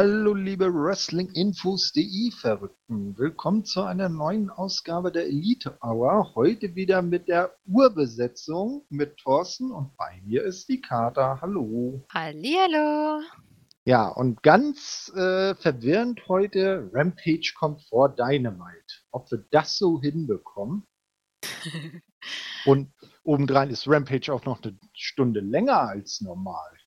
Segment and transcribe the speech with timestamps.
[0.00, 3.18] Hallo liebe Wrestlinginfos.de Verrückten.
[3.18, 6.36] Willkommen zu einer neuen Ausgabe der Elite Hour.
[6.36, 11.40] Heute wieder mit der Urbesetzung mit Thorsten und bei mir ist die Kater.
[11.40, 12.06] Hallo.
[12.14, 13.22] Hallihallo.
[13.86, 19.02] Ja, und ganz äh, verwirrend heute, Rampage kommt vor Dynamite.
[19.10, 20.86] Ob wir das so hinbekommen?
[22.66, 22.92] und
[23.24, 26.77] obendrein ist Rampage auch noch eine Stunde länger als normal.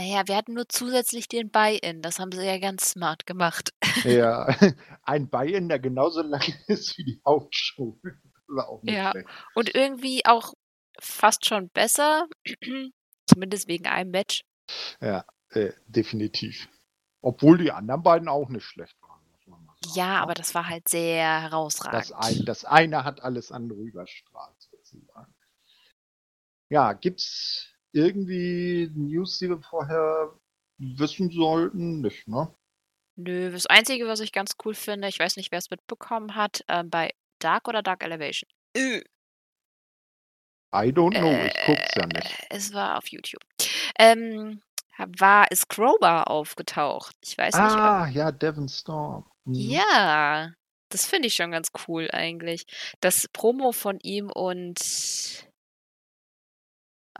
[0.00, 2.00] Naja, wir hatten nur zusätzlich den Buy-in.
[2.00, 3.74] Das haben sie ja ganz smart gemacht.
[4.04, 4.46] Ja,
[5.02, 8.00] ein Buy-in, der genauso lang ist wie die Hauptshow.
[8.82, 9.28] Ja, schlecht.
[9.54, 10.54] und irgendwie auch
[10.98, 12.26] fast schon besser.
[13.26, 14.42] Zumindest wegen einem Match.
[15.02, 16.68] Ja, äh, definitiv.
[17.20, 19.20] Obwohl die anderen beiden auch nicht schlecht waren.
[19.94, 20.22] Ja, ne?
[20.22, 21.94] aber das war halt sehr herausragend.
[21.94, 25.34] Das, ein, das eine hat alles andere überstrahlt, sozusagen.
[26.70, 30.32] Ja, gibt's irgendwie News, die wir vorher
[30.78, 32.00] wissen sollten?
[32.00, 32.52] Nicht, ne?
[33.16, 36.64] Nö, das Einzige, was ich ganz cool finde, ich weiß nicht, wer es mitbekommen hat,
[36.68, 38.48] äh, bei Dark oder Dark Elevation.
[38.74, 39.02] Äh.
[40.72, 42.46] I don't know, äh, ich guck's ja nicht.
[42.48, 43.42] Es war auf YouTube.
[43.98, 44.62] Ähm,
[45.18, 47.16] war ist Crowbar aufgetaucht.
[47.24, 47.76] Ich weiß ah, nicht.
[47.76, 49.24] Ah, ja, Devon Storm.
[49.44, 49.54] Mhm.
[49.54, 50.52] Ja,
[50.90, 52.66] das finde ich schon ganz cool eigentlich.
[53.00, 54.78] Das Promo von ihm und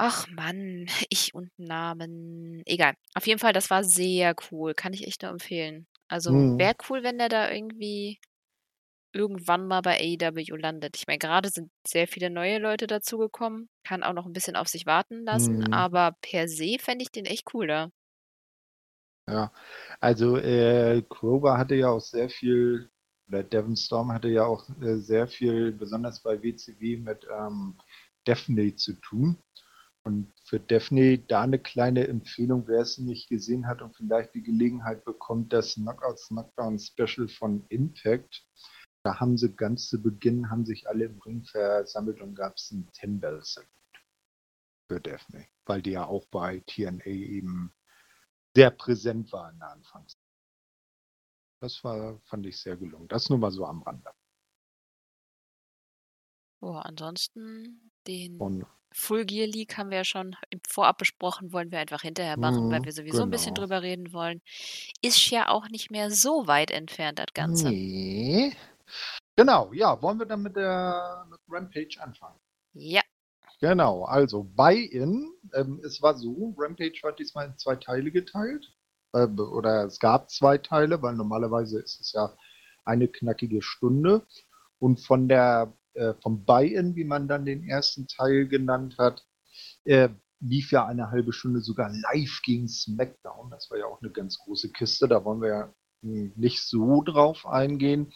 [0.02, 2.62] Ach Mann, ich und Namen.
[2.66, 2.94] Egal.
[3.14, 4.74] Auf jeden Fall, das war sehr cool.
[4.74, 5.86] Kann ich echt nur empfehlen.
[6.08, 6.56] Also Mhm.
[6.56, 8.18] wäre cool, wenn der da irgendwie
[9.12, 10.96] irgendwann mal bei AEW landet.
[10.96, 13.68] Ich meine, gerade sind sehr viele neue Leute dazugekommen.
[13.84, 15.70] Kann auch noch ein bisschen auf sich warten lassen, Mhm.
[15.70, 17.90] aber per se fände ich den echt cool da.
[19.28, 19.52] Ja,
[20.00, 22.90] also äh, Kroger hatte ja auch sehr viel,
[23.28, 27.78] oder Devon Storm hatte ja auch äh, sehr viel, besonders bei WCW, mit ähm,
[28.24, 29.38] Daphne zu tun.
[30.02, 34.42] Und für Daphne da eine kleine Empfehlung, wer es nicht gesehen hat und vielleicht die
[34.42, 38.46] Gelegenheit bekommt, das Knockouts Knockdown Special von Impact.
[39.02, 42.72] Da haben sie ganz zu Beginn, haben sich alle im Ring versammelt und gab es
[42.72, 43.70] einen Bell Salute
[44.88, 47.72] für Daphne, weil die ja auch bei TNA eben
[48.56, 50.18] sehr präsent war in der Anfangs.
[51.60, 53.06] Das war, fand ich sehr gelungen.
[53.08, 54.10] Das nur mal so am Rande.
[56.62, 61.70] Oh, ansonsten den und Full Gear League haben wir ja schon im Vorab besprochen, wollen
[61.70, 63.26] wir einfach hinterher machen, mhm, weil wir sowieso genau.
[63.26, 63.66] ein bisschen genau.
[63.66, 64.40] drüber reden wollen.
[65.00, 67.68] Ist ja auch nicht mehr so weit entfernt, das Ganze.
[67.68, 68.52] Nee.
[69.36, 72.38] Genau, ja, wollen wir dann mit der mit Rampage anfangen?
[72.74, 73.02] Ja.
[73.60, 78.72] Genau, also Buy-In, ähm, es war so, Rampage war diesmal in zwei Teile geteilt.
[79.12, 82.34] Äh, oder es gab zwei Teile, weil normalerweise ist es ja
[82.84, 84.26] eine knackige Stunde.
[84.78, 89.26] Und von der äh, vom Buy-In, wie man dann den ersten Teil genannt hat,
[89.84, 90.08] äh,
[90.40, 93.50] lief ja eine halbe Stunde sogar live gegen SmackDown.
[93.50, 95.06] Das war ja auch eine ganz große Kiste.
[95.08, 98.12] Da wollen wir ja nicht so drauf eingehen.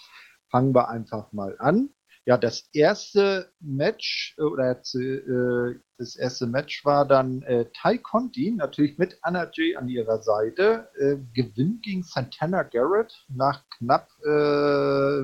[0.50, 1.90] Fangen wir einfach mal an.
[2.26, 8.50] Ja, das erste Match äh, oder äh, das erste Match war dann äh, Ty Conti,
[8.50, 15.23] natürlich mit Anna J an ihrer Seite, äh, gewinnt gegen Santana Garrett nach knapp äh,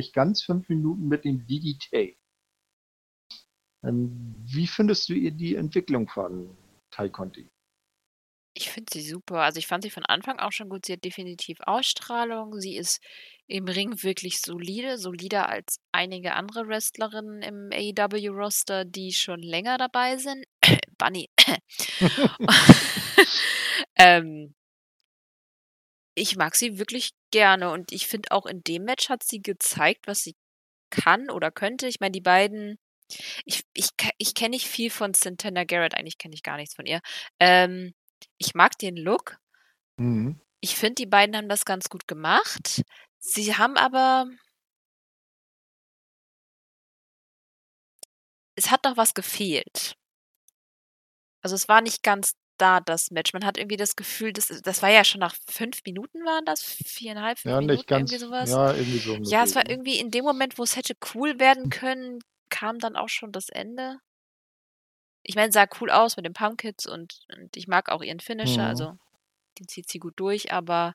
[0.00, 2.16] nicht ganz fünf Minuten mit dem DDT.
[3.84, 6.56] Ähm, wie findest du ihr die Entwicklung von
[6.90, 7.46] Tai Conti?
[8.54, 9.42] Ich finde sie super.
[9.42, 10.86] Also ich fand sie von Anfang auch schon gut.
[10.86, 12.58] Sie hat definitiv Ausstrahlung.
[12.60, 12.98] Sie ist
[13.46, 20.16] im Ring wirklich solide, solider als einige andere Wrestlerinnen im AEW-Roster, die schon länger dabei
[20.16, 20.46] sind.
[20.98, 21.28] Bunny.
[23.96, 24.54] ähm,
[26.14, 30.06] ich mag sie wirklich gerne und ich finde auch in dem Match hat sie gezeigt,
[30.06, 30.36] was sie
[30.90, 31.86] kann oder könnte.
[31.86, 32.78] Ich meine, die beiden,
[33.44, 36.86] ich, ich, ich kenne nicht viel von Santana Garrett, eigentlich kenne ich gar nichts von
[36.86, 37.00] ihr.
[37.38, 37.94] Ähm,
[38.38, 39.38] ich mag den Look.
[39.96, 40.40] Mhm.
[40.60, 42.82] Ich finde, die beiden haben das ganz gut gemacht.
[43.18, 44.26] Sie haben aber.
[48.56, 49.94] Es hat noch was gefehlt.
[51.42, 53.32] Also es war nicht ganz da, das Match.
[53.32, 56.62] Man hat irgendwie das Gefühl, das, das war ja schon nach fünf Minuten waren das,
[56.62, 58.50] viereinhalb, fünf ja, Minuten, nicht ganz, irgendwie sowas.
[58.50, 59.16] Ja, irgendwie so.
[59.22, 61.70] Ja, es war irgendwie in dem Moment, wo es hätte cool werden hm.
[61.70, 62.18] können,
[62.48, 63.98] kam dann auch schon das Ende.
[65.22, 68.62] Ich meine, sah cool aus mit den Pumpkins und, und ich mag auch ihren Finisher,
[68.62, 68.68] mhm.
[68.68, 68.98] also
[69.58, 70.94] den zieht sie gut durch, aber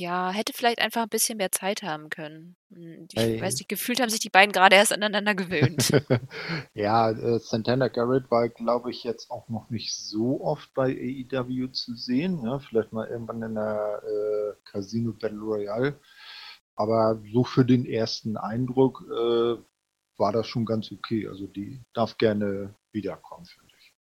[0.00, 2.56] ja, hätte vielleicht einfach ein bisschen mehr Zeit haben können.
[2.72, 3.40] Hm, ich Ey.
[3.40, 5.90] weiß nicht, gefühlt haben sich die beiden gerade erst aneinander gewöhnt.
[6.74, 11.68] ja, äh, Santana Garrett war, glaube ich, jetzt auch noch nicht so oft bei AEW
[11.68, 12.42] zu sehen.
[12.42, 12.60] Ja, ne?
[12.60, 16.00] vielleicht mal irgendwann in der äh, Casino Battle Royale.
[16.74, 19.56] Aber so für den ersten Eindruck äh,
[20.16, 21.28] war das schon ganz okay.
[21.28, 23.94] Also die darf gerne wiederkommen, finde ich.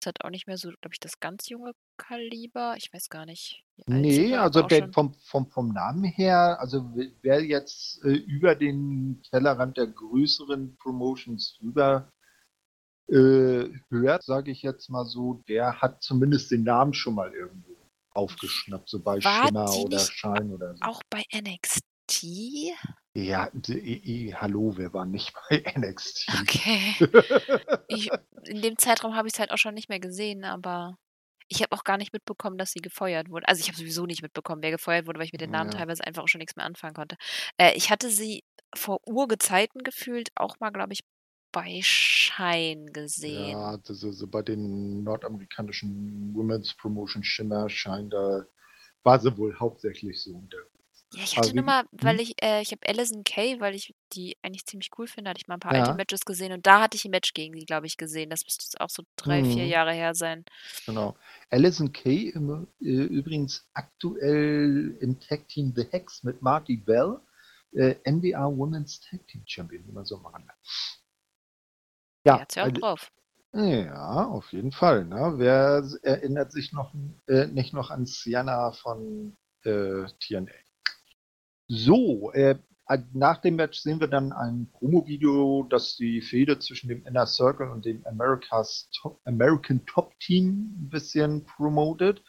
[0.00, 2.74] Es hat auch nicht mehr so, glaube ich, das ganz junge Kaliber?
[2.76, 3.64] Ich weiß gar nicht.
[3.86, 6.92] Nee, also der, vom, vom, vom Namen her, also
[7.22, 12.10] wer jetzt äh, über den Tellerrand der größeren Promotions drüber
[13.08, 17.76] äh, hört, sage ich jetzt mal so, der hat zumindest den Namen schon mal irgendwo
[18.14, 20.82] aufgeschnappt, so bei War Schimmer oder Schein oder so.
[20.82, 21.82] Auch bei NXT?
[23.14, 26.28] Ja, die, die, hallo, wir waren nicht bei NXT.
[26.42, 26.94] Okay.
[27.88, 28.10] ich,
[28.44, 30.96] in dem Zeitraum habe ich es halt auch schon nicht mehr gesehen, aber
[31.48, 33.48] ich habe auch gar nicht mitbekommen, dass sie gefeuert wurde.
[33.48, 35.78] Also ich habe sowieso nicht mitbekommen, wer gefeuert wurde, weil ich mit den Namen ja.
[35.78, 37.16] teilweise einfach auch schon nichts mehr anfangen konnte.
[37.58, 38.44] Äh, ich hatte sie
[38.74, 41.00] vor Urgezeiten gefühlt auch mal, glaube ich,
[41.52, 43.50] bei Schein gesehen.
[43.50, 48.46] Ja, das ist bei den nordamerikanischen Women's Promotion Shimmer Schein, da
[49.02, 50.68] war sie wohl hauptsächlich so unterwegs.
[51.14, 52.22] Ja, ich hatte nur mal, weil hm?
[52.22, 55.46] ich, äh, ich habe Alison Kay, weil ich die eigentlich ziemlich cool finde, hatte ich
[55.46, 57.86] mal ein paar alte Matches gesehen und da hatte ich ein Match gegen sie, glaube
[57.86, 58.30] ich, gesehen.
[58.30, 59.70] Das müsste jetzt auch so drei, vier mhm.
[59.70, 60.44] Jahre her sein.
[60.86, 61.16] Genau.
[61.50, 67.20] Alison Kay im, äh, übrigens aktuell im Tag Team The Hex mit Marty Bell,
[67.72, 70.56] äh, NWA Women's Tag Team Champion, wie man so machen kann.
[72.24, 73.12] Ja, hat's ja auch drauf.
[73.54, 75.04] Ja, auf jeden Fall.
[75.04, 75.34] Ne?
[75.36, 76.94] Wer erinnert sich noch
[77.26, 80.52] äh, nicht noch an Sienna von äh, TNA?
[81.74, 82.58] So, äh,
[83.14, 87.70] nach dem Match sehen wir dann ein Promo-Video, das die Fehde zwischen dem Inner Circle
[87.70, 92.22] und dem America's Top, American Top Team ein bisschen promotet.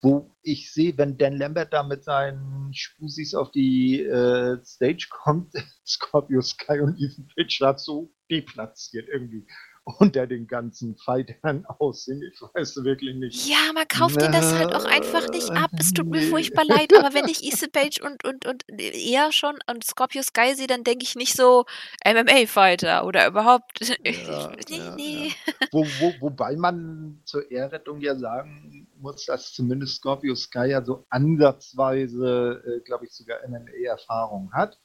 [0.00, 5.52] Wo ich sehe, wenn Dan Lambert da mit seinen Spusis auf die äh, Stage kommt,
[5.86, 9.46] Scorpio Sky und Ethan Page so deplatziert irgendwie
[9.86, 12.20] unter den ganzen Fightern aussehen.
[12.20, 13.48] Ich weiß wirklich nicht.
[13.48, 15.70] Ja, man kauft ihnen das halt auch einfach nicht ab.
[15.78, 19.56] Es tut mir furchtbar leid, aber wenn ich Issa Page und, und, und eher schon
[19.70, 21.66] und Scorpio Sky sehe, dann denke ich nicht so
[22.04, 23.80] MMA-Fighter oder überhaupt.
[24.06, 25.28] Ja, nee, ja, nee.
[25.28, 25.52] Ja.
[25.72, 31.06] Wo, wo, wobei man zur Ehrrettung ja sagen muss, dass zumindest Scorpio Sky ja so
[31.10, 34.78] ansatzweise, äh, glaube ich, sogar MMA-Erfahrung hat.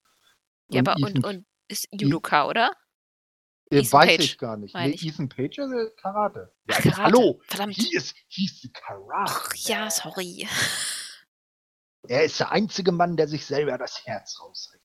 [0.68, 2.72] Und ja, aber und, und ist Judoka, oder?
[3.72, 4.76] Äh, Ethan weiß Page, ich gar nicht.
[4.76, 6.54] Nee, Ethan Page ist Karate.
[6.70, 6.98] Ja, Karate.
[7.04, 7.76] Hallo, verdammt.
[7.76, 9.32] Hier ist, hieß Karate.
[9.32, 10.48] Ach, ja, sorry.
[12.08, 14.82] Er ist der einzige Mann, der sich selber das Herz rausreißt.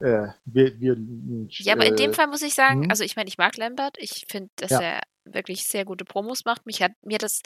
[0.00, 0.96] Äh, wir, wir,
[1.50, 2.90] ja, aber in dem äh, Fall muss ich sagen, hm?
[2.90, 3.96] also ich meine, ich mag Lambert.
[3.98, 4.80] Ich finde, dass ja.
[4.80, 6.64] er wirklich sehr gute Promos macht.
[6.64, 7.42] Mich hat mir das,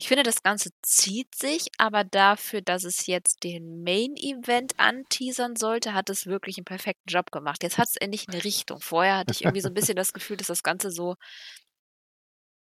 [0.00, 5.54] ich finde, das Ganze zieht sich, aber dafür, dass es jetzt den Main Event anteasern
[5.54, 7.62] sollte, hat es wirklich einen perfekten Job gemacht.
[7.62, 8.80] Jetzt hat es endlich eine Richtung.
[8.80, 11.14] Vorher hatte ich irgendwie so ein bisschen das Gefühl, dass das Ganze so,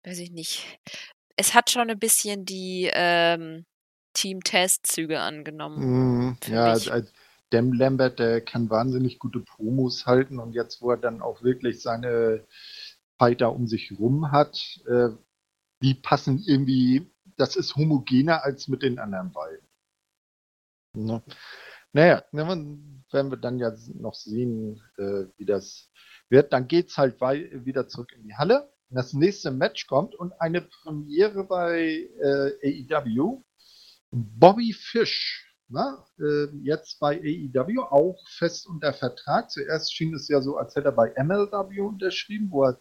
[0.03, 0.65] weiß ich nicht,
[1.35, 3.65] es hat schon ein bisschen die ähm,
[4.13, 6.29] Team-Test-Züge angenommen.
[6.29, 6.91] Mm, ja, mich.
[7.53, 11.81] Dem Lambert, der kann wahnsinnig gute Promos halten und jetzt, wo er dann auch wirklich
[11.81, 12.45] seine
[13.17, 15.09] Fighter um sich rum hat, äh,
[15.81, 19.67] die passen irgendwie, das ist homogener als mit den anderen beiden.
[20.93, 21.21] Ne?
[21.93, 25.91] Naja, werden wir dann ja noch sehen, äh, wie das
[26.29, 26.53] wird.
[26.53, 28.71] Dann geht es halt wieder zurück in die Halle.
[28.89, 33.43] Das nächste Match kommt und eine Premiere bei äh, AEW.
[34.11, 39.49] Bobby Fish, na, äh, jetzt bei AEW auch fest unter Vertrag.
[39.49, 42.79] Zuerst schien es ja so, als hätte er bei MLW unterschrieben, wo er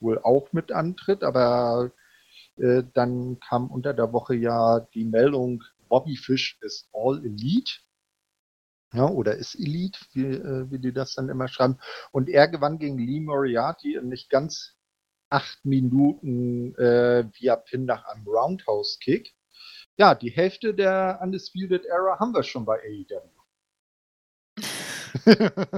[0.00, 1.92] wohl auch mit antritt, aber
[2.56, 7.72] äh, dann kam unter der Woche ja die Meldung, Bobby Fish ist All Elite.
[8.94, 11.78] Ja, oder ist Elite, wie, äh, wie die das dann immer schreiben.
[12.10, 14.76] Und er gewann gegen Lee Moriarty in nicht ganz
[15.30, 19.34] acht Minuten äh, via Pin nach einem Roundhouse-Kick.
[19.98, 23.28] Ja, die Hälfte der Undisputed Era haben wir schon bei AEW.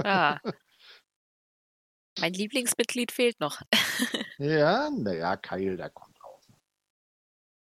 [0.03, 0.39] ja.
[2.19, 3.61] Mein Lieblingsmitglied fehlt noch.
[4.37, 6.41] ja, naja, Kyle, der kommt auch.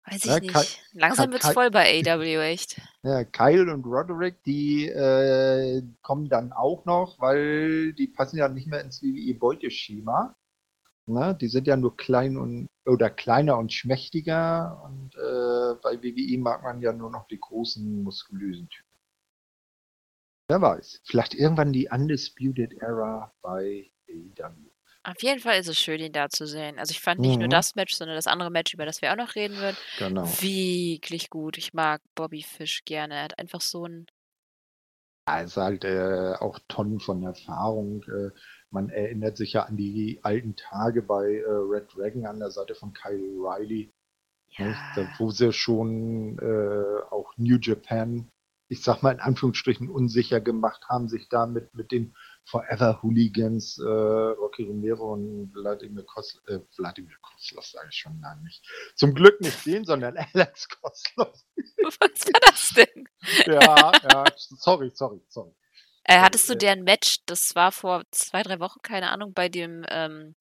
[0.04, 0.52] Weiß ich ja, nicht.
[0.52, 2.80] Kyle, Langsam wird es voll bei AW, echt.
[3.04, 8.66] Ja, Kyle und Roderick, die äh, kommen dann auch noch, weil die passen ja nicht
[8.66, 10.34] mehr ins WWE-Beuteschema.
[11.06, 11.36] Ne?
[11.40, 16.62] Die sind ja nur klein und oder kleiner und schmächtiger und äh, bei WWE mag
[16.62, 18.88] man ja nur noch die großen, muskulösen Typen.
[20.48, 21.00] Wer weiß.
[21.04, 24.72] Vielleicht irgendwann die Undisputed Era bei AEW.
[25.04, 26.78] Auf jeden Fall ist es schön, ihn da zu sehen.
[26.78, 27.50] Also ich fand nicht nur mhm.
[27.50, 30.24] das Match, sondern das andere Match, über das wir auch noch reden würden, Genau.
[30.40, 31.58] wirklich gut.
[31.58, 33.14] Ich mag Bobby Fish gerne.
[33.14, 34.06] Er hat einfach so ein
[35.28, 38.04] Ja, ist halt äh, auch Tonnen von Erfahrung.
[38.04, 38.30] Äh,
[38.72, 42.74] man erinnert sich ja an die alten Tage bei äh, Red Dragon an der Seite
[42.74, 43.90] von Kyle Riley,
[44.58, 44.80] nicht?
[44.94, 45.08] Da, Ja.
[45.18, 48.28] wo sie schon äh, auch New Japan
[48.72, 52.14] ich sag mal in Anführungsstrichen, unsicher gemacht haben, sich damit mit den
[52.46, 58.42] Forever Hooligans, äh, Rocky Romero und Vladimir Koslow, äh, Vladimir Koslow sage ich schon, nein,
[58.42, 58.64] nicht.
[58.96, 61.30] Zum Glück nicht den, sondern Alex Koslow.
[62.00, 63.08] Was war das denn?
[63.44, 65.52] ja, ja, sorry, sorry, sorry.
[66.04, 69.84] Äh, hattest du deren Match, das war vor zwei, drei Wochen, keine Ahnung, bei dem
[69.88, 70.34] ähm,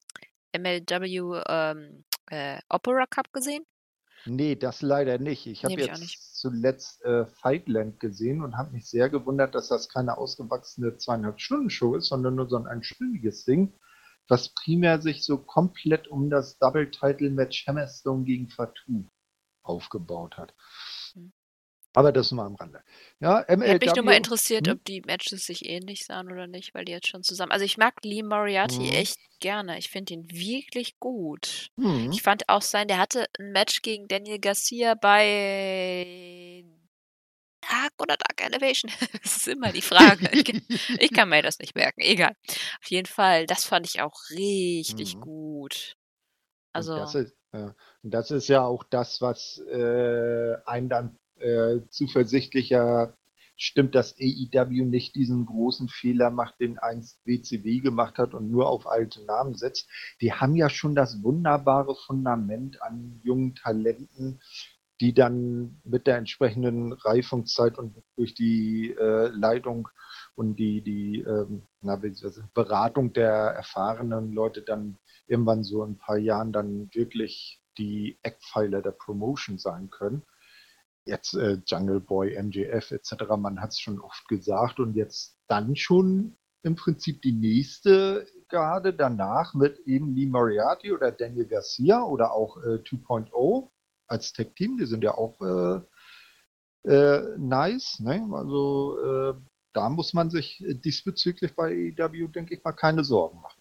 [0.58, 3.63] MLW ähm, äh, Opera Cup gesehen?
[4.25, 5.48] Nee, das leider nicht.
[5.48, 9.56] Ich habe Nee, hab ich jetzt zuletzt äh, Fightland gesehen und habe mich sehr gewundert,
[9.56, 13.74] dass das keine ausgewachsene zweieinhalb Stunden Show ist, sondern nur so ein einstündiges Ding,
[14.27, 19.10] was primär sich so komplett um das Double Title Match Hammerstone gegen Fatou
[19.63, 20.53] aufgebaut hat.
[21.96, 22.00] Hm.
[22.00, 22.84] Aber das nur am Rande.
[23.20, 24.18] Ja, Hätte mich nur mal MLW.
[24.18, 24.74] interessiert, Hm?
[24.76, 27.52] ob die Matches sich ähnlich sahen oder nicht, weil die jetzt schon zusammen.
[27.52, 28.96] Also ich mag Lee Moriarty Mhm.
[28.96, 29.78] echt gerne.
[29.78, 31.70] Ich finde ihn wirklich gut.
[31.78, 32.12] Hm.
[32.12, 36.64] Ich fand auch sein, der hatte ein Match gegen Daniel Garcia bei
[37.62, 38.92] Dark oder Dark Elevation.
[39.24, 40.30] Das ist immer die Frage.
[40.34, 40.46] Ich,
[41.00, 42.02] ich kann mir das nicht merken.
[42.02, 42.36] Egal.
[42.82, 45.22] Auf jeden Fall, das fand ich auch richtig Mhm.
[45.22, 45.96] gut.
[46.74, 51.18] Und Also, das ist, ja, und das ist ja auch das, was äh, einen dann
[51.42, 53.16] äh, zuversichtlicher
[53.58, 58.68] stimmt, dass AEW nicht diesen großen Fehler macht, den einst WCW gemacht hat und nur
[58.68, 59.88] auf alte Namen setzt.
[60.20, 64.42] Die haben ja schon das wunderbare Fundament an jungen Talenten,
[65.00, 69.90] die dann mit der entsprechenden Reifungszeit und durch die äh, Leitung
[70.36, 72.00] und die, die ähm, na,
[72.54, 78.82] Beratung der erfahrenen Leute dann irgendwann so in ein paar Jahren dann wirklich die Eckpfeiler
[78.82, 80.24] der Promotion sein können.
[81.05, 85.75] Jetzt äh, Jungle Boy, MJF etc., man hat es schon oft gesagt und jetzt dann
[85.75, 92.34] schon im Prinzip die nächste Garde danach mit eben Lee Moriarty oder Daniel Garcia oder
[92.34, 93.70] auch äh, 2.0
[94.08, 95.81] als Tech-Team, die sind ja auch äh,
[96.89, 98.00] äh, nice.
[98.00, 98.27] Ne?
[98.34, 99.34] Also äh,
[99.74, 103.61] da muss man sich diesbezüglich bei AEW, denke ich mal, keine Sorgen machen.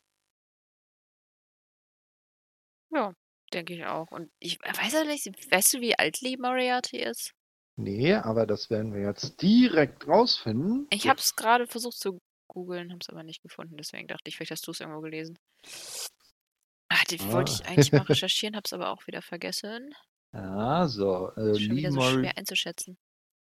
[3.52, 4.11] Denke ich auch.
[4.11, 7.33] Und ich weiß ja nicht, weißt du, wie alt Lee Moriarty ist?
[7.76, 10.87] Nee, aber das werden wir jetzt direkt rausfinden.
[10.90, 13.76] Ich habe es gerade versucht zu googeln, habe es aber nicht gefunden.
[13.76, 15.38] Deswegen dachte ich, vielleicht hast du es irgendwo gelesen.
[16.88, 17.54] Ah, die wollte Ah.
[17.61, 19.95] ich eigentlich mal recherchieren, habe es aber auch wieder vergessen.
[20.33, 21.30] Ja, so.
[21.37, 22.99] Äh, Ist schon Lee, wieder so schwer einzuschätzen.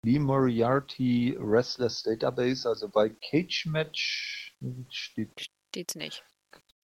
[0.04, 4.54] Lee Moriarty Restless Database, also bei Cage Match
[4.90, 6.25] steht Steht's nicht.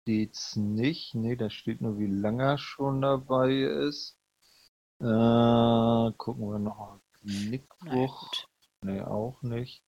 [0.03, 1.15] Steht's nicht.
[1.15, 3.53] Nee, da steht nur, wie lange er schon dabei
[3.87, 4.17] ist.
[4.99, 7.01] Äh, gucken wir noch mal.
[7.21, 8.21] Naja, Nickbruch.
[8.21, 8.47] gut.
[8.81, 9.81] Nee, auch nicht.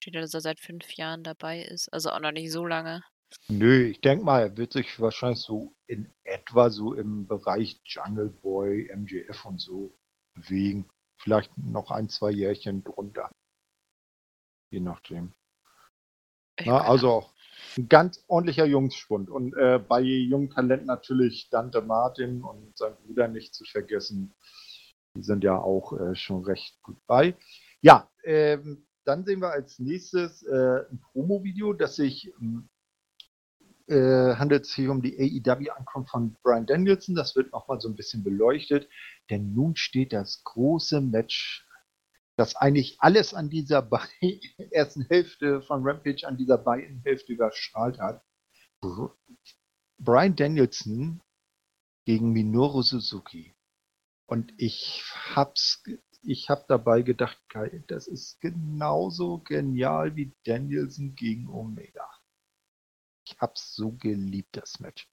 [0.00, 1.90] Steht ja, dass er seit fünf Jahren dabei ist.
[1.92, 3.02] Also auch noch nicht so lange.
[3.48, 8.28] Nö, ich denke mal, er wird sich wahrscheinlich so in etwa so im Bereich Jungle
[8.28, 9.96] Boy, MJF und so
[10.34, 10.88] bewegen.
[11.16, 13.30] Vielleicht noch ein, zwei Jährchen drunter.
[14.70, 15.32] Je nachdem.
[16.64, 17.33] Na, also auch
[17.76, 19.30] ein ganz ordentlicher Jungsschwund.
[19.30, 24.34] Und äh, bei jungen Talenten natürlich Dante Martin und sein Bruder nicht zu vergessen.
[25.16, 27.36] Die sind ja auch äh, schon recht gut bei.
[27.80, 32.68] Ja, ähm, dann sehen wir als nächstes äh, ein Promo-Video, das sich ähm,
[33.86, 37.14] äh, handelt sich um die AEW-Ankunft von Brian Danielson.
[37.14, 38.88] Das wird nochmal so ein bisschen beleuchtet,
[39.28, 41.63] denn nun steht das große Match,
[42.36, 44.00] das eigentlich alles an dieser Be
[44.70, 48.22] ersten Hälfte von Rampage an dieser beiden Hälfte überstrahlt hat.
[48.80, 49.14] Br
[49.98, 51.22] Brian Danielson
[52.04, 53.54] gegen Minoru Suzuki.
[54.26, 55.82] Und ich hab's,
[56.22, 62.08] ich hab dabei gedacht, geil, das ist genauso genial wie Danielson gegen Omega.
[63.24, 65.08] Ich hab's so geliebt, das Match.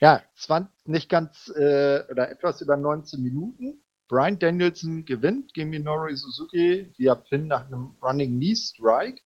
[0.00, 3.82] Ja, es waren nicht ganz äh, oder etwas über 19 Minuten.
[4.10, 9.22] Brian Danielson gewinnt gegen Minoru Suzuki via Pin nach einem Running Knee Strike.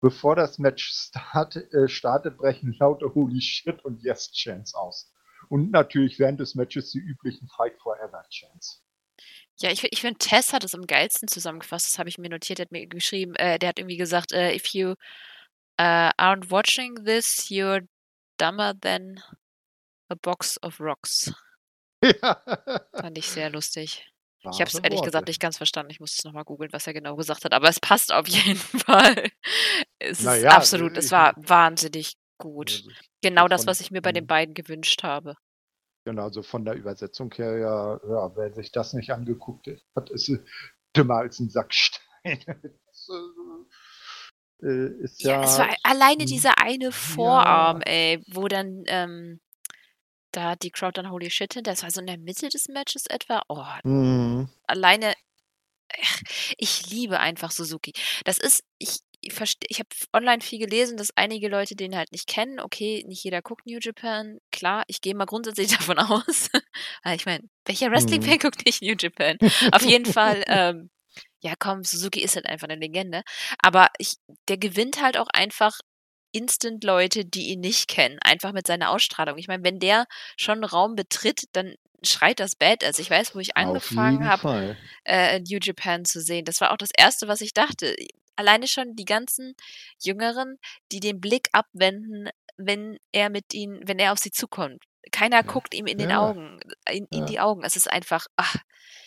[0.00, 5.12] Bevor das Match start, äh, startet, brechen lauter Holy Shit und Yes Chance aus.
[5.48, 8.78] Und natürlich während des Matches die üblichen Fight Forever Chance.
[9.58, 11.86] Ja, ich, ich finde, Tess hat es am geilsten zusammengefasst.
[11.86, 12.60] Das habe ich mir notiert.
[12.60, 14.92] Er hat mir geschrieben, äh, der hat irgendwie gesagt, äh, if you
[15.80, 17.84] uh, aren't watching this, you're
[18.38, 19.20] dumber than
[20.08, 21.32] a box of rocks.
[22.22, 22.40] ja.
[22.94, 24.09] Fand ich sehr lustig.
[24.48, 25.10] Ich habe es ehrlich Worte.
[25.10, 25.90] gesagt nicht ganz verstanden.
[25.92, 27.52] Ich musste es nochmal googeln, was er genau gesagt hat.
[27.52, 28.56] Aber es passt auf jeden
[28.86, 29.30] Fall.
[29.98, 32.70] Es ist Naja, absolut, es war wahnsinnig gut.
[32.70, 32.90] Also,
[33.22, 34.28] Genau das, was ich mir bei den Mhm.
[34.28, 35.34] beiden gewünscht habe.
[36.04, 40.28] Genau, also von der Übersetzung her, ja, ja wer sich das nicht angeguckt hat, ist
[40.30, 40.42] äh,
[40.96, 42.60] dümmer als ein Sack Steine.
[42.86, 43.08] Das,
[44.62, 46.26] äh, ist Ja, ja, es war alleine Mhm.
[46.26, 49.40] dieser eine Vorarm, ey, wo dann ähm,
[50.32, 53.06] da die Crowd dann Holy Shit hinter, das war so in der Mitte des Matches
[53.06, 53.42] etwa.
[53.48, 54.48] Oh, Mhm.
[54.66, 55.14] alleine
[56.56, 57.92] ich liebe einfach Suzuki.
[58.24, 59.32] Das ist, ich, ich
[59.68, 62.60] ich habe online viel gelesen, dass einige Leute den halt nicht kennen.
[62.60, 64.38] Okay, nicht jeder guckt New Japan.
[64.52, 66.48] Klar, ich gehe mal grundsätzlich davon aus.
[67.12, 68.38] Ich meine, welcher Wrestling-Fan Mhm.
[68.38, 69.36] guckt nicht New Japan?
[69.72, 70.90] Auf jeden Fall, ähm,
[71.40, 73.22] ja komm, Suzuki ist halt einfach eine Legende.
[73.58, 74.14] Aber ich,
[74.48, 75.80] der gewinnt halt auch einfach
[76.32, 78.18] instant Leute, die ihn nicht kennen.
[78.22, 79.38] Einfach mit seiner Ausstrahlung.
[79.38, 80.06] Ich meine, wenn der
[80.36, 82.98] schon einen Raum betritt, dann schreit das Badass.
[82.98, 86.44] Ich weiß, wo ich angefangen habe, äh, New Japan zu sehen.
[86.44, 87.94] Das war auch das Erste, was ich dachte.
[88.36, 89.54] Alleine schon die ganzen
[90.02, 90.58] Jüngeren,
[90.92, 94.82] die den Blick abwenden, wenn er mit ihnen, wenn er auf sie zukommt.
[95.12, 95.42] Keiner Ja.
[95.42, 96.20] guckt ihm in den Ja.
[96.20, 96.60] Augen,
[96.90, 97.24] in, in Ja.
[97.26, 97.64] die Augen.
[97.64, 98.56] Es ist einfach, ach,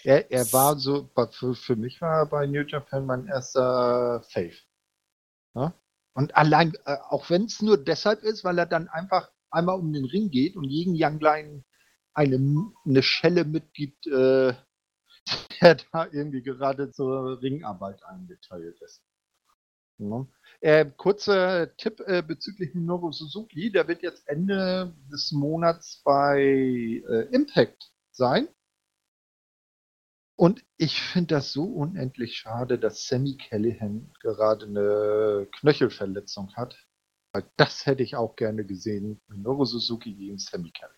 [0.03, 4.55] Er, er war so, für, für mich war er bei New Japan mein erster Fave.
[5.55, 5.73] Ja?
[6.13, 9.91] Und allein, äh, auch wenn es nur deshalb ist, weil er dann einfach einmal um
[9.93, 11.63] den Ring geht und jeden Young Line
[12.13, 14.53] eine, eine Schelle mitgibt, äh,
[15.61, 19.03] der da irgendwie gerade zur Ringarbeit eingeteilt ist.
[19.97, 20.27] Ja.
[20.59, 27.27] Äh, kurzer Tipp äh, bezüglich Minoru Suzuki, der wird jetzt Ende des Monats bei äh,
[27.31, 28.47] Impact sein.
[30.35, 36.75] Und ich finde das so unendlich schade, dass Sammy Callahan gerade eine Knöchelverletzung hat.
[37.33, 39.21] Weil das hätte ich auch gerne gesehen.
[39.27, 40.97] Minoru Suzuki gegen Sammy Callahan.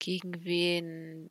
[0.00, 1.28] gegen wen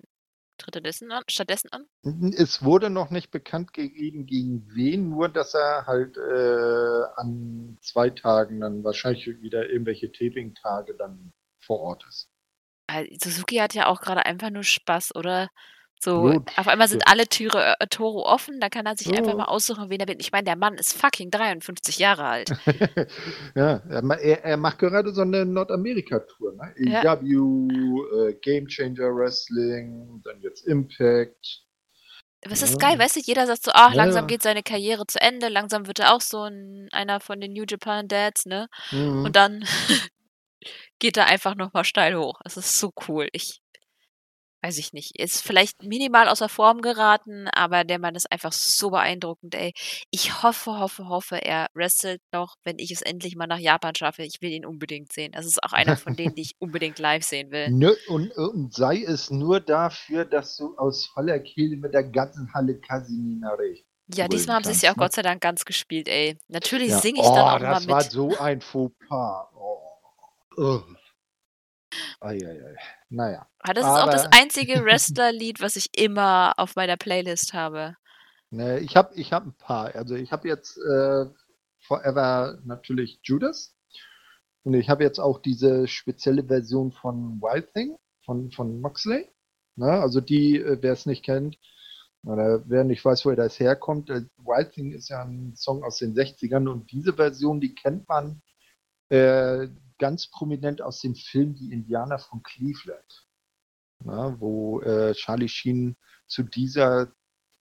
[0.57, 1.85] tritt er dessen an, stattdessen an?
[2.33, 8.09] Es wurde noch nicht bekannt gegeben, gegen wen, nur dass er halt äh, an zwei
[8.09, 12.29] Tagen dann wahrscheinlich wieder irgendwelche Taping-Tage dann vor Ort ist.
[13.21, 15.49] Suzuki hat ja auch gerade einfach nur Spaß, oder?
[15.99, 16.51] So, Gut.
[16.57, 17.11] auf einmal sind Ja.
[17.11, 19.37] alle Türe, äh, Tore offen, da kann er sich einfach Ja.
[19.37, 20.17] mal aussuchen, wen er will.
[20.19, 22.49] Ich meine, der Mann ist fucking 53 Jahre alt.
[23.55, 26.53] ja, er, er, macht gerade so eine Nordamerika-Tour.
[26.53, 26.73] Ne?
[26.91, 27.01] Ja.
[27.13, 31.63] AEW, äh, Game Changer Wrestling, dann jetzt Impact.
[32.45, 32.89] Was ist Ja.
[32.89, 34.27] geil, weißt du, jeder sagt so, ach, langsam ja.
[34.27, 37.65] geht seine Karriere zu Ende, langsam wird er auch so ein, einer von den New
[37.67, 38.67] Japan Dads, ne?
[38.91, 39.25] Mhm.
[39.25, 39.65] Und dann
[40.99, 42.39] geht er einfach nochmal steil hoch.
[42.43, 43.27] Das ist so cool.
[43.31, 43.61] Ich
[44.67, 45.17] weiß ich nicht.
[45.17, 49.73] Ist vielleicht minimal außer Form geraten, aber der Mann ist einfach so beeindruckend, ey.
[50.11, 54.23] Ich hoffe, hoffe, hoffe, er wrestelt noch, wenn ich es endlich mal nach Japan schaffe.
[54.23, 55.31] Ich will ihn unbedingt sehen.
[55.31, 57.69] Das ist auch einer von denen, die ich unbedingt live sehen will.
[57.71, 62.53] Ne, und, und sei es nur dafür, dass du aus voller Kehle mit der ganzen
[62.53, 63.85] Halle Casinina recht.
[64.13, 64.97] Ja, diesmal haben sie es ja auch?
[64.97, 66.37] Gott sei Dank ganz gespielt, ey.
[66.47, 66.99] Natürlich Ja.
[66.99, 68.11] singe ich oh, dann auch das mal war mit.
[68.11, 69.47] so ein Fauxpas.
[69.55, 69.77] Oh.
[70.57, 70.97] Ugh.
[72.19, 72.75] Eieiei.
[73.09, 73.47] Naja.
[73.59, 77.95] Aber das ist auch das aber- einzige Wrestler-Lied, was ich immer auf meiner Playlist habe.
[78.49, 79.93] Ne, ich habe ich hab ein paar.
[79.95, 81.25] Also ich habe jetzt äh,
[81.79, 83.73] Forever natürlich Judas.
[84.63, 89.29] Und ich habe jetzt auch diese spezielle Version von Wild Thing von, von Moxley.
[89.75, 91.57] Ne, also die, äh, wer es nicht kennt,
[92.25, 95.99] oder wer nicht weiß, woher das herkommt, äh, Wild Thing ist ja ein Song aus
[95.99, 98.41] den 60ern und diese Version, die kennt man
[99.09, 103.27] äh, ganz prominent aus dem Film Die Indianer von Cleveland.
[104.03, 107.11] Na, wo äh, Charlie Sheen zu dieser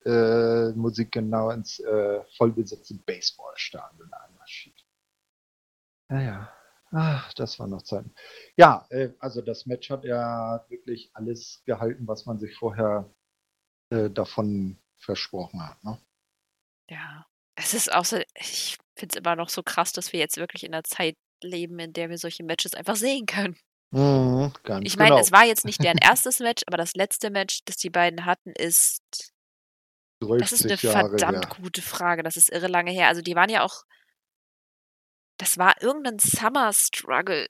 [0.05, 4.85] äh, Musik genau ins äh, vollbesetzte Baseballstadion einmarschiert.
[6.09, 6.53] Naja,
[6.93, 8.15] ach, das war noch Zeiten.
[8.57, 13.11] Ja, äh, also das Match hat ja wirklich alles gehalten, was man sich vorher
[13.91, 15.83] äh, davon versprochen hat.
[15.83, 15.99] Ne?
[16.91, 17.27] Ja.
[17.59, 20.63] Es ist auch so, ich finde es immer noch so krass, dass wir jetzt wirklich
[20.65, 23.57] in einer Zeit leben, in der wir solche Matches einfach sehen können.
[23.93, 25.21] Mhm, Ich meine, genau.
[25.21, 28.51] es war jetzt nicht deren erstes Match, aber das letzte Match, das die beiden hatten,
[28.53, 29.33] ist.
[30.21, 31.57] Das ist eine 30 Jahre verdammt her.
[31.63, 32.23] gute Frage.
[32.23, 33.09] Das ist irre lange her.
[33.09, 33.85] Also die waren ja auch.
[35.39, 37.49] Das war irgendein Summer Struggle.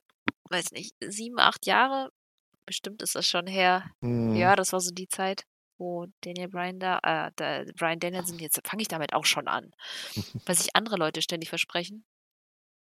[0.49, 2.11] Weiß nicht, sieben, acht Jahre?
[2.65, 3.89] Bestimmt ist das schon her.
[4.01, 4.35] Mhm.
[4.35, 5.43] Ja, das war so die Zeit,
[5.77, 9.71] wo Daniel Bryan da, äh, da Brian Danielson, jetzt fange ich damit auch schon an,
[10.45, 12.05] weil sich andere Leute ständig versprechen.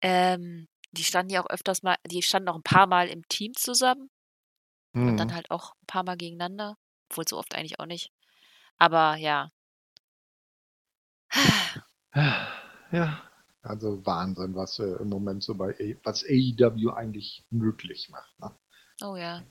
[0.01, 3.53] Ähm, die standen ja auch öfters mal, die standen auch ein paar Mal im Team
[3.55, 4.09] zusammen
[4.93, 5.33] und dann Mhm.
[5.33, 6.77] halt auch ein paar Mal gegeneinander,
[7.09, 8.11] obwohl so oft eigentlich auch nicht.
[8.77, 9.49] Aber ja.
[12.91, 13.21] Ja,
[13.61, 18.39] also Wahnsinn, was äh, im Moment so bei A was AEW eigentlich möglich macht.
[18.39, 18.57] Ne?
[19.03, 19.43] Oh ja.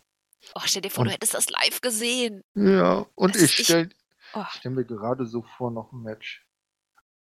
[0.57, 2.43] Oh, stell dir vor, du Und- hättest das live gesehen.
[2.55, 3.91] Ja, und ich ich- stelle
[4.35, 6.45] Oh, stell mir gerade so vor, noch ein Match.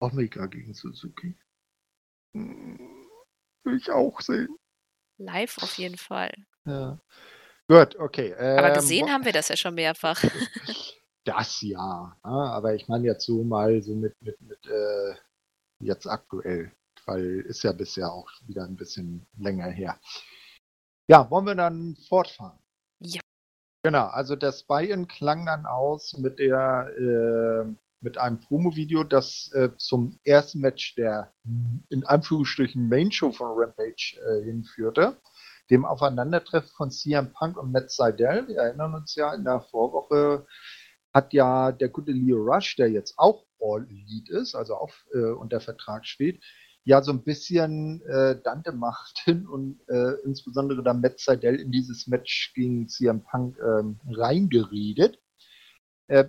[0.00, 1.38] Omega gegen Suzuki.
[2.34, 3.05] Hm,
[3.66, 4.56] Will ich auch sehen.
[5.18, 6.32] live auf jeden Fall.
[6.64, 6.98] Ja.
[7.68, 8.32] Gut, okay.
[8.34, 10.22] Aber ähm, gesehen wo- haben wir das ja schon mehrfach.
[11.24, 12.16] Das ja.
[12.22, 12.30] ne?
[12.30, 15.14] Aber ich meine jetzt so mal so mit, mit, mit äh,
[15.82, 16.70] jetzt aktuell.
[17.04, 19.98] Weil ist ja bisher auch wieder ein bisschen länger her.
[21.10, 22.60] Ja, wollen wir dann fortfahren?
[23.00, 23.20] Ja.
[23.84, 27.74] Genau, also das Buy-in klang dann aus mit der, äh,
[28.06, 31.32] mit einem Promo-Video, das äh, zum ersten Match der
[31.90, 35.16] in Anführungsstrichen Main Show von Rampage äh, hinführte.
[35.70, 38.46] Dem Aufeinandertreffen von CM Punk und Matt Seidel.
[38.46, 40.46] Wir erinnern uns ja, in der Vorwoche
[41.12, 45.32] hat ja der gute Leo Rush, der jetzt auch All Elite ist, also auch äh,
[45.32, 46.44] unter Vertrag steht,
[46.84, 51.72] ja so ein bisschen äh, Dante macht hin und äh, insbesondere dann Matt Seidel in
[51.72, 55.18] dieses Match gegen CM Punk ähm, reingeredet.
[56.06, 56.26] Äh,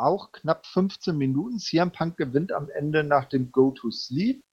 [0.00, 1.58] auch knapp 15 Minuten.
[1.58, 4.44] CM Punk gewinnt am Ende nach dem Go to Sleep.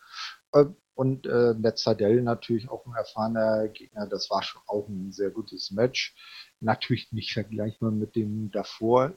[0.53, 4.07] Äh, und äh, Matt Seidel natürlich auch ein erfahrener Gegner.
[4.07, 6.15] Das war schon auch ein sehr gutes Match.
[6.59, 9.13] Natürlich nicht vergleichbar mit dem davor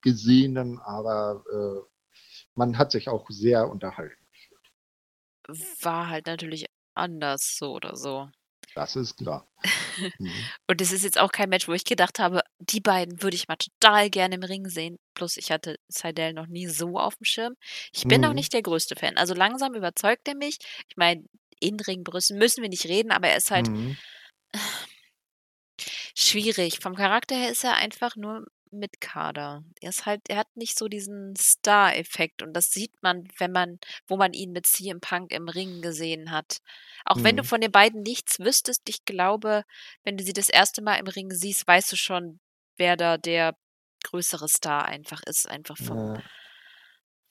[0.00, 4.24] gesehenen, aber äh, man hat sich auch sehr unterhalten
[5.80, 8.28] war halt natürlich anders so oder so.
[8.74, 9.46] Das ist klar.
[10.18, 10.30] Mhm.
[10.66, 13.48] Und es ist jetzt auch kein Match, wo ich gedacht habe, die beiden würde ich
[13.48, 14.98] mal total gerne im Ring sehen.
[15.14, 17.54] Plus ich hatte Seidel noch nie so auf dem Schirm.
[17.92, 18.28] Ich bin mhm.
[18.28, 19.16] auch nicht der größte Fan.
[19.16, 20.58] Also langsam überzeugt er mich.
[20.88, 21.24] Ich meine,
[21.60, 23.96] in Ringbrüsten müssen wir nicht reden, aber er ist halt mhm.
[26.14, 26.80] schwierig.
[26.80, 28.44] Vom Charakter her ist er einfach nur
[28.78, 29.64] mit Kader.
[29.80, 33.78] Er ist halt, er hat nicht so diesen Star-Effekt und das sieht man, wenn man,
[34.06, 36.58] wo man ihn mit CM Punk im Ring gesehen hat.
[37.04, 37.24] Auch mhm.
[37.24, 37.46] wenn du mhm.
[37.46, 39.64] von den beiden nichts wüsstest, ich glaube,
[40.02, 42.40] wenn du sie das erste Mal im Ring siehst, weißt du schon,
[42.76, 43.56] wer da der
[44.04, 46.14] größere Star einfach ist, einfach vom.
[46.14, 46.22] Ja.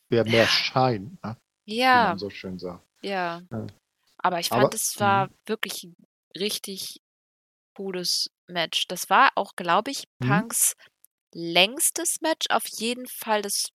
[0.10, 0.48] Wer mehr ja.
[0.48, 1.38] Schein, ne?
[1.66, 2.04] Ja.
[2.04, 2.86] Wie man so schön sagt.
[3.02, 3.42] Ja.
[3.52, 3.68] ja.
[4.18, 5.34] Aber ich fand, es war mh.
[5.46, 5.88] wirklich
[6.38, 7.02] richtig
[7.76, 8.88] cooles Match.
[8.88, 10.50] Das war auch, glaube ich, mhm.
[11.34, 13.72] Längstes Match, auf jeden Fall das,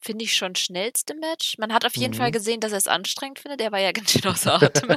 [0.00, 1.58] finde ich, schon schnellste Match.
[1.58, 2.32] Man hat auf jeden Fall mhm.
[2.32, 3.60] gesehen, dass er es anstrengend findet.
[3.60, 4.96] Der war ja ganz schön außer Atem.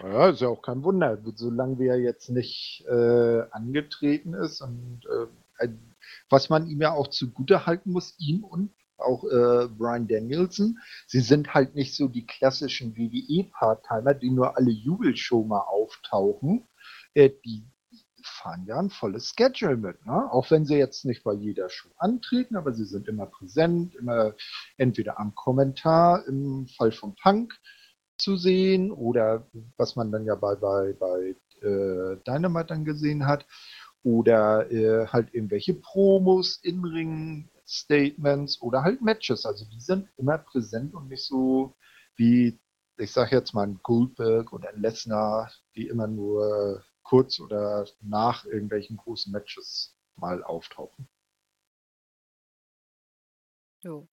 [0.00, 5.68] ja, ist ja auch kein Wunder, solange er jetzt nicht äh, angetreten ist und äh,
[6.28, 11.20] was man ihm ja auch zugute halten muss, ihm und auch äh, Brian Danielson, sie
[11.20, 16.66] sind halt nicht so die klassischen WWE-Part-Timer, die nur alle Jubelshow mal auftauchen.
[17.14, 17.64] Äh, die
[18.26, 20.04] fahren ja ein volles Schedule mit.
[20.06, 20.30] Ne?
[20.32, 24.34] Auch wenn sie jetzt nicht bei jeder Show antreten, aber sie sind immer präsent, immer
[24.76, 27.54] entweder am Kommentar im Fall von Punk
[28.18, 31.34] zu sehen oder was man dann ja bei, bei, bei
[31.66, 33.46] äh, Dynamite dann gesehen hat
[34.02, 39.46] oder äh, halt irgendwelche Promos, In-Ring, Statements oder halt Matches.
[39.46, 41.74] Also die sind immer präsent und nicht so
[42.16, 42.60] wie,
[42.98, 48.44] ich sag jetzt mal, ein Goldberg oder ein Lesnar, die immer nur kurz oder nach
[48.44, 51.08] irgendwelchen großen Matches mal auftauchen.
[53.82, 54.08] Jo.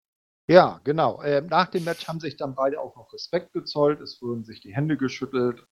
[0.49, 1.21] Ja, genau.
[1.21, 4.01] Ähm, nach dem Match haben sich dann beide auch noch Respekt gezollt.
[4.01, 5.67] Es wurden sich die Hände geschüttelt.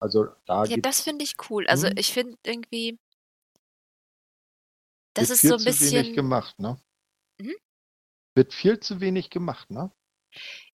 [0.00, 0.64] Also da.
[0.64, 1.64] Ja, das finde ich cool.
[1.68, 1.94] Also hm?
[1.96, 2.98] ich finde irgendwie,
[5.14, 5.66] das ist so ein bisschen.
[5.66, 6.76] Wird zu wenig gemacht, ne?
[7.40, 7.54] Hm?
[8.34, 9.92] Wird viel zu wenig gemacht, ne?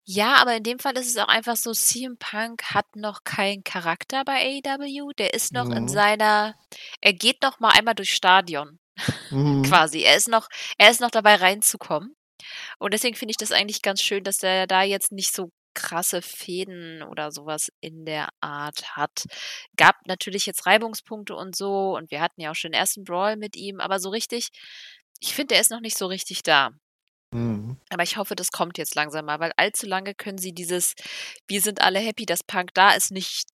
[0.05, 3.63] Ja, aber in dem Fall ist es auch einfach so, CM Punk hat noch keinen
[3.63, 5.13] Charakter bei AEW.
[5.17, 5.89] Der ist noch in mhm.
[5.89, 6.55] seiner
[7.01, 8.79] er geht noch mal einmal durchs Stadion
[9.31, 9.63] Mhm.
[9.63, 10.01] quasi.
[10.03, 12.17] Er ist noch er ist noch dabei reinzukommen.
[12.79, 16.21] Und deswegen finde ich das eigentlich ganz schön, dass der da jetzt nicht so krasse
[16.21, 19.25] Fäden oder sowas in der Art hat.
[19.77, 23.37] Gab natürlich jetzt Reibungspunkte und so und wir hatten ja auch schon den ersten Brawl
[23.37, 24.51] mit ihm, aber so richtig
[25.23, 26.73] ich finde, er ist noch nicht so richtig da.
[27.33, 27.77] Mhm.
[27.91, 30.95] Aber ich hoffe, das kommt jetzt langsam mal, weil allzu lange können sie dieses
[31.49, 33.49] „Wir sind alle happy, dass Punk da ist“ nicht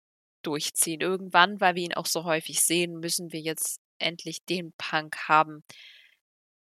[0.44, 1.02] durchziehen.
[1.02, 5.64] Irgendwann, weil wir ihn auch so häufig sehen, müssen wir jetzt endlich den Punk haben,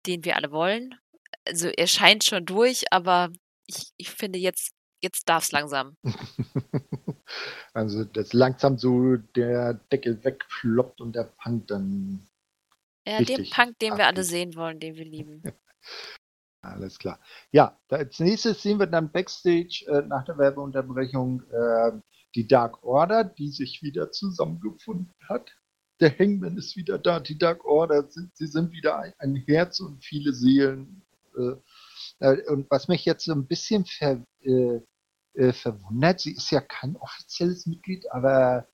[0.06, 0.96] den wir alle wollen.
[1.48, 3.30] Also, er scheint schon durch, aber
[3.68, 5.96] ich ich finde jetzt jetzt darf's langsam.
[7.74, 12.28] Also, dass langsam so der Deckel wegploppt und der Punk dann
[13.08, 15.44] Ja, den Punk, den wir alle sehen wollen, den wir lieben.
[16.62, 17.20] Alles klar.
[17.52, 21.92] Ja, als nächstes sehen wir dann Backstage äh, nach der Werbeunterbrechung äh,
[22.36, 25.52] die Dark Order, die sich wieder zusammengefunden hat.
[26.00, 29.80] Der Hangman ist wieder da, die Dark Order, sind, sie sind wieder ein, ein Herz
[29.80, 31.02] und viele Seelen.
[31.38, 31.56] Äh,
[32.20, 34.82] äh und was mich jetzt so ein bisschen ver, äh,
[35.34, 38.68] äh, verwundert, sie ist ja kein offizielles Mitglied, aber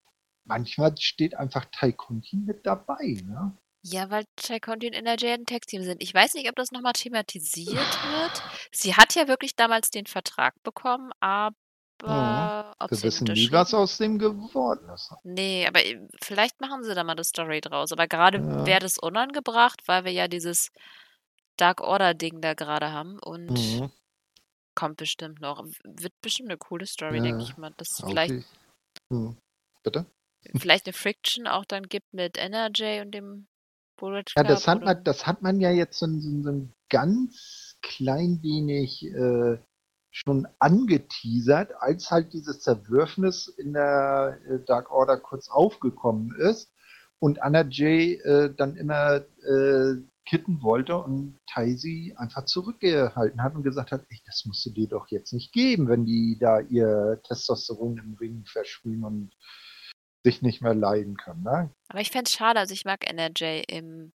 [0.43, 1.65] manchmal steht einfach
[1.97, 3.21] Conti mit dabei.
[3.23, 3.55] Ne?
[3.87, 6.01] Ja, weil Chai Conti und Energy ein Tag-Team sind.
[6.01, 8.43] Ich weiß nicht, ob das nochmal thematisiert wird.
[8.71, 11.53] Sie hat ja wirklich damals den Vertrag bekommen, aber
[12.01, 12.73] mhm.
[12.79, 15.13] ob Wir sie wissen nie, was aus dem geworden ist.
[15.23, 17.91] Nee, aber äh, vielleicht machen sie da mal eine Story draus.
[17.91, 18.65] Aber gerade ja.
[18.65, 20.71] wäre das unangebracht, weil wir ja dieses
[21.57, 23.91] Dark Order-Ding da gerade haben und mhm.
[24.73, 25.63] kommt bestimmt noch.
[25.83, 27.23] Wird bestimmt eine coole Story, ja.
[27.23, 27.71] denke ich mal.
[27.77, 28.09] Das okay.
[28.09, 28.45] vielleicht.
[29.09, 29.37] Mhm.
[29.83, 30.07] Bitte?
[30.55, 33.47] Vielleicht eine Friction auch dann gibt mit Energy und dem
[33.97, 38.39] Bullet ja, das hat, man, das hat man ja jetzt so, so, so ganz klein
[38.41, 39.57] wenig äh,
[40.11, 46.71] schon angeteasert, als halt dieses Zerwürfnis in der äh, Dark Order kurz aufgekommen ist
[47.19, 53.63] und Anna Jay äh, dann immer äh, kitten wollte und Taisi einfach zurückgehalten hat und
[53.63, 57.19] gesagt hat, ey, das musst du dir doch jetzt nicht geben, wenn die da ihr
[57.23, 59.31] Testosteron im Ring versprühen und
[60.25, 61.43] sich nicht mehr leiden können.
[61.43, 61.71] Ne?
[61.87, 64.11] Aber ich fände es schade, also ich mag NRJ im,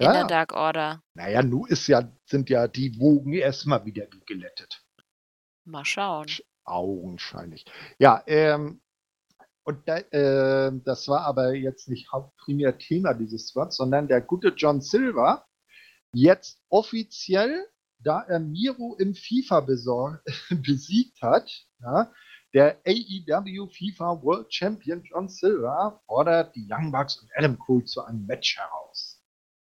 [0.00, 0.26] Ja, ja.
[0.26, 1.02] Dark Order.
[1.14, 4.84] Naja, nun ist ja, sind ja die Wogen erstmal wieder gelettet.
[5.64, 6.26] Mal schauen.
[6.64, 7.64] Augenscheinlich.
[7.98, 8.82] Ja, ähm,
[9.64, 14.48] und da, äh, das war aber jetzt nicht hauptprimär Thema dieses Spots, sondern der gute
[14.48, 15.46] John Silver
[16.12, 17.66] jetzt offiziell,
[17.98, 22.12] da er Miro im FIFA besor- besiegt hat, ja,
[22.56, 28.02] der AEW FIFA World Champion John Silver fordert die Young Bucks und Adam Cole zu
[28.02, 29.22] einem Match heraus.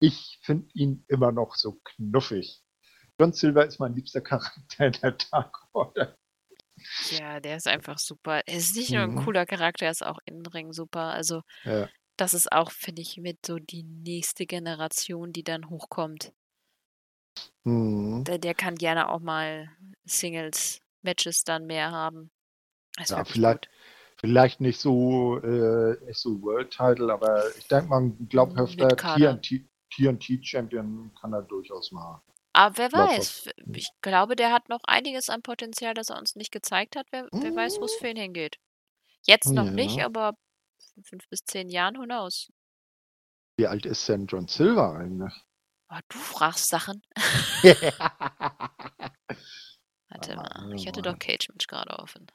[0.01, 2.63] Ich finde ihn immer noch so knuffig.
[3.19, 6.15] John Silver ist mein liebster Charakter in der Dark Order.
[7.19, 8.43] Ja, der ist einfach super.
[8.47, 9.25] Er ist nicht nur ein Mhm.
[9.25, 11.15] cooler Charakter, er ist auch im Ring super.
[11.15, 11.89] Also, Ja.
[12.19, 16.35] das ist auch, finde ich, mit so die nächste Generation, die dann hochkommt.
[17.63, 18.25] Mhm.
[18.25, 19.71] Der, der kann gerne auch mal
[20.05, 22.31] Singles-Matches dann mehr haben.
[23.09, 23.71] Ja, vielleicht, gut.
[24.19, 29.41] vielleicht nicht so, äh, nicht so World Title, aber ich denke mal, glaubhafter Mid-Kader.
[29.41, 32.23] TNT, TNT Champion kann er durchaus mal.
[32.53, 36.53] Aber wer weiß, ich glaube, der hat noch einiges an Potenzial, das er uns nicht
[36.53, 37.07] gezeigt hat.
[37.11, 38.59] Wer, wer weiß, wo es für ihn hingeht.
[39.27, 40.07] Jetzt noch nicht, Ja.
[40.07, 40.35] aber
[40.97, 42.49] in fünf bis zehn Jahren, who knows?
[43.57, 45.33] Wie alt ist denn John Silver eigentlich?
[45.91, 47.03] Oh, du fragst Sachen.
[50.11, 51.15] Warte Ah, mal, ich hatte Mann.
[51.15, 52.27] doch Cage Match gerade offen.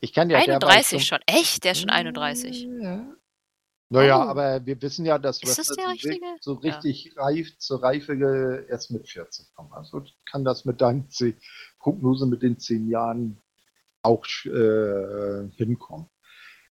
[0.00, 1.18] Ich kann ja derweil 31 schon.
[1.26, 1.64] Echt?
[1.64, 2.62] Der ist schon 31.
[2.80, 3.06] Ja.
[3.92, 4.28] Naja, Oh.
[4.28, 6.24] aber wir wissen ja, dass Ist das der richtige?
[6.40, 6.76] so Ja.
[6.76, 9.72] richtig reif zur Reife ge- erst mit 40 kommen.
[9.72, 11.34] Also kann das mit deiner ze-
[11.80, 13.40] Prognose mit den 10 Jahren
[14.02, 16.06] auch äh, hinkommen.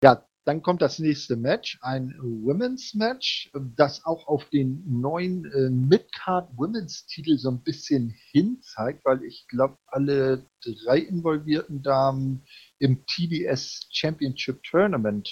[0.02, 5.70] Ja, dann kommt das nächste Match, ein Women's Match, das auch auf den neuen äh,
[5.70, 12.44] Midcard Women's Titel so ein bisschen hinzeigt, weil ich glaube, alle drei involvierten Damen
[12.78, 15.28] im TBS Championship Tournament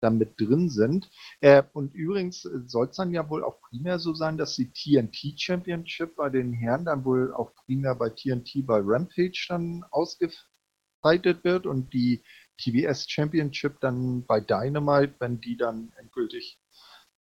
[0.00, 1.10] damit drin sind.
[1.40, 5.40] Äh, und übrigens soll es dann ja wohl auch primär so sein, dass die TNT
[5.40, 11.66] Championship bei den Herren dann wohl auch primär bei TNT bei Rampage dann ausgefeitet wird
[11.66, 12.22] und die
[12.58, 16.58] TBS Championship dann bei Dynamite, wenn die dann endgültig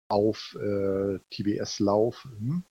[0.09, 2.65] auf äh, TBS laufen.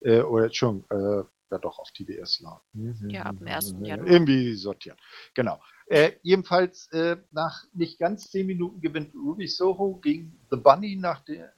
[0.00, 3.10] Äh, oder schon, äh, ja doch auf TBS laufen.
[3.10, 3.76] Ja, ab dem 1.
[3.82, 4.08] Januar.
[4.08, 4.98] Irgendwie sortieren.
[5.34, 5.60] Genau.
[5.90, 11.24] Äh, jedenfalls äh, nach nicht ganz zehn Minuten gewinnt Ruby Soho gegen The Bunny nach
[11.24, 11.52] der,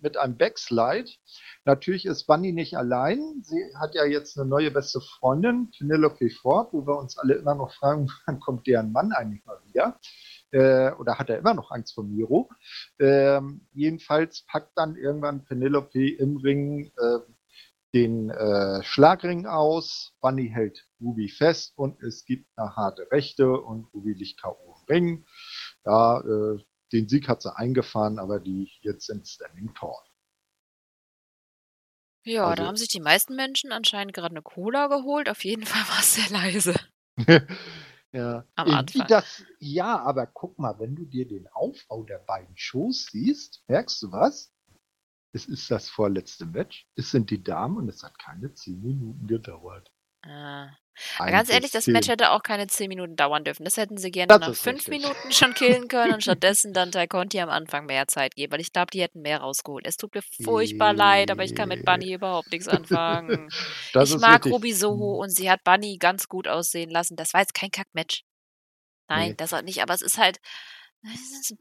[0.00, 1.08] mit einem Backslide.
[1.64, 3.44] Natürlich ist Bunny nicht allein.
[3.44, 7.54] Sie hat ja jetzt eine neue beste Freundin, Penelope Ford, wo wir uns alle immer
[7.54, 10.00] noch fragen, wann kommt deren Mann eigentlich mal wieder?
[10.50, 12.50] Äh, oder hat er immer noch Angst vor Miro?
[12.98, 17.18] Ähm, jedenfalls packt dann irgendwann Penelope im Ring äh,
[17.96, 20.12] den äh, Schlagring aus.
[20.20, 24.76] Bunny hält Ruby fest und es gibt eine harte Rechte und Ruby liegt K.O.
[24.80, 25.26] im Ring.
[25.86, 26.58] Ja, äh,
[26.92, 29.94] den Sieg hat sie eingefahren, aber die jetzt sind Standing Tall.
[32.24, 35.28] Ja, Also- da haben sich die meisten Menschen anscheinend gerade eine Cola geholt.
[35.30, 36.74] Auf jeden Fall war es sehr leise.
[38.12, 38.44] ja.
[38.56, 39.06] Am Anfang.
[39.08, 44.02] Das, ja, aber guck mal, wenn du dir den Aufbau der beiden Shows siehst, merkst
[44.02, 44.52] du was?
[45.36, 46.86] Es ist das vorletzte Match.
[46.96, 49.90] Es sind die Damen und es hat keine 10 Minuten gedauert.
[50.24, 50.70] Ah.
[51.18, 51.86] Ganz ehrlich, das.
[51.88, 53.64] Match hätte auch keine 10 Minuten dauern dürfen.
[53.64, 55.02] Das hätten sie gerne Das nach ist 5 richtig.
[55.02, 58.62] Minuten schon killen können und stattdessen dann Tai Conti am Anfang mehr Zeit geben, weil
[58.62, 59.86] ich glaube, die hätten mehr rausgeholt.
[59.86, 63.50] Es tut mir furchtbar leid, aber ich kann mit Bunny überhaupt nichts anfangen.
[63.94, 64.52] Ich mag richtig.
[64.52, 67.16] Ruby Soho und sie hat Bunny ganz gut aussehen lassen.
[67.16, 68.24] Das war jetzt kein Kack-Match.
[69.08, 69.34] Nein, Nee.
[69.36, 70.38] das auch nicht, aber es ist halt.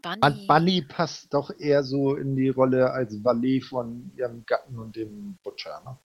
[0.02, 0.20] Bunny.
[0.22, 4.96] Bun- Bunny passt doch eher so in die Rolle als Valet von ihrem Gatten und
[4.96, 5.82] dem Butcher.
[5.86, 5.98] Ne?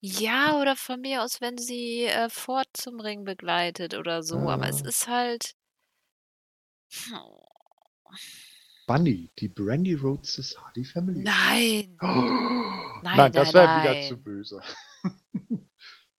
[0.00, 4.38] Ja, oder von mir aus, wenn sie äh, Ford zum Ring begleitet oder so.
[4.48, 4.88] Aber es Ah.
[4.88, 5.54] ist halt.
[8.86, 11.22] Bunny, die Brandy Rhodes Hardy Family.
[11.22, 11.96] Nein.
[12.00, 12.06] Oh,
[13.02, 14.60] Nein, nein, das wäre wieder zu böse.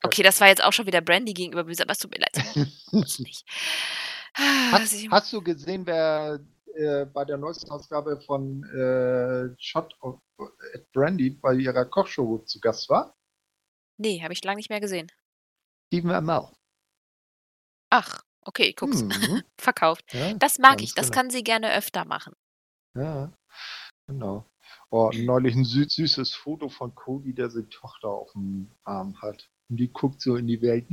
[0.04, 2.68] Okay, das war jetzt auch schon wieder Brandy gegenüber böse, aber es tut mir leid.
[2.92, 3.44] Muss nicht.
[4.40, 6.40] Ah, Hast, hast du gesehen, wer
[6.76, 10.22] äh, bei der neuesten Ausgabe von äh, Shot of
[10.74, 13.16] at Brandy bei ihrer Kochshow zu Gast war?
[13.98, 15.12] Nee, habe ich lange nicht mehr gesehen.
[15.88, 16.48] Stephen Amell.
[17.90, 19.02] Ach, okay, ich guck's.
[19.02, 19.44] Mhm.
[19.58, 20.14] Verkauft.
[20.14, 21.16] Ja, Das mag ich, das genau.
[21.16, 22.34] kann sie gerne öfter machen.
[22.96, 23.34] Ja,
[24.08, 24.46] genau.
[24.92, 29.50] Oh, neulich ein süß, süßes Foto von Cody, der seine Tochter auf dem Arm hat.
[29.70, 30.88] Und die guckt so in die Welt.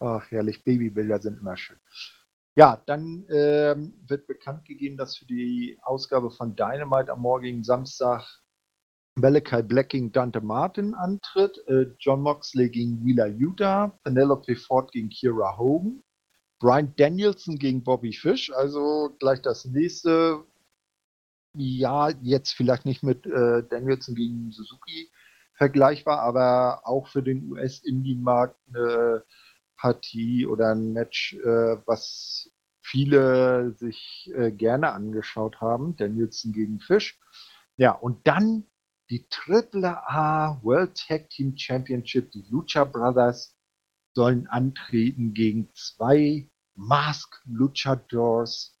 [0.00, 1.78] Ach, herrlich, Babybilder sind immer schön.
[2.56, 8.24] Ja, dann ähm, wird bekannt gegeben, dass für die Ausgabe von Dynamite am morgigen Samstag
[9.18, 15.10] Malachi Black gegen Dante Martin antritt, äh, John Moxley gegen Wheeler Utah, Penelope Ford gegen
[15.10, 16.02] Kira Hogan,
[16.58, 20.44] Brian Danielson gegen Bobby Fish, also gleich das nächste,
[21.54, 25.10] ja, jetzt vielleicht nicht mit äh, Danielson gegen Suzuki
[25.56, 29.24] vergleichbar, aber auch für den US-Indie-Markt eine
[29.76, 32.50] Partie oder ein Match, äh, was
[32.82, 35.96] viele sich äh, gerne angeschaut haben.
[35.96, 37.18] Danielson gegen Fish.
[37.76, 38.64] Ja, und dann
[39.10, 43.56] die Triple A World Tag Team Championship, die Lucha Brothers,
[44.14, 48.78] sollen antreten gegen zwei Mask Luchadors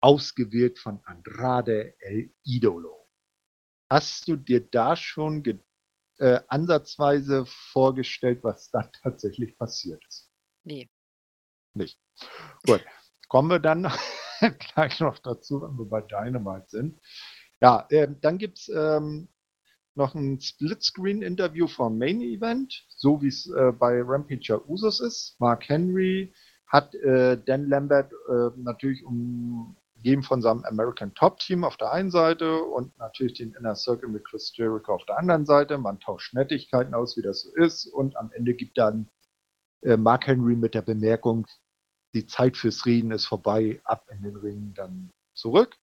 [0.00, 3.08] ausgewählt von Andrade El Idolo.
[3.90, 5.42] Hast du dir da schon
[6.18, 10.30] äh, ansatzweise vorgestellt, was da tatsächlich passiert ist?
[10.64, 10.90] Nee.
[11.74, 11.98] Nicht.
[12.66, 12.84] Gut.
[13.28, 13.90] Kommen wir dann
[14.74, 17.00] gleich noch dazu, wenn wir bei Dynamite sind.
[17.60, 19.28] Ja, äh, dann gibt es ähm,
[19.94, 25.36] noch ein Splitscreen-Interview vom Main Event, so wie es äh, bei Rampage Usos ist.
[25.38, 26.32] Mark Henry
[26.66, 29.02] hat äh, Dan Lambert äh, natürlich
[30.02, 34.08] umgeben von seinem American Top Team auf der einen Seite und natürlich den Inner Circle
[34.08, 35.78] mit Chris Jericho auf der anderen Seite.
[35.78, 37.86] Man tauscht Nettigkeiten aus, wie das so ist.
[37.86, 39.08] Und am Ende gibt dann
[39.82, 41.46] äh, Mark Henry mit der Bemerkung,
[42.14, 45.76] die Zeit fürs Reden ist vorbei, ab in den Ring, dann zurück.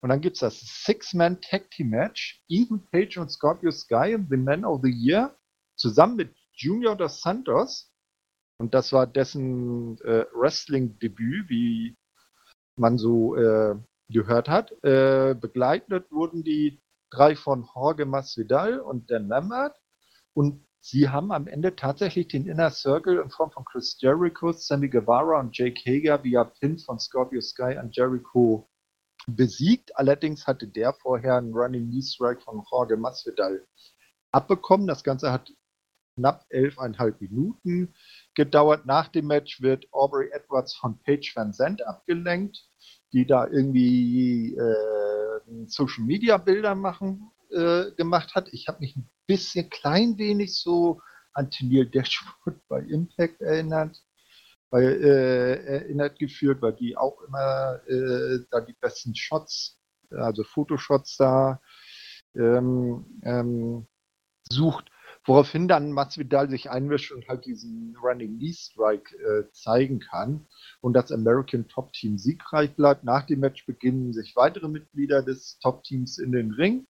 [0.00, 2.42] Und dann gibt es das Six-Man Tag Team Match.
[2.48, 5.36] Ethan Page und Scorpio Sky, The Man of the Year,
[5.76, 7.92] zusammen mit Junior dos Santos
[8.58, 11.94] und das war dessen äh, Wrestling-Debüt, wie
[12.78, 13.76] man so äh,
[14.08, 14.72] gehört hat.
[14.84, 19.76] Äh, begleitet wurden die drei von Jorge Masvidal und Dan Lambert.
[20.34, 24.88] Und sie haben am Ende tatsächlich den Inner Circle in Form von Chris Jericho, Sammy
[24.88, 28.68] Guevara und Jake Hager via Pin von Scorpio Sky an Jericho
[29.26, 29.96] besiegt.
[29.96, 33.66] Allerdings hatte der vorher einen Running Knee Strike von Jorge Masvidal
[34.30, 34.86] abbekommen.
[34.86, 35.52] Das Ganze hat
[36.16, 37.94] knapp elfeinhalb Minuten
[38.34, 38.86] gedauert.
[38.86, 42.68] Nach dem Match wird Aubrey Edwards von Paige Van Zandt abgelenkt,
[43.12, 48.48] die da irgendwie äh, Social Media Bilder machen äh, gemacht hat.
[48.52, 51.00] Ich habe mich ein bisschen klein wenig so
[51.32, 54.02] an Tennille Dashwood bei Impact erinnert,
[54.70, 59.78] weil, äh, erinnert geführt, weil die auch immer äh, da die besten Shots,
[60.10, 61.60] also Fotoshots da
[62.34, 63.86] ähm, ähm,
[64.48, 64.90] sucht.
[65.26, 70.46] Woraufhin dann Masvidal sich einmischt und halt diesen Running Knee Strike äh, zeigen kann
[70.80, 73.02] und das American Top Team siegreich bleibt.
[73.02, 76.86] Nach dem Match beginnen sich weitere Mitglieder des Top Teams in den Ring,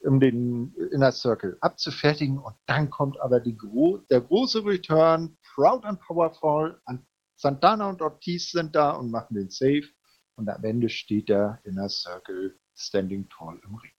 [0.00, 2.38] um den Inner Circle abzufertigen.
[2.38, 6.80] Und dann kommt aber Gro der große Return, Proud and Powerful.
[7.34, 9.86] Santana und Ortiz sind da und machen den Save.
[10.36, 13.92] Und am Ende steht der Inner Circle standing tall im Ring.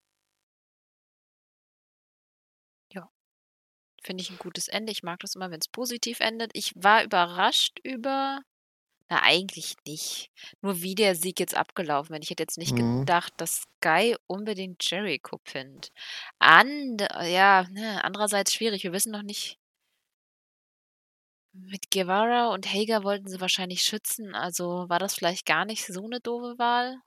[4.01, 4.91] Finde ich ein gutes Ende.
[4.91, 6.51] Ich mag das immer, wenn es positiv endet.
[6.53, 8.41] Ich war überrascht über
[9.09, 10.31] na, eigentlich nicht.
[10.61, 12.23] Nur wie der Sieg jetzt abgelaufen ist.
[12.25, 13.05] Ich hätte jetzt nicht Mhm.
[13.05, 15.91] gedacht, dass Sky unbedingt Jericho pinnt.
[16.39, 18.83] And ja, ne, andererseits schwierig.
[18.83, 19.59] Wir wissen noch nicht
[21.53, 24.35] mit Guevara und Hager wollten sie wahrscheinlich schützen.
[24.35, 26.97] Also war das vielleicht gar nicht so eine doofe Wahl?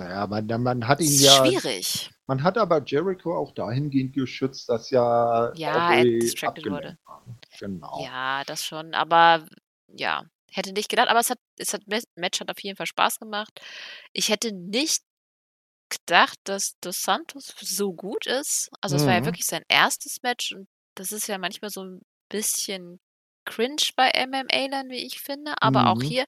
[0.00, 1.42] Naja, man, man hat ihn ja.
[1.42, 2.10] schwierig.
[2.26, 6.96] Man hat aber Jericho auch dahingehend geschützt, dass ja Ja, er distracted wurde.
[7.06, 7.22] war.
[7.58, 7.98] Genau.
[8.04, 8.94] Ja, das schon.
[8.94, 9.46] Aber
[9.88, 11.08] ja, hätte nicht gedacht.
[11.08, 11.82] Aber es hat, es hat
[12.16, 13.60] Match hat auf jeden Fall Spaß gemacht.
[14.12, 15.02] Ich hätte nicht
[15.90, 18.70] gedacht, dass Dos Santos so gut ist.
[18.80, 19.24] Also es war ja Mhm.
[19.24, 23.00] wirklich sein erstes Match und das ist ja manchmal so ein bisschen
[23.44, 25.54] cringe bei MMA-Lern, wie ich finde.
[25.62, 26.02] Aber auch Mhm.
[26.02, 26.26] hier,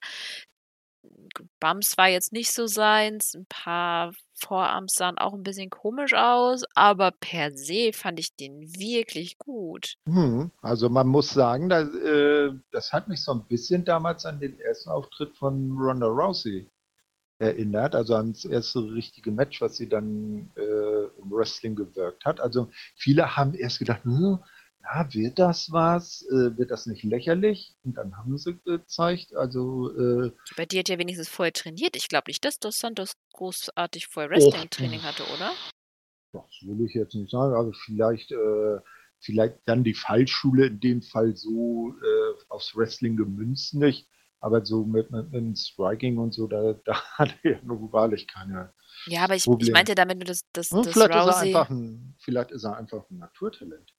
[1.60, 3.34] Bums war jetzt nicht so seins.
[3.34, 8.60] Ein paar Vorarms sahen auch ein bisschen komisch aus, aber per se fand ich den
[8.74, 9.94] wirklich gut.
[10.04, 10.50] Mhm.
[10.60, 14.58] Also man muss sagen, das, äh, das hat mich so ein bisschen damals an den
[14.60, 16.68] ersten Auftritt von Ronda Rousey
[17.38, 22.40] erinnert, also ans erste richtige Match, was sie dann äh, im Wrestling gewirkt hat.
[22.40, 24.38] Also viele haben erst gedacht, hm,
[24.83, 26.22] ja, wird das was?
[26.30, 27.74] Äh, wird das nicht lächerlich?
[27.85, 31.96] Und dann haben sie gezeigt, also äh, Bei dir hat ja wenigstens vorher trainiert.
[31.96, 34.30] Ich glaube nicht, dass Dos Santos großartig vorher.
[34.30, 35.52] Wrestling-Training hatte, oder?
[36.33, 38.78] das will ich jetzt nicht sagen, also vielleicht, äh,
[39.20, 44.08] vielleicht dann die Fallschule in dem Fall so äh, aufs Wrestling gemünzt nicht.
[44.40, 48.72] Aber so mit, mit, mit Striking und so, da, da hat er nur wahrlich keine.
[49.06, 51.60] Ja, aber ich, ich meinte damit nur, dass, dass, hm, dass vielleicht, Rousey, ist er
[51.60, 53.92] einfach ein, vielleicht ist er einfach ein Naturtalent.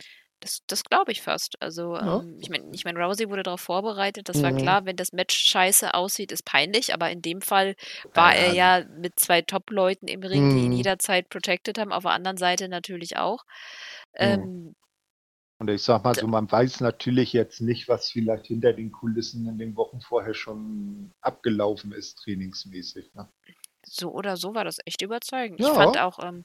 [0.43, 1.55] Das, das glaube ich fast.
[1.61, 2.19] Also, Ja.
[2.19, 4.27] ähm, ich meine, ich mein, Rousey wurde darauf vorbereitet.
[4.27, 4.57] Das war Mhm.
[4.57, 6.93] klar, wenn das Match scheiße aussieht, ist peinlich.
[6.93, 7.75] Aber in dem Fall
[8.13, 10.77] war er Ja, ja mit zwei Top-Leuten im Ring, die ihn Mhm.
[10.77, 11.93] jederzeit protected haben.
[11.93, 13.45] Auf der anderen Seite natürlich auch.
[14.19, 14.19] Mhm.
[14.19, 14.75] Ähm,
[15.59, 19.47] Und ich sag mal so, man weiß natürlich jetzt nicht, was vielleicht hinter den Kulissen
[19.47, 23.13] in den Wochen vorher schon abgelaufen ist, trainingsmäßig.
[23.13, 23.29] Ne?
[23.85, 25.59] so oder so war das echt überzeugend.
[25.59, 25.73] Ich Ja.
[25.73, 26.43] fand auch, ähm,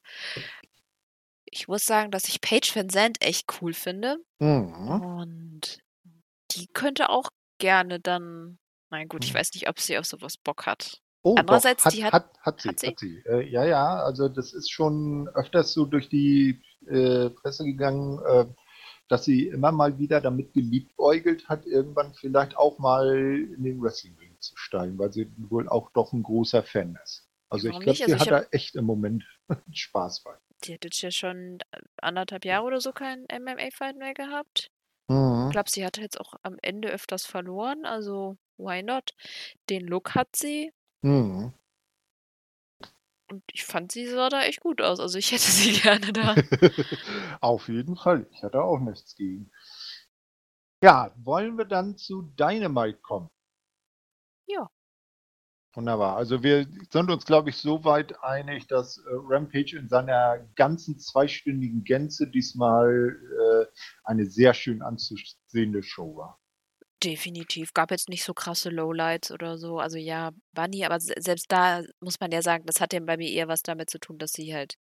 [1.52, 4.18] ich muss sagen, dass ich Paige Van Zandt echt cool finde.
[4.38, 4.72] Mhm.
[5.00, 5.78] Und
[6.52, 7.28] die könnte auch
[7.58, 8.58] gerne dann.
[8.90, 9.38] Nein, gut, ich Mhm.
[9.38, 11.00] weiß nicht, ob sie auf sowas Bock hat.
[11.22, 12.86] Oh, doch, Andererseits, hat, die hat- hat, hat sie, hat sie?
[12.86, 13.22] hat sie.
[13.26, 18.46] Äh, ja, ja, also das ist schon öfters so durch die äh, Presse gegangen, äh,
[19.08, 24.36] dass sie immer mal wieder damit geliebäugelt hat, irgendwann vielleicht auch mal in den Wrestling-Ring
[24.38, 27.28] zu steigen, weil sie wohl auch doch ein großer Fan ist.
[27.50, 28.06] Also ich Warum glaube, nicht?
[28.06, 29.24] sie Also ich hat hab- da echt im Moment
[29.74, 30.34] Spaß bei.
[30.64, 34.70] Die hat jetzt ja schon äh, anderthalb Jahre oder so keinen MMA-Fight mehr gehabt.
[35.08, 35.46] Mhm.
[35.48, 39.14] Ich glaube, sie hat jetzt auch am Ende öfters verloren, also why not?
[39.70, 41.52] Den Look hat sie Mhm.
[43.30, 45.00] und ich fand, sie sah da echt gut aus.
[45.00, 46.34] Also ich hätte sie gerne da.
[47.40, 48.26] Auf jeden Fall.
[48.32, 49.50] Ich hatte auch nichts gegen.
[50.82, 53.28] Ja, wollen wir dann zu Dynamite kommen?
[54.46, 54.68] Ja.
[55.74, 56.16] Wunderbar.
[56.16, 60.98] Also wir sind uns, glaube ich, so weit einig, dass äh, Rampage in seiner ganzen
[60.98, 63.66] zweistündigen Gänze diesmal äh,
[64.02, 66.40] eine sehr schön anzusehende Show war.
[67.04, 67.72] Definitiv.
[67.74, 69.78] Gab jetzt nicht so krasse Lowlights oder so.
[69.78, 73.16] Also ja, Bunny, aber se- selbst da muss man ja sagen, das hat ja bei
[73.16, 74.74] mir eher was damit zu tun, dass sie halt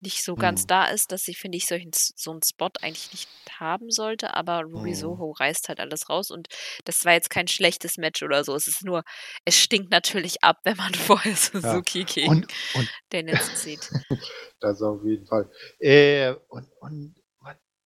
[0.00, 0.66] nicht so ganz Hm.
[0.68, 3.28] da ist, dass sie, finde ich, solchen, so einen Spot eigentlich nicht
[3.58, 4.34] haben sollte.
[4.34, 4.94] Aber Ruby Hm.
[4.94, 6.48] Soho reißt halt alles raus und
[6.84, 8.54] das war jetzt kein schlechtes Match oder so.
[8.54, 9.02] Es ist nur,
[9.44, 13.90] es stinkt natürlich ab, wenn man vorher Suzuki gegen Und, und Danielson sieht.
[14.60, 15.50] das auf jeden Fall.
[15.78, 17.14] Äh, und, und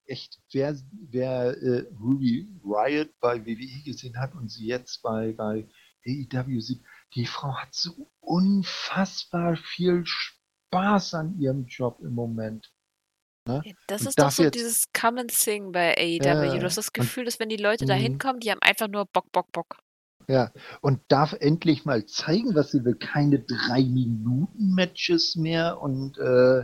[0.06, 0.76] echt, wer,
[1.10, 5.66] wer äh, Ruby Riot bei WWE gesehen hat und sie jetzt bei, bei
[6.06, 6.82] AEW sieht,
[7.14, 10.41] die Frau hat so unfassbar viel Spaß
[10.72, 12.72] an ihrem Job im Moment.
[13.46, 13.62] Ne?
[13.88, 16.58] Das Und ist doch so jetzt- dieses Common Thing bei AEW.
[16.58, 18.00] Du hast das und- Gefühl, dass wenn die Leute da Mhm.
[18.00, 19.78] hinkommen, die haben einfach nur Bock, Bock, Bock.
[20.28, 22.94] Ja, und darf endlich mal zeigen, was sie will.
[22.94, 26.60] Keine drei Minuten Matches mehr und äh,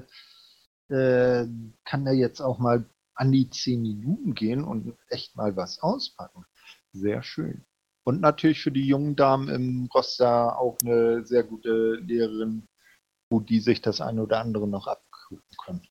[0.91, 1.47] äh,
[1.85, 6.45] kann da jetzt auch mal an die zehn Minuten gehen und echt mal was auspacken.
[6.93, 7.65] Sehr schön.
[8.05, 12.68] Und natürlich für die jungen Damen im Roster auch eine sehr gute Lehrerin,
[13.31, 15.83] wo die sich das eine oder andere noch abgucken können.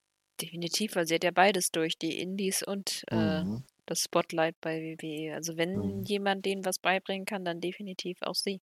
[0.41, 3.63] Definitiv, weil sie hat ja beides durch, die Indies und äh, Mhm.
[3.87, 5.33] das Spotlight bei WWE.
[5.33, 6.03] Also wenn Mhm.
[6.03, 8.61] jemand denen was beibringen kann, dann definitiv auch sie.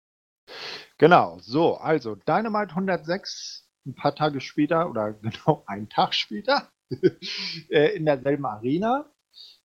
[0.99, 6.71] Genau, so, also Dynamite 106, ein paar Tage später oder genau einen Tag später
[7.71, 9.11] äh, in derselben Arena.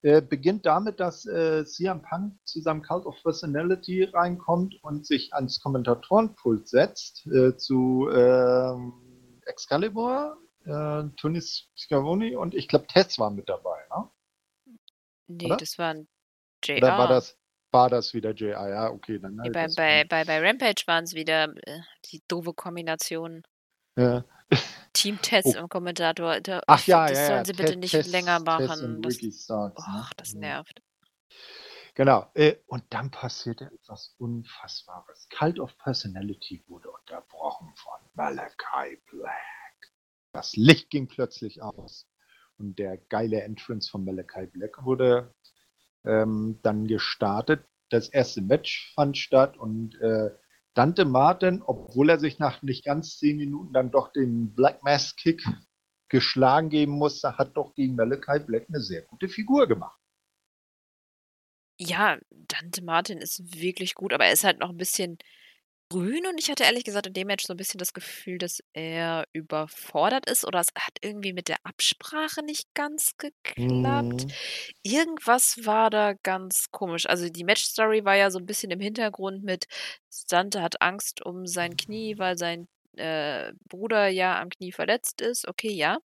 [0.01, 5.33] Äh, beginnt damit, dass äh, CM Punk zu seinem Cult of Personality reinkommt und sich
[5.33, 8.93] ans Kommentatorenpult setzt äh, zu ähm,
[9.45, 11.41] Excalibur, äh, Tony
[11.75, 13.77] Schiavone und ich glaube Tess war mit dabei.
[13.89, 14.09] Ne?
[15.27, 15.57] Nee, Oder?
[15.57, 16.07] das war ein
[16.63, 16.77] JR.
[16.77, 17.37] Oder war das,
[17.71, 18.69] war das wieder JR?
[18.69, 22.21] Ja, okay, dann Nee, halt bei, bei, bei, bei Rampage waren es wieder äh, die
[22.29, 23.43] doofe Kombination.
[23.97, 24.23] ja.
[24.93, 25.59] Team-Tests Oh.
[25.59, 26.41] im Kommentator.
[26.41, 27.45] Da, Ach ja, das ja, sollen ja.
[27.45, 29.01] sie bitte Tess- nicht Tess- länger Tess machen.
[29.01, 29.93] Das, Starks, ne?
[29.93, 30.81] ach, das nervt.
[31.95, 32.29] Genau.
[32.33, 35.27] Äh, und dann passierte etwas Unfassbares.
[35.29, 39.33] Cult of Personality wurde unterbrochen von Malachi Black.
[40.33, 42.07] Das Licht ging plötzlich aus.
[42.57, 45.33] Und der geile Entrance von Malachi Black wurde
[46.05, 47.65] ähm, dann gestartet.
[47.89, 50.29] Das erste Match fand statt und äh,
[50.73, 55.15] Dante Martin, obwohl er sich nach nicht ganz zehn Minuten dann doch den Black Mass
[55.15, 55.43] Kick
[56.09, 59.99] geschlagen geben musste, hat doch gegen Malachi Black eine sehr gute Figur gemacht.
[61.77, 65.17] Ja, Dante Martin ist wirklich gut, aber er ist halt noch ein bisschen
[65.89, 68.59] grün und ich hatte ehrlich gesagt in dem Match so ein bisschen das Gefühl, dass
[68.73, 74.27] er überfordert ist oder es hat irgendwie mit der Absprache nicht ganz geklappt.
[74.27, 74.31] Mhm.
[74.83, 77.07] Irgendwas war da ganz komisch.
[77.07, 79.65] Also die Matchstory war ja so ein bisschen im Hintergrund mit
[80.29, 82.67] Dante hat Angst um sein Knie, weil sein
[82.97, 85.47] äh, Bruder ja am Knie verletzt ist.
[85.47, 85.99] Okay, ja.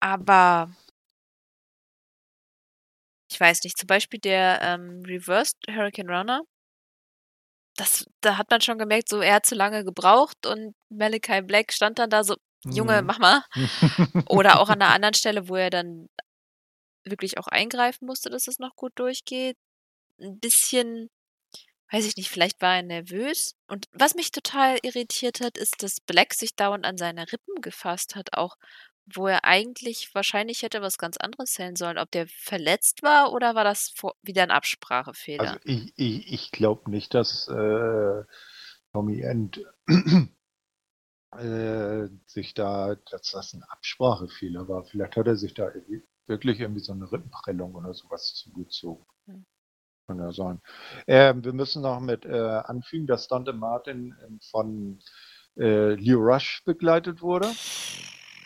[0.00, 0.68] Aber
[3.30, 6.42] ich weiß nicht, zum Beispiel der ähm, Reversed Hurricane Runner,
[7.76, 11.72] das, da hat man schon gemerkt, so er hat zu lange gebraucht und Malachi Black
[11.72, 13.06] stand dann da so, Junge, Mhm.
[13.06, 13.42] mach mal.
[14.30, 16.08] Oder auch an einer anderen Stelle, wo er dann
[17.04, 19.56] wirklich auch eingreifen musste, dass es noch gut durchgeht.
[20.20, 21.08] Ein bisschen
[21.92, 23.54] weiß ich nicht, vielleicht war er nervös.
[23.68, 28.16] Und was mich total irritiert hat, ist, dass Black sich dauernd an seine Rippen gefasst
[28.16, 28.56] hat, auch
[29.06, 31.98] wo er eigentlich wahrscheinlich hätte was ganz anderes zählen sollen.
[31.98, 35.42] Ob der verletzt war oder war das vor, wieder ein Absprachefehler?
[35.42, 38.24] Also ich, ich, ich glaube nicht, dass äh,
[38.92, 39.64] Tommy End
[41.38, 44.84] äh, sich da, dass das ein Absprachefehler war.
[44.84, 45.70] Vielleicht hat er sich da
[46.26, 49.06] wirklich irgendwie so eine Rippenprellung oder sowas zugezogen.
[49.26, 49.46] Hm.
[50.08, 50.60] Kann ja sein.
[51.06, 55.00] Äh, wir müssen noch mit äh, anfügen, dass Dante Martin ähm, von
[55.56, 57.50] äh, Leo Rush begleitet wurde.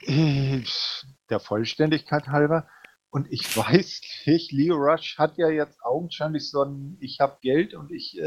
[0.07, 2.69] Der Vollständigkeit halber.
[3.11, 7.75] Und ich weiß nicht, Leo Rush hat ja jetzt augenscheinlich so ein Ich habe Geld
[7.75, 8.25] und ich äh,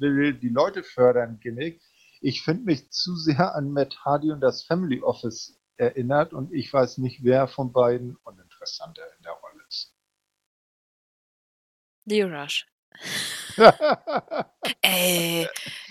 [0.00, 1.80] will die Leute fördern Gimmick.
[2.20, 6.72] Ich finde mich zu sehr an Matt Hardy und das Family Office erinnert und ich
[6.72, 9.92] weiß nicht, wer von beiden uninteressanter in der Rolle ist.
[12.06, 12.66] Leo Rush.
[14.82, 15.48] Ey,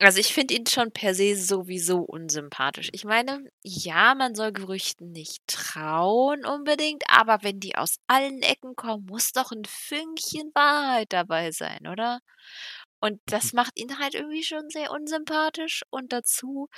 [0.00, 2.88] also ich finde ihn schon per se sowieso unsympathisch.
[2.92, 8.76] Ich meine, ja, man soll Gerüchten nicht trauen unbedingt, aber wenn die aus allen Ecken
[8.76, 12.20] kommen, muss doch ein Fünkchen Wahrheit dabei sein, oder?
[13.00, 16.68] Und das macht ihn halt irgendwie schon sehr unsympathisch und dazu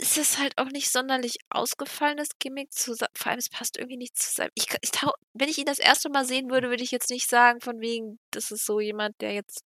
[0.00, 4.18] ist es halt auch nicht sonderlich ausgefallenes Gimmick zu vor allem es passt irgendwie nicht
[4.18, 4.50] zusammen.
[4.54, 4.90] Ich ich
[5.34, 8.18] wenn ich ihn das erste Mal sehen würde, würde ich jetzt nicht sagen von wegen,
[8.30, 9.64] das ist so jemand, der jetzt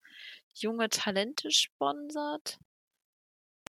[0.54, 2.58] junge Talente sponsert.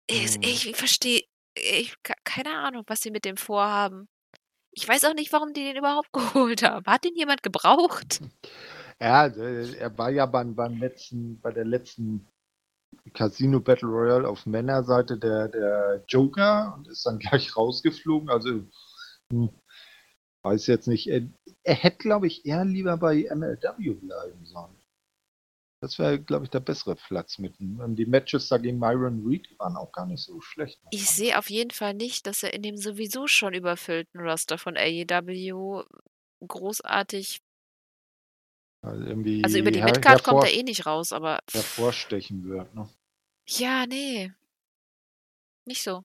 [0.07, 0.43] Ich Mhm.
[0.43, 1.23] ich verstehe
[1.55, 4.07] ich keine Ahnung, was sie mit dem vorhaben.
[4.71, 6.85] Ich weiß auch nicht, warum die den überhaupt geholt haben.
[6.85, 8.21] Hat den jemand gebraucht?
[9.01, 12.27] Ja, äh, er war ja beim beim letzten bei der letzten
[13.13, 18.29] Casino Battle Royale auf Männerseite der, der Joker und ist dann gleich rausgeflogen.
[18.29, 18.63] Also,
[19.31, 19.49] hm,
[20.43, 21.07] weiß jetzt nicht.
[21.07, 21.21] Er,
[21.63, 24.75] er hätte, glaube ich, eher lieber bei MLW bleiben sollen.
[25.81, 29.77] Das wäre, glaube ich, der bessere Platz mit die Matches da gegen Myron Reed waren
[29.77, 30.79] auch gar nicht so schlecht.
[30.91, 34.75] Ich sehe auf jeden Fall nicht, dass er in dem sowieso schon überfüllten Roster von
[34.75, 35.83] AEW
[36.45, 37.41] großartig
[38.81, 41.39] also, irgendwie also über die Midcard kommt er eh nicht raus, aber.
[41.51, 42.89] Hervorstechen wird, ne?
[43.47, 44.31] Ja, nee.
[45.65, 46.03] Nicht so.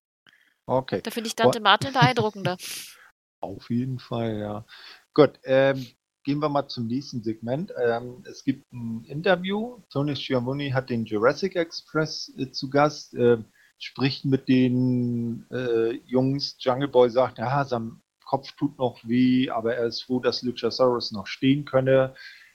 [0.67, 1.01] Okay.
[1.03, 2.57] Da finde ich Dante Martin beeindruckender.
[3.41, 4.67] Auf jeden Fall, ja.
[5.13, 5.87] Gut, ähm,
[6.25, 7.73] gehen wir mal zum nächsten Segment.
[7.81, 9.79] Ähm, es gibt ein Interview.
[9.91, 13.39] Tony Schiavone hat den Jurassic Express äh, zu Gast, äh,
[13.79, 16.57] spricht mit den äh, Jungs.
[16.59, 21.13] Jungle Boy sagt, ja, sein Kopf tut noch weh, aber er ist froh, dass Luchasaurus
[21.13, 22.15] noch stehen könne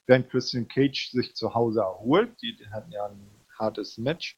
[0.10, 2.32] während Christian Cage sich zu Hause erholt.
[2.42, 4.36] Die, hatten ja ein hartes Match.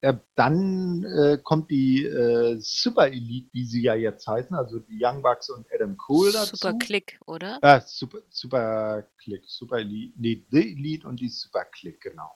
[0.00, 4.98] Äh, dann äh, kommt die äh, Super Elite, wie sie ja jetzt heißen, also die
[4.98, 6.56] Young Bucks und Adam Cole dazu.
[6.56, 7.58] Super Click, oder?
[7.60, 12.30] Äh, Super, Super Click, Super Elite, nee, The Elite und die Super Click, genau.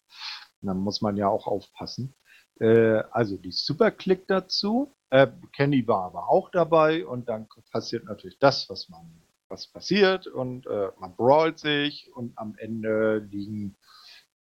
[0.61, 2.15] Und dann muss man ja auch aufpassen.
[2.61, 4.95] Äh, also die Super Click dazu.
[5.09, 10.27] Äh, Kenny war aber auch dabei und dann passiert natürlich das, was man was passiert
[10.27, 13.77] und äh, man brawlt sich und am Ende liegen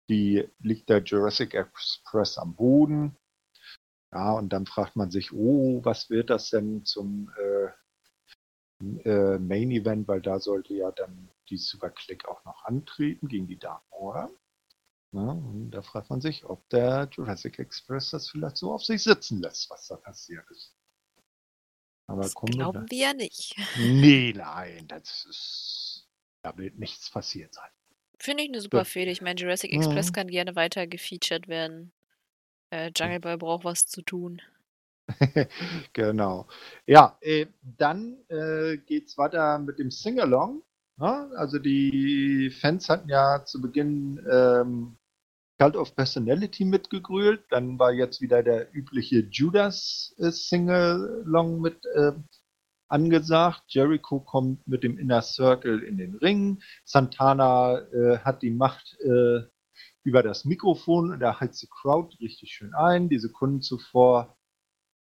[0.09, 3.17] die, liegt der Jurassic Express am Boden.
[4.13, 9.71] Ja, und dann fragt man sich, oh, was wird das denn zum äh, äh, Main
[9.71, 13.83] Event, weil da sollte ja dann die Super Click auch noch antreten gegen die Dark
[13.91, 14.31] Order.
[15.13, 19.03] Ja, und da fragt man sich, ob der Jurassic Express das vielleicht so auf sich
[19.03, 20.75] sitzen lässt, was da passiert ist.
[22.07, 23.57] Aber das glauben wir ja nicht.
[23.79, 26.09] Nee, nein, das ist.
[26.43, 27.71] Da wird nichts passiert sein.
[28.23, 29.11] Finde ich eine super Fehde.
[29.11, 30.12] Ich meine, Jurassic Express mhm.
[30.12, 31.91] kann gerne weiter gefeatured werden.
[32.70, 34.41] Äh, Jungle Boy braucht was zu tun.
[35.93, 36.47] genau.
[36.87, 38.77] Ja, äh, dann äh,
[39.09, 40.62] es weiter mit dem Singalong.
[41.01, 41.37] Ja, ne?
[41.37, 44.95] also die Fans hatten ja zu Beginn ähm,
[45.59, 47.43] Cult of Personality mitgegrölt.
[47.51, 50.31] Dann war jetzt wieder der übliche Judas äh,
[51.61, 52.12] mit äh,
[52.93, 53.64] angesagt.
[53.68, 56.62] Jericho kommt mit dem Inner Circle in den Ring.
[56.84, 59.40] Santana äh, hat die Macht äh,
[60.05, 63.09] über das Mikrofon und er heizt die Crowd richtig schön ein.
[63.09, 64.36] Die Sekunden zuvor,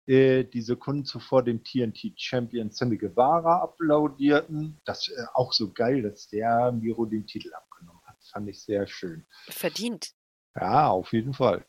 [0.08, 4.80] äh, die Sekunden zuvor dem TNT Champion Sammy Guevara applaudierten.
[4.86, 8.18] Das äh, auch so geil, dass der Miro den Titel abgenommen hat.
[8.32, 9.26] Fand ich sehr schön.
[9.48, 10.12] Verdient.
[10.56, 11.66] Ja, auf jeden Fall.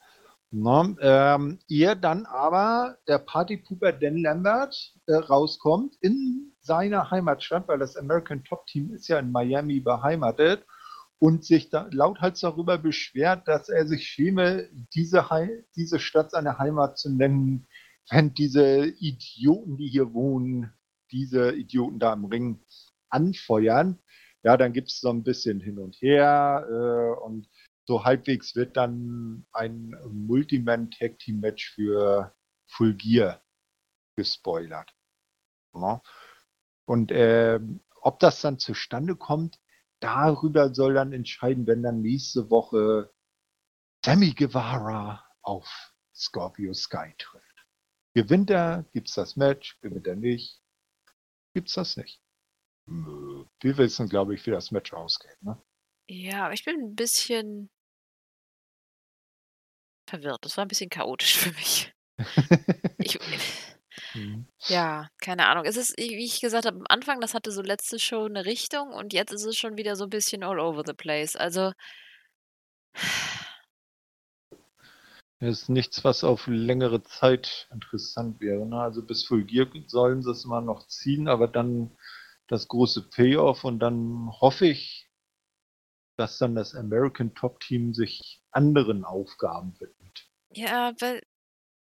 [0.59, 7.79] Na, ähm, ihr dann aber der Partypuper Dan Lambert äh, rauskommt in seiner Heimatstadt, weil
[7.79, 10.65] das American Top Team ist ja in Miami beheimatet
[11.19, 15.27] und sich da lauthals darüber beschwert, dass er sich schäme, diese,
[15.77, 17.67] diese Stadt seine Heimat zu nennen,
[18.09, 20.73] wenn diese Idioten, die hier wohnen,
[21.13, 22.65] diese Idioten da im Ring
[23.11, 23.99] anfeuern.
[24.43, 27.47] Ja, dann gibt es so ein bisschen hin und her äh, und
[27.87, 32.35] so halbwegs wird dann ein Multiman-Tag-Team-Match für
[32.69, 33.43] Full Gear
[34.17, 34.93] gespoilert.
[35.75, 36.03] Ja.
[36.87, 37.61] Und äh,
[38.01, 39.61] ob das dann zustande kommt,
[40.01, 43.13] darüber soll dann entscheiden, wenn dann nächste Woche
[44.05, 47.67] Sammy Guevara auf Scorpio Sky trifft.
[48.15, 50.63] Gewinnt er, gibt's das Match, gewinnt er nicht,
[51.55, 52.23] gibt's das nicht.
[52.87, 55.37] Wir wissen, glaube ich, wie das Match ausgeht.
[55.43, 55.61] Ne?
[56.09, 57.69] Ja, ich bin ein bisschen
[60.07, 60.45] verwirrt.
[60.45, 61.93] Das war ein bisschen chaotisch für mich.
[62.99, 63.19] ich,
[64.15, 64.47] mhm.
[64.69, 65.65] ja, keine Ahnung.
[65.65, 68.93] Es ist, wie ich gesagt habe, am Anfang, das hatte so letzte Show eine Richtung
[68.93, 71.37] und jetzt ist es schon wieder so ein bisschen all over the place.
[71.37, 71.73] Also.
[75.39, 78.65] Es ist nichts, was auf längere Zeit interessant wäre.
[78.65, 78.81] Ne?
[78.81, 81.95] Also bis Full Gear sollen sie es mal noch ziehen, aber dann
[82.47, 85.06] das große Payoff und dann hoffe ich,
[86.17, 90.29] dass dann das American Top Team sich anderen Aufgaben widmet.
[90.53, 91.23] Ja, weil,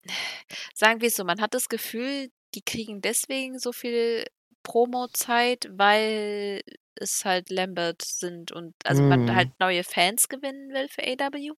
[0.74, 4.24] sagen wir es so, man hat das Gefühl, die kriegen deswegen so viel
[4.62, 6.62] Promo-Zeit, weil
[6.96, 9.08] es halt Lambert sind und also mm.
[9.08, 11.52] man halt neue Fans gewinnen will für AW.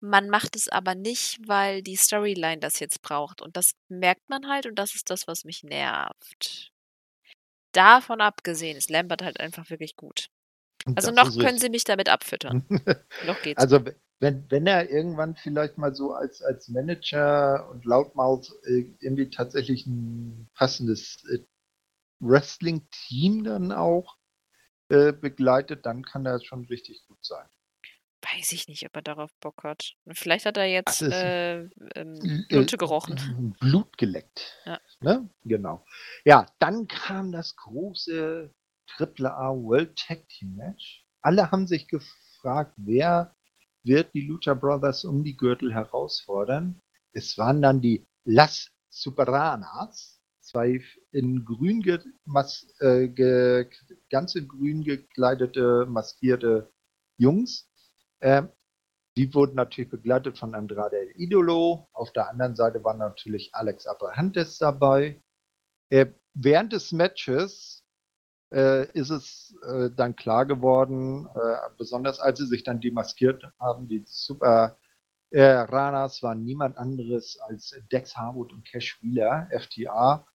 [0.00, 3.40] Man macht es aber nicht, weil die Storyline das jetzt braucht.
[3.40, 6.72] Und das merkt man halt und das ist das, was mich nervt
[7.72, 10.28] davon abgesehen ist Lambert halt einfach wirklich gut.
[10.94, 12.64] Also das noch können sie mich damit abfüttern.
[13.26, 13.60] noch geht's.
[13.60, 13.80] Also
[14.20, 19.86] wenn, wenn er irgendwann vielleicht mal so als, als Manager und Lautmouth äh, irgendwie tatsächlich
[19.86, 21.38] ein passendes äh,
[22.20, 24.16] Wrestling-Team dann auch
[24.90, 27.46] äh, begleitet, dann kann er schon richtig gut sein.
[28.22, 29.94] Weiß ich nicht, ob er darauf Bock hat.
[30.12, 31.60] Vielleicht hat er jetzt äh,
[31.94, 33.56] ähm, Blut gerochen.
[33.58, 34.58] Blut geleckt.
[34.66, 34.78] Ja.
[35.00, 35.30] Ne?
[35.44, 35.86] Genau.
[36.26, 38.52] Ja, dann kam das große
[38.98, 41.04] AAA World Tag Team Match.
[41.22, 43.34] Alle haben sich gefragt, wer
[43.82, 46.80] wird die Lucha Brothers um die Gürtel herausfordern.
[47.12, 50.80] Es waren dann die Las Superanas, zwei
[51.12, 51.82] in grün
[52.80, 53.70] äh, ge
[54.10, 56.70] ganz in grün gekleidete, maskierte
[57.16, 57.68] Jungs,
[58.20, 58.42] äh,
[59.16, 61.88] die wurden natürlich begleitet von Andrade El Idolo.
[61.92, 65.20] Auf der anderen Seite war natürlich Alex Abrahantes dabei.
[65.90, 67.79] Äh, während des Matches
[68.52, 73.88] äh, ist es äh, dann klar geworden, äh, besonders als sie sich dann demaskiert haben,
[73.88, 74.76] die Super
[75.30, 80.26] äh, Ranas waren niemand anderes als Dex Harwood und Cash Wheeler, FTA.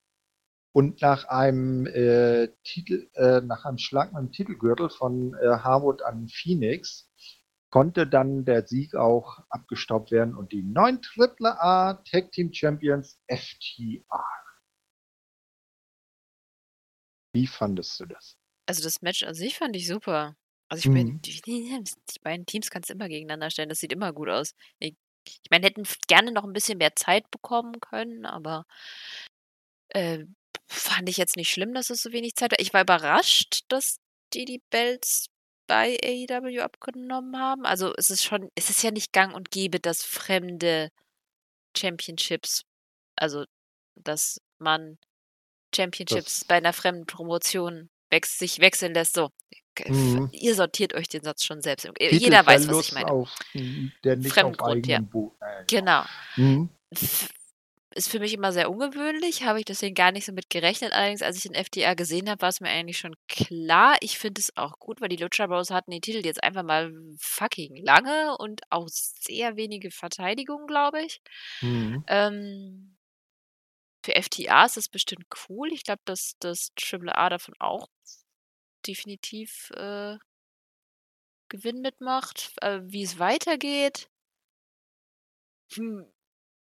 [0.72, 7.10] Und nach einem äh, Titel, nach einem Schlag mit dem Titelgürtel von Harwood an Phoenix
[7.70, 14.45] konnte dann der Sieg auch abgestaubt werden und die neuen AAA Tag Team Champions FTR.
[17.36, 18.38] Wie fandest du das?
[18.66, 20.36] Also das Match an sich fand ich super.
[20.70, 21.22] Also ich meine, mhm.
[21.22, 21.84] die, die,
[22.24, 23.70] beiden Teams kannst du immer gegeneinander stellen.
[23.70, 24.56] Das sieht immer gut aus.
[24.80, 24.96] Ich,
[25.28, 28.66] ich meine, hätten gerne noch ein bisschen mehr Zeit bekommen können, aber
[29.90, 30.26] äh,
[30.68, 32.60] fand ich jetzt nicht schlimm, dass es so wenig Zeit war.
[32.60, 33.98] Ich war überrascht, dass
[34.34, 35.28] die die Belts
[35.68, 37.66] bei AEW abgenommen haben?
[37.66, 40.90] Also es ist schon, es ist ja nicht gang und gäbe, dass fremde
[41.78, 42.64] Championships,
[43.16, 43.46] also
[43.96, 44.98] dass man
[45.76, 49.16] Championships das bei einer fremden Promotion wechs sich wechseln lässt.
[49.16, 49.30] So,
[49.88, 50.30] mhm.
[50.32, 51.88] ihr sortiert euch den Satz schon selbst.
[52.00, 53.12] Jeder weiß, was ich meine.
[53.12, 53.30] Auf,
[54.04, 55.00] der nicht Fremdgrund, ja.
[55.68, 56.04] Genau.
[56.36, 56.70] Mhm
[57.96, 60.92] ist für mich immer sehr ungewöhnlich, habe ich deswegen gar nicht so mit gerechnet.
[60.92, 63.96] Allerdings, als ich den FDR gesehen habe, war es mir eigentlich schon klar.
[64.02, 66.94] Ich finde es auch gut, weil die Lucha Bros hatten den Titel jetzt einfach mal
[67.18, 71.22] fucking lange und auch sehr wenige Verteidigungen, glaube ich.
[71.62, 72.04] Mhm.
[72.08, 72.95] Ähm,
[74.06, 75.72] für FTA ist das bestimmt cool.
[75.74, 77.88] Ich glaube, dass das AAA davon auch
[78.88, 80.18] definitiv äh,
[81.50, 82.54] Gewinn mitmacht.
[82.62, 84.10] Äh, wie es weitergeht.
[85.74, 86.06] Hm.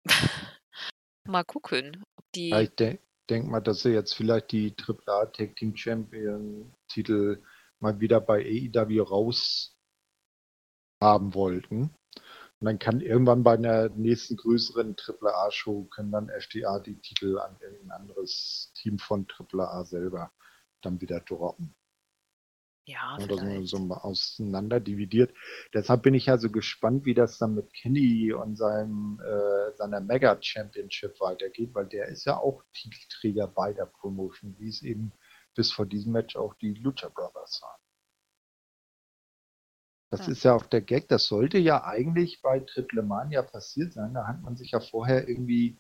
[1.28, 2.50] Mal gucken, ob die.
[2.50, 7.42] Ja, ich de denke mal, dass sie jetzt vielleicht die AAA Tag Team Champion Titel
[7.80, 9.78] mal wieder bei AEW raus
[11.02, 11.96] haben wollten.
[12.64, 17.58] Und dann kann irgendwann bei einer nächsten größeren AAA-Show können dann FTA die Titel an
[17.60, 20.32] irgendein anderes Team von AAA selber
[20.82, 21.76] dann wieder droppen.
[22.86, 25.36] Ja, oder so, so auseinander dividiert.
[25.74, 30.00] Deshalb bin ich ja so gespannt, wie das dann mit Kenny und seinem, äh, seiner
[30.00, 35.12] Mega Championship weitergeht, weil der ist ja auch Titelträger bei der Promotion, wie es eben
[35.54, 37.83] bis vor diesem Match auch die Lucha Brothers waren.
[40.14, 40.32] Das ja.
[40.32, 44.14] ist ja auch der Gag, das sollte ja eigentlich bei Triple Mania passiert sein.
[44.14, 45.80] Da hat man sich ja vorher irgendwie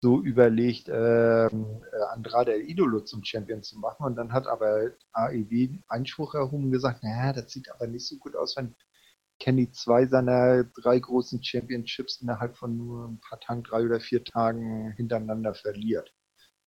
[0.00, 4.06] so überlegt, ähm, äh, Andrade El Idolo zum Champion zu machen.
[4.06, 8.16] Und dann hat aber AEW Einspruch erhoben und gesagt, naja, das sieht aber nicht so
[8.18, 8.76] gut aus, wenn
[9.40, 14.22] Kenny zwei seiner drei großen Championships innerhalb von nur ein paar Tagen, drei oder vier
[14.22, 16.14] Tagen hintereinander verliert.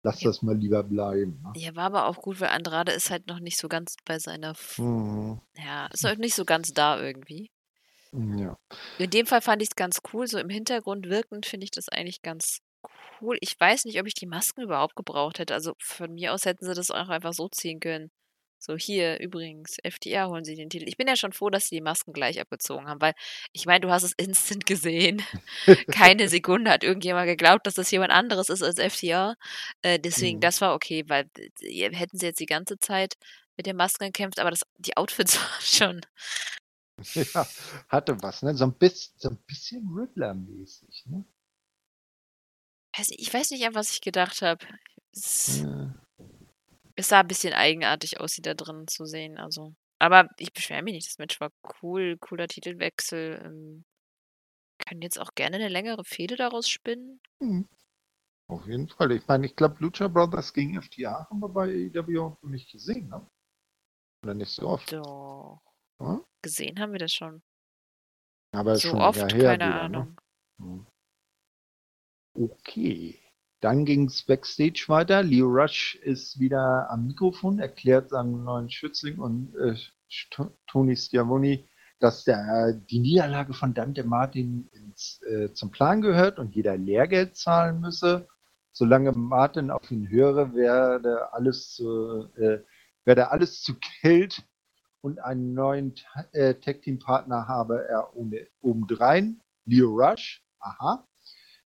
[0.06, 0.30] Lass Ja.
[0.30, 1.42] das mal lieber bleiben.
[1.42, 1.52] Ne?
[1.60, 4.50] Ja, war aber auch gut, weil Andrade ist halt noch nicht so ganz bei seiner.
[4.52, 5.40] F Mhm.
[5.56, 7.50] ja, ist halt nicht so ganz da irgendwie.
[8.12, 8.56] Ja.
[8.98, 10.26] In dem Fall fand ich es ganz cool.
[10.28, 12.60] So im Hintergrund wirkend finde ich das eigentlich ganz
[13.20, 13.36] cool.
[13.40, 15.54] Ich weiß nicht, ob ich die Masken überhaupt gebraucht hätte.
[15.54, 18.10] Also von mir aus hätten sie das auch einfach so ziehen können.
[18.66, 20.88] So, hier übrigens, FTR holen sie den Titel.
[20.88, 23.14] Ich bin ja schon froh, dass sie die Masken gleich abgezogen haben, weil
[23.52, 25.22] ich meine, du hast es instant gesehen.
[25.92, 29.36] Keine Sekunde hat irgendjemand geglaubt, dass das jemand anderes ist als FTR.
[29.82, 30.40] Äh, deswegen, Mhm.
[30.40, 33.14] das war okay, weil äh, hätten sie jetzt die ganze Zeit
[33.56, 36.00] mit den Masken gekämpft, aber das, die Outfits waren schon.
[37.14, 37.46] ja,
[37.88, 38.56] hatte was, ne?
[38.56, 41.24] So ein bisschen, so ein bisschen Riddler-mäßig, ne?
[42.98, 44.66] Nicht- Ich weiß nicht, an was ich gedacht habe.
[45.14, 45.94] Ja.
[46.96, 49.38] Es sah ein bisschen eigenartig aus, sie da drin zu sehen.
[49.38, 49.74] Also.
[49.98, 51.08] Aber ich beschwere mich nicht.
[51.08, 51.50] Das Match war
[51.82, 53.40] cool, cooler Titelwechsel.
[53.44, 53.84] Ähm,
[54.86, 57.20] können jetzt auch gerne eine längere Fehde daraus spinnen.
[57.40, 57.68] Mhm.
[58.48, 59.12] Auf jeden Fall.
[59.12, 63.08] Ich meine, ich glaube, Lucha Brothers gegen FTA haben wir bei AEW auch nicht gesehen,
[63.08, 63.26] ne?
[64.22, 64.92] Oder nicht so oft.
[64.92, 65.60] Doch.
[66.00, 66.20] Ja?
[66.42, 67.42] Gesehen haben wir das schon.
[68.52, 69.80] Aber So schon oft, keine wieder, ne?
[69.80, 70.20] Ahnung.
[70.58, 70.86] Mhm.
[72.34, 73.25] Okay.
[73.66, 75.24] Dann ging es Backstage weiter.
[75.24, 79.74] Leo Rush ist wieder am Mikrofon, erklärt seinem neuen Schützling und äh,
[80.68, 81.64] Tony Schiavone,
[81.98, 87.36] dass der, die Niederlage von Dante Martin ins, äh, zum Plan gehört und jeder Lehrgeld
[87.36, 88.28] zahlen müsse.
[88.70, 92.60] Solange Martin auf ihn höre, werde alles zu, äh,
[93.04, 94.44] werde alles zu Geld
[95.00, 95.92] und einen neuen
[96.30, 99.40] äh, Tag-Team-Partner habe er ohne, obendrein.
[99.64, 101.04] Leo Rush, aha.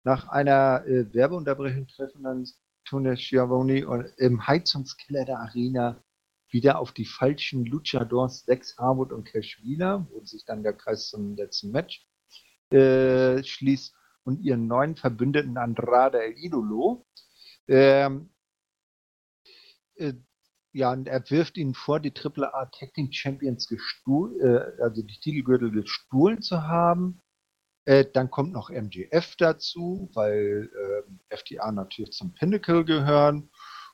[0.03, 2.47] Nach einer äh, Werbeunterbrechung treffen dann
[2.85, 6.03] Tony Schiavone und im Heizungskeller der Arena
[6.49, 11.09] wieder auf die falschen Luchadors Dex Harwood und Cash Wheeler, wo sich dann der Kreis
[11.09, 12.05] zum letzten Match
[12.69, 17.05] äh, schließt und ihren neuen Verbündeten Andrade El Idolo.
[17.67, 18.29] Ähm,
[19.95, 20.13] äh,
[20.73, 25.19] ja, und er wirft ihnen vor, die AAA Tag Team Champions gestohlen, äh, also die
[25.19, 27.21] Titelgürtel gestohlen zu haben.
[27.85, 30.69] Äh, dann kommt noch MGF dazu, weil
[31.29, 33.49] äh, FTA natürlich zum Pinnacle gehören.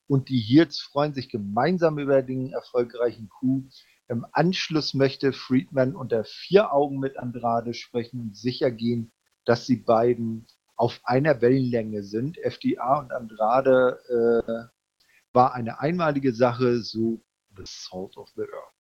[0.08, 3.64] Und die Heels freuen sich gemeinsam über den erfolgreichen Coup.
[4.08, 9.12] Im Anschluss möchte Friedman unter vier Augen mit Andrade sprechen und sicher gehen,
[9.46, 12.38] dass die beiden auf einer Wellenlänge sind.
[12.38, 17.22] FDA und Andrade äh, war eine einmalige Sache, so
[17.56, 18.74] the salt of the earth.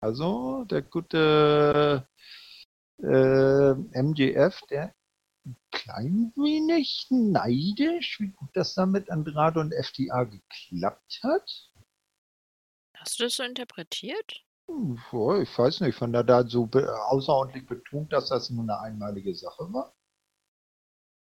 [0.00, 2.18] Also der gute äh,
[2.98, 4.94] MJF, der
[5.44, 11.70] ein klein wenig neidisch, wie gut das da mit Andrade und FDA geklappt hat.
[12.96, 14.44] Hast du das so interpretiert?
[14.66, 18.78] Boah, ich weiß nicht, fand er da so be außerordentlich betont, dass das nur eine
[18.80, 19.94] einmalige Sache war.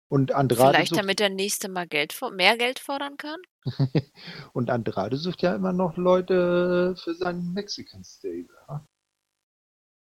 [0.09, 3.41] Und Andrade Vielleicht sucht, damit der nächste mal Geld mehr Geld fordern kann?
[4.53, 8.47] und Andrade sucht ja immer noch Leute für seinen Mexican Stable.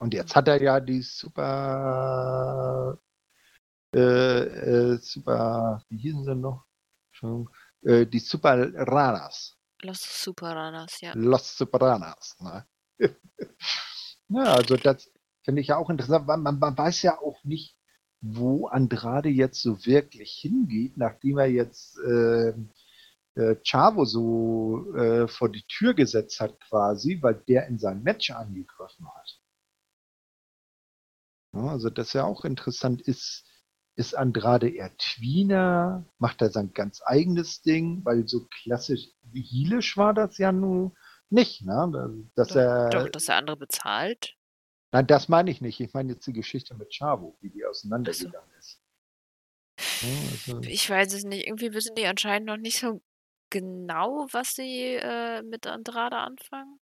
[0.03, 2.99] Und jetzt hat er ja die super,
[3.95, 6.65] äh, äh, super, wie hießen sie noch?
[7.83, 9.57] Äh, die Super Ranas.
[9.81, 11.13] Los Superanas, ja.
[11.15, 12.37] Los Sopranos.
[12.41, 12.67] Ne?
[14.29, 15.09] ja, also das
[15.45, 17.77] finde ich ja auch interessant, weil man, man weiß ja auch nicht,
[18.21, 22.55] wo Andrade jetzt so wirklich hingeht, nachdem er jetzt äh,
[23.37, 28.33] äh, Chavo so äh, vor die Tür gesetzt hat quasi, weil der in sein Match
[28.33, 29.42] angegriffen hat.
[31.55, 33.03] Ja, also das ist ja auch interessant.
[33.03, 33.45] Ist,
[33.95, 36.05] ist Andrade eher Tweener?
[36.19, 38.05] Macht er sein ganz eigenes Ding?
[38.05, 40.97] Weil so klassisch heelisch war das ja nun
[41.31, 42.29] nicht, ne?
[42.35, 44.37] Dass Doch, er, doch, dass der andere bezahlt.
[44.93, 45.81] nein, das meine ich nicht.
[45.81, 48.81] Ich meine jetzt die Geschichte mit Chavo, wie die auseinandergegangen ist.
[50.03, 51.47] Ja, also, Ich weiß es nicht.
[51.47, 53.03] Irgendwie wissen die anscheinend noch nicht so
[53.51, 56.81] genau, was sie äh, mit Andrade anfangen.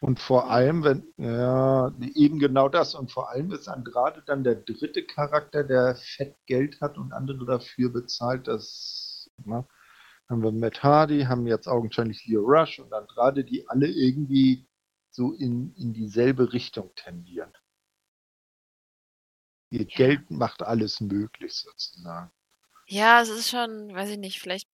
[0.00, 2.94] Und vor allem, wenn, ja, eben genau das.
[2.94, 7.44] Und vor allem ist Andrade dann der dritte Charakter, der fett Geld hat und andere
[7.46, 9.66] dafür bezahlt, dass, ne?
[10.28, 14.66] haben wir Matt Hardy, haben jetzt augenscheinlich Leo Rush und Andrade, die alle irgendwie
[15.10, 17.52] so in, in dieselbe Richtung tendieren.
[19.70, 20.06] Ihr Ja.
[20.06, 22.32] Geld macht alles möglich sozusagen.
[22.86, 24.68] Ja, es ist schon, weiß ich nicht, vielleicht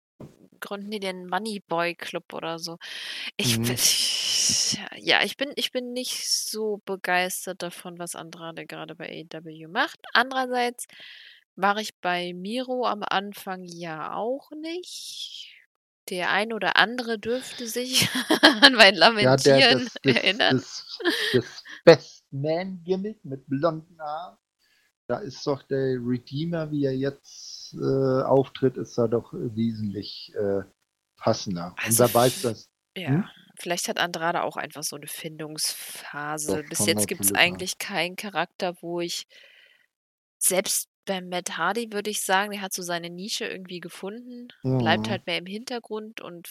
[0.65, 2.79] gründen die den Moneyboy Club oder so.
[3.37, 3.63] Ich Mhm.
[3.63, 3.77] bin,
[4.99, 10.01] ja, ich bin, ich bin nicht so begeistert davon, was Andrade gerade bei AEW macht.
[10.15, 10.87] Andererseits
[11.57, 15.53] war ich bei Miro am Anfang ja auch nicht.
[16.11, 18.09] Der ein oder andere dürfte sich
[18.63, 20.45] an mein Ja, der, Lamentieren das, das, erinnern.
[20.49, 20.87] das,
[21.31, 24.39] das Best Man Gimmick mit blonden Haaren.
[25.11, 30.63] Da ist doch der Redeemer, wie er jetzt äh, auftritt, ist da doch wesentlich äh,
[31.17, 31.79] passender.
[31.83, 32.71] Und Also wer weiß f das?
[32.97, 33.31] ja, Hm?
[33.59, 36.65] vielleicht hat Andrade auch einfach so 'ne Findungsphase.
[36.69, 37.35] Das Bis jetzt natürlich sein.
[37.35, 39.25] eigentlich keinen Charakter, wo ich
[40.43, 44.49] selbst bei Matt Hardy würde ich sagen, der hat so seine Nische irgendwie gefunden,
[44.79, 45.09] bleibt Mhm.
[45.09, 46.49] halt mehr im Hintergrund und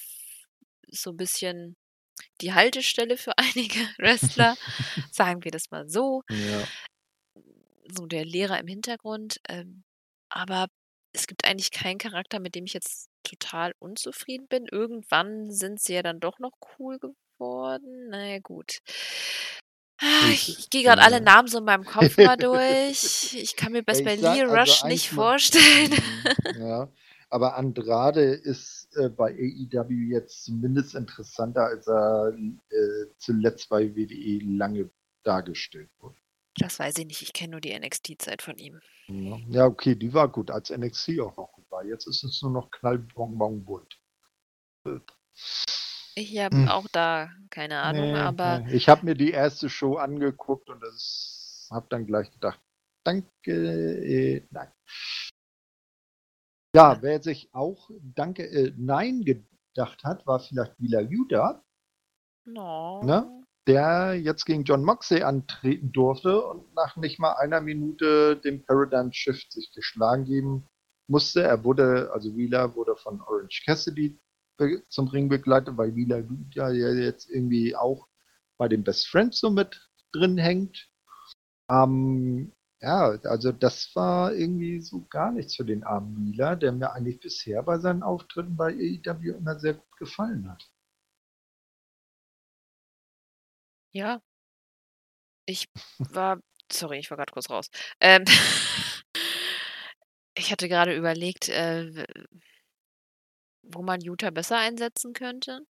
[0.89, 1.75] so 'n bisschen
[2.41, 4.57] die Haltestelle für einige Wrestler,
[5.11, 6.23] sagen wir das mal so.
[6.29, 6.73] Ja.
[7.91, 9.83] So der Lehrer im Hintergrund, ähm,
[10.29, 10.67] aber
[11.13, 14.65] es gibt eigentlich keinen Charakter, mit dem ich jetzt total unzufrieden bin.
[14.69, 18.07] Irgendwann sind sie ja dann doch noch cool geworden.
[18.09, 18.79] Na ja, gut.
[20.01, 21.21] Ah, Ich ich gehe grad alle ja.
[21.21, 23.33] Namen so in meinem Kopf mal durch.
[23.35, 25.91] Ich kann mir sag Lio also Rush nicht vorstellen.
[26.55, 26.89] mhm, ja.
[27.29, 32.31] Aber Andrade ist, äh, bei AEW jetzt zumindest interessanter, als er,
[32.69, 34.89] äh, zuletzt bei WWE lange
[35.23, 36.15] dargestellt wurde.
[36.57, 37.21] Das weiß ich nicht.
[37.21, 38.79] Ich kenne nur die NXT-Zeit von ihm.
[39.49, 39.65] Ja.
[39.67, 41.83] Okay, die war gut, als NXT auch noch gut war.
[41.85, 43.99] Jetzt ist es nur noch knallbonbonbunt.
[46.15, 46.67] Ich habe Hm.
[46.67, 48.73] auch da keine Ahnung, Ne, aber ne.
[48.73, 50.81] Ich habe mir die erste Show angeguckt und
[51.71, 52.59] habe dann gleich gedacht:
[53.03, 54.71] „Danke, äh, nein.“
[56.75, 57.01] Ja, Ja.
[57.03, 61.63] wer sich auch „Danke, äh, nein“ gedacht hat, war vielleicht Wheeler Yuta.
[63.01, 63.42] Ne?
[63.67, 69.13] Der jetzt gegen Jon Moxley antreten durfte und nach nicht mal einer Minute den Paradigm
[69.13, 70.67] Shift sich geschlagen geben
[71.07, 71.43] musste.
[71.43, 74.19] Er wurde also Wheeler wurde von Orange Cassidy
[74.89, 78.07] zum Ring begleitet, weil Wheeler ja jetzt irgendwie auch
[78.57, 80.89] bei den Best Friends so mit drin hängt.
[81.69, 82.51] Ähm,
[82.81, 87.19] ja, also das war irgendwie so gar nichts für den armen Wheeler, der mir eigentlich
[87.19, 90.69] bisher bei seinen Auftritten bei AEW immer sehr gut gefallen hat.
[93.93, 94.21] Ja.
[95.45, 95.67] Ich
[95.99, 96.39] war
[96.71, 97.69] sorry, ich war grad kurz raus.
[97.99, 98.23] Ähm,
[100.35, 102.05] ich hatte grade überlegt, äh,
[103.63, 105.65] wo man Yuta besser einsetzen könnte.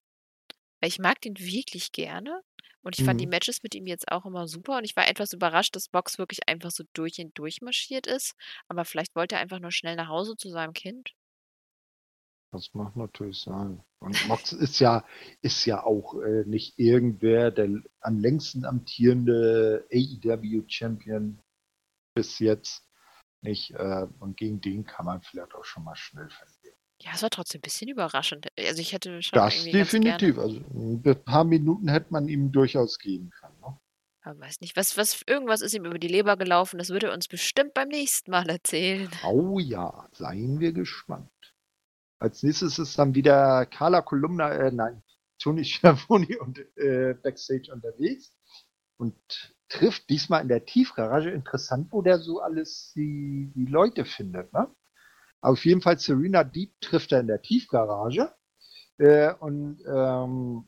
[0.82, 2.42] Weil ich mag den wirklich gerne
[2.84, 3.32] und ich fand die Mhm.
[3.32, 6.48] Matches mit ihm jetzt auch immer super und ich war etwas überrascht, dass Mox wirklich
[6.50, 8.36] einfach so durch ihn durchmarschiert ist,
[8.68, 11.14] aber vielleicht wollte er einfach nur schnell nach Hause zu seinem Kind.
[12.54, 13.82] Das mag natürlich sein.
[14.00, 15.04] Und Mox ist ja
[15.42, 21.40] ist ja auch, äh, nicht irgendwer, der am längsten amtierende AEW-Champion
[22.16, 22.86] bis jetzt,
[23.42, 23.72] nicht?
[23.72, 26.78] Äh, und gegen den kann man vielleicht auch schon mal schnell verlieren.
[27.02, 28.48] Ja, es war trotzdem bisschen überraschend.
[28.58, 30.38] Also, ich hätte schon Das definitiv.
[30.38, 33.78] Also, 'n paar Minuten hätte man ihm durchaus geben können, ne?
[34.26, 37.14] Aber weiß nicht, was was irgendwas ist ihm über die Leber gelaufen, das wird er
[37.14, 39.10] uns bestimmt beim nächsten Mal erzählen.
[39.26, 41.30] Oh ja, seien wir gespannt.
[42.24, 45.04] Als Nächstes ist dann wieder Carla Kolumna äh, nein,
[45.40, 48.32] Tony Schiavone und, äh, Backstage unterwegs
[48.98, 49.14] und
[49.68, 51.32] trifft diesmal in der Tiefgarage.
[51.32, 54.74] Interessant, wo der so alles die die Leute findet, ne?
[55.42, 58.34] Auf jeden Fall Serena Deeb trifft er in der Tiefgarage,
[59.00, 60.68] äh, und, ähm,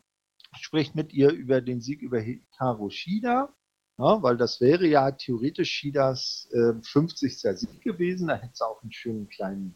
[0.60, 3.56] spricht mit ihr über den Sieg über Hikaru Shida,
[3.98, 7.56] ne, weil das wäre ja theoretisch Shidas, äh, 50.
[7.56, 8.28] Sieg gewesen.
[8.28, 9.76] Da hätte sie auch 'n schönen kleinen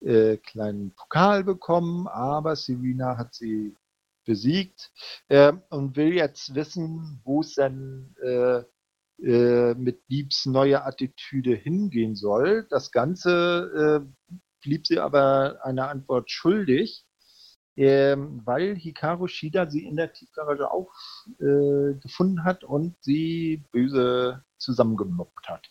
[0.00, 3.76] äh, kleinen Pokal bekommen, aber Serena hat sie
[4.24, 4.92] besiegt,
[5.28, 8.62] ähm, und will jetzt wissen, wo's denn, äh,
[9.22, 12.66] äh, mit Deebs neuer Attitüde hingehen soll.
[12.70, 14.30] Das Ganze, äh,
[14.62, 17.04] blieb sie aber eine Antwort schuldig,
[17.76, 20.88] ähm, weil Hikaru Shida sie in der Tiefgarage auf
[21.38, 25.70] äh, gefunden hat und sie böse zusammengemobbt hat.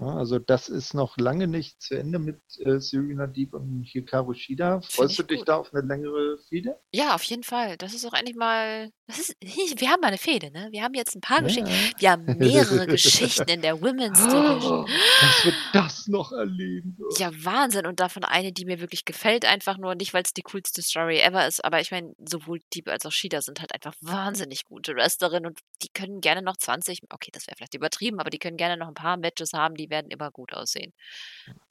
[0.00, 4.80] Also das ist noch lange nicht zu Ende mit, äh, Serena Deeb und Hikaru Shida.
[4.80, 5.48] Freust du ich dich gut.
[5.48, 6.76] da auf 'ne längere Fehde?
[6.94, 7.76] Ja, auf jeden Fall.
[7.76, 9.36] Das ist auch endlich mal das ist
[9.80, 10.68] wir haben mal 'ne Fehde, ne?
[10.70, 11.70] Wir haben jetzt 'n paar Geschichten.
[11.70, 11.90] Ja.
[11.98, 15.02] Wir haben mehrere Geschichten in der Women's Division.
[15.18, 16.96] Dass wir das noch erleben.
[17.18, 20.80] Ja, Wahnsinn und davon eine, die mir wirklich gefällt, einfach nur nicht, weil's die coolste
[20.82, 24.64] Story ever ist, aber ich meine, sowohl Deeb als auch Shida sind halt einfach wahnsinnig
[24.64, 28.38] gute Wrestlerinnen und die können gerne noch 20 okay, das wäre vielleicht übertrieben, aber die
[28.38, 30.92] können gerne noch 'n paar Matches haben, die werden immer gut aussehen.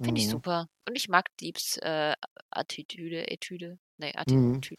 [0.02, 0.32] Finde ich Mhm.
[0.32, 0.70] super.
[0.88, 2.14] Und ich mag Deebs, äh,
[2.52, 3.80] Attitüde, Etüde?
[3.98, 4.56] Ne, Mhm.
[4.58, 4.76] Attitü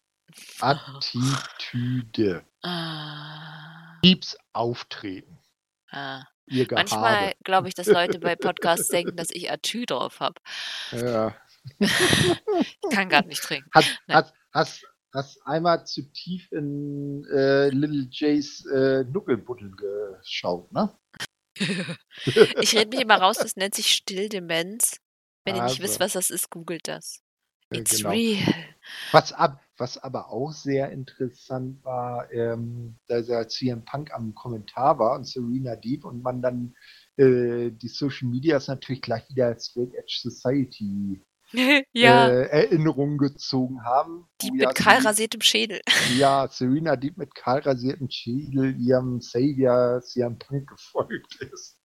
[0.61, 2.45] Attitüde.
[2.63, 3.99] Ah.
[4.05, 5.39] Deebs Auftreten.
[5.89, 6.23] Ah.
[6.71, 10.39] Manchmal glaube ich, dass Leute bei Podcasts denken, dass ich Atü drauf habe.
[10.91, 11.35] Ja.
[11.79, 11.89] Ich
[12.91, 13.69] kann grad nicht trinken.
[13.73, 14.17] Hast Nein.
[14.17, 20.95] hast hast hast einmal zu tief in, äh, Little Jays, äh, Nuckelbuddel geschaut, ne?
[22.61, 24.97] Ich rede mich immer raus, das nennt sich Stilldemenz.
[25.43, 26.05] Wenn ihr nicht wisst, Also.
[26.05, 27.21] was das ist, googelt das.
[27.71, 28.09] It's genau.
[28.09, 28.53] real.
[29.11, 34.99] Was, ab, was aber auch sehr interessant war, ähm, dass er CM Punk am Kommentar
[34.99, 36.75] war und Serena Deep und man dann
[37.17, 41.23] äh, die Social Medias natürlich gleich wieder als Straight Edge Society
[41.93, 44.27] ja, äh, Erinnerungen gezogen haben.
[44.41, 45.81] die wo mit ja kahl Seri- rasiertem Schädel.
[46.17, 51.77] Ja, Serena Deep mit kahl rasiertem Schädel ihrem Savior CM Punk gefolgt ist.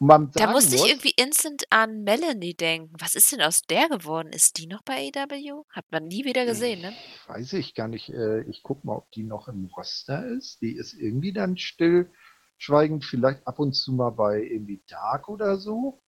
[0.00, 2.94] Da musste ich muss, irgendwie instant an Melanie denken.
[2.98, 4.32] Was ist denn aus der geworden?
[4.32, 5.62] Ist die noch bei AW?
[5.70, 6.92] Hat man nie wieder gesehen, ne?
[6.92, 8.08] Ich weiß ich gar nicht.
[8.10, 10.60] Äh, ich guck mal, ob die noch im Roster ist.
[10.62, 16.00] Die ist irgendwie dann stillschweigend, vielleicht ab und zu mal bei irgendwie Dark oder so.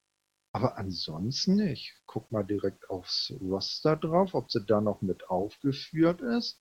[0.53, 1.95] Aber ansonsten nicht.
[2.07, 6.61] Guck mal direkt aufs Roster drauf, ob sie da noch mit aufgeführt ist.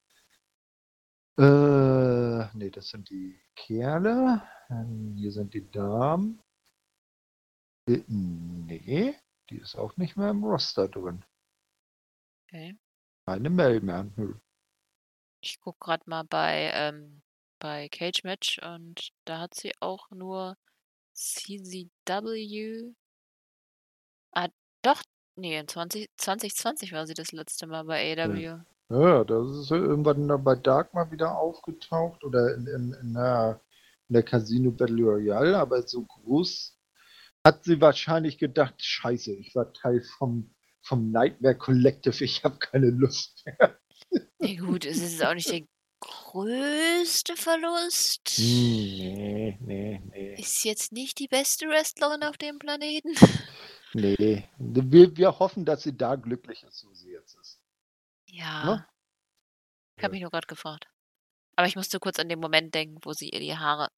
[1.38, 4.42] Äh, nee, das sind die Kerle.
[4.68, 6.40] Ähm, Hier sind die Damen.
[7.88, 9.14] Äh, nee,
[9.48, 11.24] die ist auch nicht mehr im Roster drin.
[12.46, 12.76] Okay.
[13.26, 14.04] Keine Mail mehr.
[14.16, 14.34] Nö.
[15.40, 17.22] Ich guck gerade mal bei, ähm,
[17.58, 20.56] bei Cage Match und da hat sie auch nur
[21.14, 22.94] CZW.
[24.82, 25.02] Doch,
[25.36, 28.60] nee, in 20, 2020 war sie das letzte Mal bei AW.
[28.90, 33.60] Ja, das ist irgendwann da bei Dark mal wieder aufgetaucht oder in, in, in, der,
[34.08, 36.76] in der Casino Battle Royale, aber so groß
[37.44, 42.90] hat sie wahrscheinlich gedacht, scheiße, ich war Teil vom, vom Nightmare Collective, ich habe keine
[42.90, 43.78] Lust mehr.
[44.40, 45.62] Nee, gut, es ist auch nicht der
[46.00, 48.30] größte Verlust.
[48.36, 50.34] Hm, nee, nee, nee.
[50.34, 53.14] Ist jetzt nicht die beste Wrestlerin auf dem Planeten.
[53.92, 57.60] Nee, wir, wir hoffen, dass sie da glücklich ist, so sie jetzt ist.
[58.26, 58.64] Ja.
[58.64, 58.86] Ne?
[59.96, 60.88] Ich habe mich nur gerade gefragt.
[61.56, 63.88] Aber ich musste kurz an den Moment denken, wo sie ihr die Haare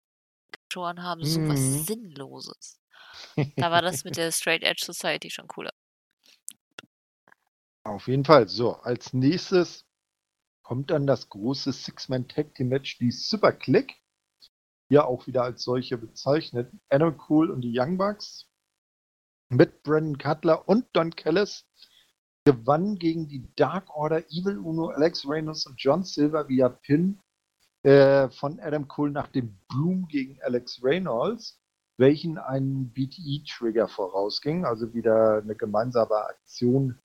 [0.69, 1.25] geschoren haben.
[1.25, 1.85] So was Mhm.
[1.85, 2.81] Sinnloses.
[3.57, 5.73] Da war das mit der Straight Edge Society schon cooler.
[7.85, 8.49] Auf jeden Fall.
[8.49, 9.85] So, als nächstes
[10.63, 13.95] kommt dann das große Six-Man Tag Team Match, die Super Click.
[14.89, 16.73] Hier auch wieder als solche bezeichnet.
[16.89, 18.47] Adam Cole und die Young Bucks
[19.53, 21.67] mit Brandon Cutler und Don Callis
[22.45, 27.21] gewannen gegen die Dark Order, Evil Uno, Alex Reynolds und John Silver via Pin
[27.83, 31.61] äh, von Adam Cole nach dem Bloom gegen Alex Reynolds,
[31.99, 36.99] welchen einen BTE-Trigger vorausging, also wieder eine gemeinsame Aktion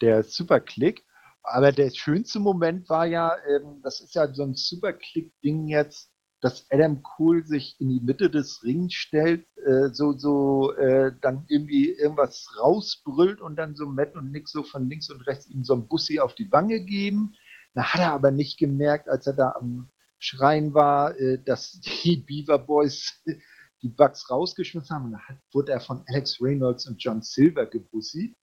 [0.00, 1.04] der Superclick.
[1.42, 6.10] Aber der schönste Moment war ja, ähm, das ist ja so ein Superclick-Ding jetzt,
[6.40, 11.44] dass Adam Cole sich in die Mitte des Rings stellt, äh, so, so äh, dann
[11.48, 15.64] irgendwie irgendwas rausbrüllt und dann so Matt und Nick so von links und rechts ihm
[15.64, 17.34] so ein Bussi auf die Wange geben.
[17.74, 22.16] Da hat er aber nicht gemerkt, als er da am Schreien war, äh, dass die
[22.26, 23.20] Beaver Boys
[23.82, 25.12] die Bugs rausgeschmissen haben.
[25.12, 25.20] Da
[25.52, 28.36] wurde er von Alex Reynolds und John Silver gebussi.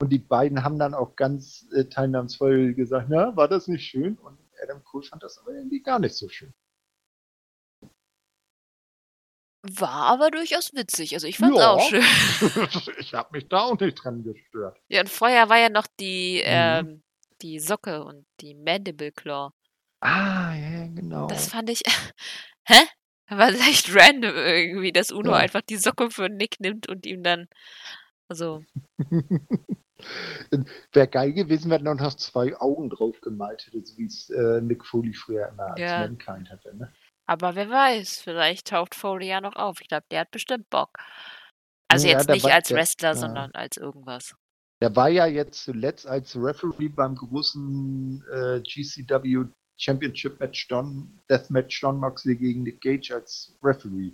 [0.00, 4.16] Und die beiden haben dann auch ganz äh, teilnahmsvoll gesagt, na, war das nicht schön?
[4.16, 6.52] Und Adam Cole fand das aber irgendwie gar nicht so schön.
[9.62, 11.14] War aber durchaus witzig.
[11.14, 11.70] Also ich fand's Ja.
[11.70, 12.02] auch schön.
[12.98, 14.76] ich habe mich da auch nicht dran gestört.
[14.88, 16.42] Ja, und vorher war ja noch die, Mhm.
[16.46, 17.02] ähm,
[17.42, 19.50] die Socke und die Mandible Claw.
[20.00, 21.28] Ah, ja, genau.
[21.28, 21.82] Das fand ich.
[22.64, 22.74] Hä?
[23.28, 25.36] War echt random irgendwie, dass Uno Ja.
[25.38, 27.46] einfach die Socke für Nick nimmt und ihm dann.
[28.28, 28.62] Also,
[30.92, 34.60] Wäre geil gewesen, wenn er noch zwei Augen drauf gemalt hätte, so wie es äh,
[34.60, 36.00] Nick Foley früher immer als Ja.
[36.00, 36.76] Mankind hatte.
[36.76, 36.92] Ne?
[37.32, 39.80] Aber wer weiß, vielleicht taucht Foley ja noch auf.
[39.80, 40.90] Ich glaube, der hat bestimmt Bock.
[41.88, 43.14] Also Ja, jetzt der nicht war- als der- Wrestler, ja.
[43.14, 44.34] sondern als irgendwas.
[44.80, 49.44] Der war ja jetzt zuletzt als Referee beim großen äh, GCW
[49.78, 54.12] Championship Match Don, Deathmatch Don Moxley gegen Nick Gage als Referee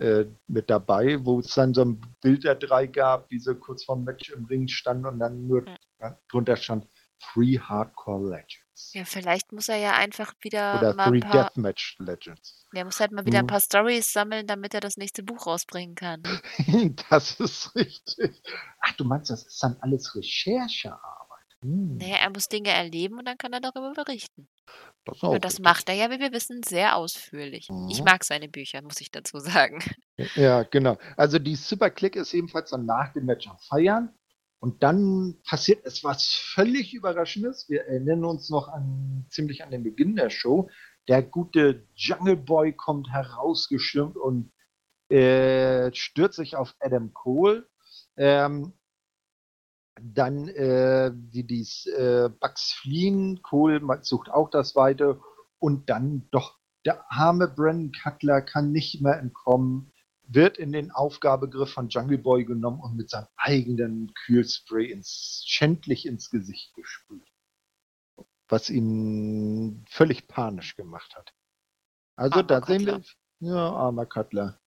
[0.00, 3.84] äh, mit dabei, wo es dann so ein Bild der drei gab, wie sie kurz
[3.84, 5.76] vorm Match im Ring standen und dann nur Hm.
[6.00, 6.86] ja, drunter stand
[7.20, 8.63] Three Hardcore Legends.
[8.92, 11.44] Ja, vielleicht muss er ja einfach wieder Oder mal ein Three paar.
[11.44, 12.66] Deathmatch Legends.
[12.74, 15.94] Der muss halt mal wieder ein paar Stories sammeln, damit er das nächste Buch rausbringen
[15.94, 16.22] kann.
[17.10, 18.42] das ist richtig.
[18.80, 21.00] Ach, du meinst, das ist dann alles Recherchearbeit.
[21.62, 24.48] Hm, Naja, er muss Dinge erleben und dann kann er darüber berichten.
[25.04, 25.64] das Und das richtig.
[25.64, 27.68] macht er ja, wie wir wissen, sehr ausführlich.
[27.86, 28.04] Ich Mhm.
[28.04, 29.80] mag seine Bücher, muss ich dazu sagen.
[30.36, 30.96] Ja, genau.
[31.16, 34.14] Also die Superclick ist ebenfalls dann nach dem Match am Feiern.
[34.64, 37.68] Und dann passiert es was völlig Überraschendes.
[37.68, 40.70] Wir erinnern uns noch an ziemlich an den Beginn der Show.
[41.06, 44.50] Der gute Jungle Boy kommt herausgestürmt und
[45.10, 47.68] äh, stürzt sich auf Adam Cole.
[48.16, 48.72] Ähm,
[50.00, 55.20] dann äh, die dies, äh, Bugs fliehen, Cole sucht auch das Weite
[55.58, 59.92] und dann doch der arme Brandon Cutler kann nicht mehr entkommen.
[60.26, 66.06] Wird in den Aufgabegriff von Jungle Boy genommen und mit seinem eigenen Kühlspray ins, schändlich
[66.06, 67.26] ins Gesicht gesprüht.
[68.48, 71.32] Was ihn völlig panisch gemacht hat.
[72.16, 73.02] Also Armer da sehen wir,
[73.40, 74.60] ja, armer Cutler.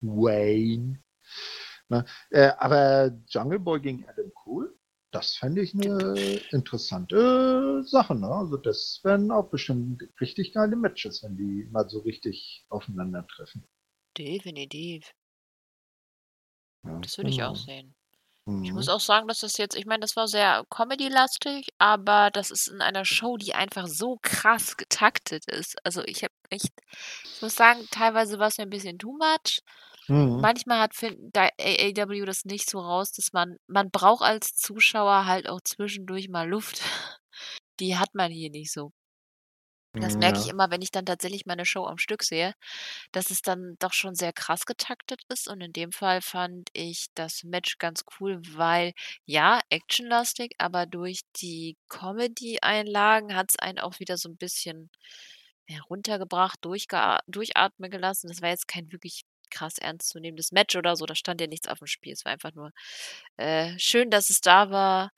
[0.00, 1.02] Wayne.
[1.88, 4.74] Na, äh, aber Jungle Boy gegen Adam Cole,
[5.10, 8.14] das fände ich eine interessante Sache.
[8.14, 8.28] Ne?
[8.28, 13.64] Also das wären auch bestimmt richtig geile Matches, wenn die mal so richtig aufeinandertreffen.
[14.18, 15.12] Definitiv.
[16.84, 17.54] Ja, Das würde ich auch genau.
[17.54, 17.94] sehen.
[18.62, 18.92] Ich muss Mhm.
[18.92, 22.80] auch sagen, dass das jetzt, ich meine, das war sehr Comedy-lastig, aber das ist in
[22.82, 25.76] einer Show, die einfach so krass getaktet ist.
[25.84, 26.72] Also ich habe echt,
[27.36, 29.60] ich muss sagen, teilweise war es mir ein bisschen too much.
[30.08, 30.40] Mhm.
[30.40, 35.60] Manchmal hat AAW das nicht so raus, dass man, man braucht als Zuschauer halt auch
[35.62, 36.80] zwischendurch mal Luft.
[37.80, 38.92] Die hat man hier nicht so.
[40.00, 40.50] Das merke ich Ja.
[40.50, 42.54] immer, wenn ich dann tatsächlich meine Show am Stück sehe,
[43.12, 45.48] dass es dann doch schon sehr krass getaktet ist.
[45.48, 48.92] Und in dem Fall fand ich das Match ganz cool, weil
[49.26, 54.90] ja, actionlastig, aber durch die Comedy-Einlagen hat es einen auch wieder so ein bisschen
[55.66, 58.28] heruntergebracht, durchatmen gelassen.
[58.28, 61.06] Das war jetzt kein wirklich krass ernstzunehmendes Match oder so.
[61.06, 62.12] Da stand ja nichts auf dem Spiel.
[62.12, 62.72] Es war einfach nur
[63.36, 65.10] äh, schön, dass es da war.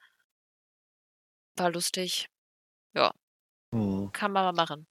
[1.57, 2.29] War lustig.
[2.95, 3.12] Ja,
[3.77, 4.12] Mhm.
[4.12, 4.87] kann man mal machen.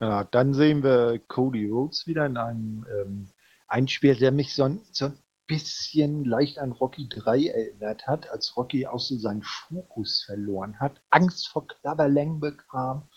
[0.00, 3.30] Ja, dann sehen wir Cody Rhodes wieder in einem ähm,
[3.66, 8.56] Einspiel, der mich so ein, so ein bisschen leicht an Rocky 3 erinnert hat, als
[8.56, 13.08] Rocky auch so seinen Fokus verloren hat, Angst vor Clubberlang bekam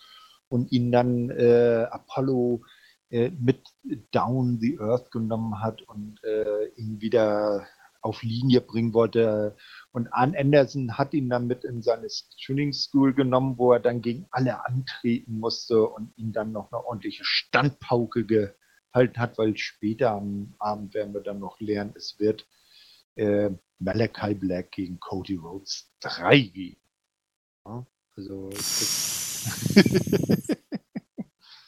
[0.48, 2.62] und ihn dann äh, Apollo
[3.10, 3.64] äh, mit
[4.12, 7.68] down the earth genommen hat und äh, ihn wieder
[8.02, 9.56] auf Linie bringen wollte.
[9.92, 12.08] Und Arn Anderson hat ihn dann mit in seine
[12.46, 16.86] Tuning School genommen, wo er dann gegen alle antreten musste und ihn dann noch eine
[16.86, 22.48] ordentliche Standpauke gehalten hat, weil später am Abend werden wir dann noch lernen, es wird
[23.16, 26.82] äh, Malachi Black gegen Cody Rhodes 3 geben.
[27.66, 27.86] Ja,
[28.16, 28.50] also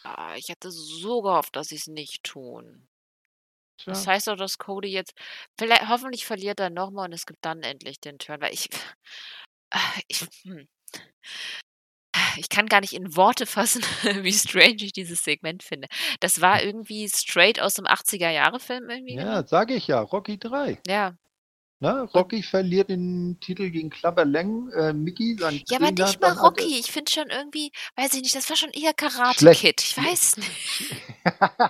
[0.03, 2.87] Ah, ich hätte so gehofft, dass sie es nicht tun.
[3.85, 4.13] Das Tja.
[4.13, 5.13] heißt doch, dass Cody jetzt
[5.57, 8.69] vielleicht hoffentlich verliert er noch mal und es gibt dann endlich den Turn, weil ich
[10.07, 10.67] ich hm.
[12.37, 13.81] Ich kann gar nicht in Worte fassen,
[14.23, 15.87] wie strange ich dieses Segment finde.
[16.19, 20.79] Das war irgendwie straight aus dem 80er-Jahre-Film irgendwie Ja, sage ich ja, Rocky 3.
[20.87, 21.15] Ja.
[21.81, 22.03] Ne?
[22.13, 26.77] Rocky verliert den Titel gegen Clubberlang, äh, Mickey, sein Ja, aber nicht mal Rocky.
[26.79, 29.61] Ich finde schon irgendwie, weiß ich nicht, das war schon eher Karate Schlecht.
[29.61, 29.81] Kid.
[29.81, 30.51] Ich weiß nicht.
[31.23, 31.69] genau,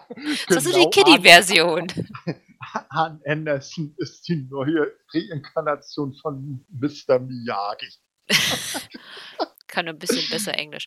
[0.49, 1.87] Das so die Kiddie-Version.
[2.89, 7.19] Arn Anderson ist die neue Reinkarnation von Mr.
[7.19, 7.89] Miyagi.
[9.67, 10.85] Kann ein bisschen besser Englisch.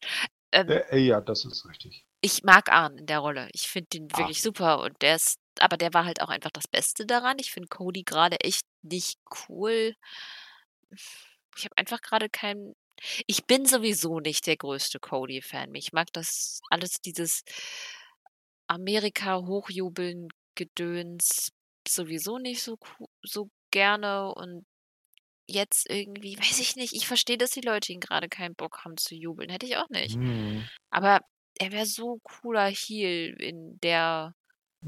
[0.52, 2.06] Ähm, Äh, ja, das ist richtig.
[2.20, 3.48] ich mag Arn in der Rolle.
[3.54, 4.18] Ich finde den Ah.
[4.18, 7.38] wirklich super und der ist, aber der war halt auch einfach das Beste daran.
[7.40, 9.18] Ich finde Cody gerade echt nicht
[9.49, 9.95] cool.
[11.57, 12.74] Ich habe einfach gerade keinen.
[13.26, 15.74] Ich bin sowieso nicht der größte Cody-Fan.
[15.74, 17.43] Ich mag das alles, dieses
[18.68, 21.51] Amerika hochjubeln Gedöns
[21.87, 22.78] sowieso nicht so
[23.22, 24.64] so gerne und
[25.47, 28.97] jetzt irgendwie, weiß ich nicht, ich verstehe, dass die Leute ihn gerade keinen Bock haben
[28.97, 29.51] zu jubeln.
[29.51, 30.14] Hätte ich auch nicht.
[30.14, 30.66] Hm.
[30.91, 31.20] Aber
[31.59, 34.35] er wäre so cooler Heel in der.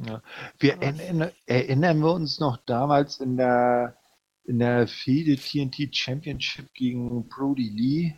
[0.05, 0.23] Ja.
[0.59, 3.97] Wir erinnern, erinnern wir uns noch damals in der
[4.45, 8.15] in der Fehde TNT Championship gegen Brody Lee.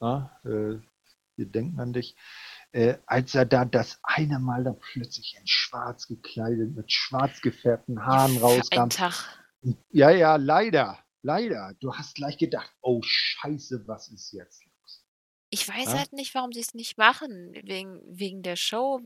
[0.00, 0.78] Ja, äh,
[1.36, 2.16] wir denken an dich.
[2.72, 8.04] Äh, als er da das eine Mal da plötzlich in schwarz gekleidet, mit schwarz gefärbten
[8.04, 8.80] Haaren rauskam.
[8.82, 9.14] einen Tag.
[9.90, 11.74] Ja, ja, leider, leider.
[11.80, 15.04] Du hast gleich gedacht, oh Scheiße, was ist jetzt los?
[15.50, 15.98] Ich weiß Ja?
[15.98, 17.52] halt nicht, warum sie es nicht machen.
[17.64, 19.00] Wegen, wegen der Show.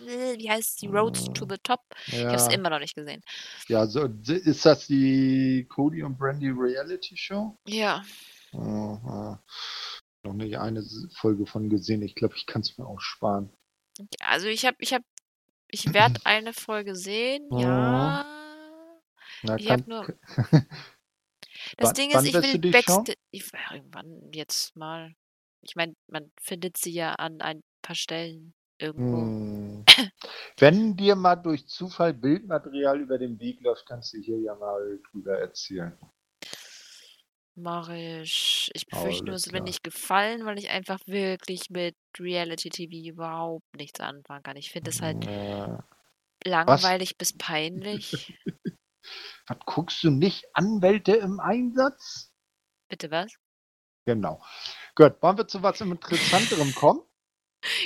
[0.00, 1.80] Äh, Wie heißt die Roads to the Top?
[2.06, 3.22] Ich habe es immer noch nicht gesehen.
[3.68, 7.56] ja so, ist das die Cody und Brandy Reality Show?
[7.66, 8.04] Ja.
[8.52, 9.42] Aha.
[10.22, 10.84] Noch nicht eine
[11.14, 12.02] Folge von gesehen.
[12.02, 13.50] Ich glaube, ich kann es mir auch sparen.
[14.20, 15.04] Also ich habe, ich habe,
[15.68, 17.48] ich werde eine Folge sehen.
[17.52, 18.24] Ja.
[19.42, 20.06] Na, Ich habe nur.
[21.76, 23.16] Das Ding ist, ich will die Backstage.
[23.32, 25.14] Irgendwann jetzt mal.
[25.60, 29.18] Ich meine, man findet sie ja an ein paar Stellen irgendwo.
[29.18, 29.84] Hm.
[30.58, 34.98] Wenn dir mal durch Zufall Bildmaterial über den Weg läuft, kannst du hier ja mal
[35.10, 35.96] drüber erzählen.
[37.54, 38.70] Mach ich.
[38.74, 43.66] Ich befürchte nur, es wird nicht gefallen, weil ich einfach wirklich mit Reality TV überhaupt
[43.76, 44.56] nichts anfangen kann.
[44.56, 45.84] Ich finde es halt Ja.
[46.44, 48.38] langweilig bis peinlich.
[49.48, 50.44] Was guckst du nicht?
[50.52, 52.30] Anwälte im Einsatz?
[52.88, 53.32] Bitte was?
[54.06, 54.42] Genau.
[54.94, 57.02] Gut, wollen wir zu was Interessanterem kommen?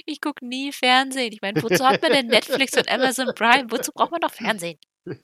[0.07, 1.33] Ich gucke nie Fernsehen.
[1.33, 3.71] Ich meine, wozu hat man denn Netflix und Amazon Prime?
[3.71, 4.79] Wozu braucht man noch Fernsehen?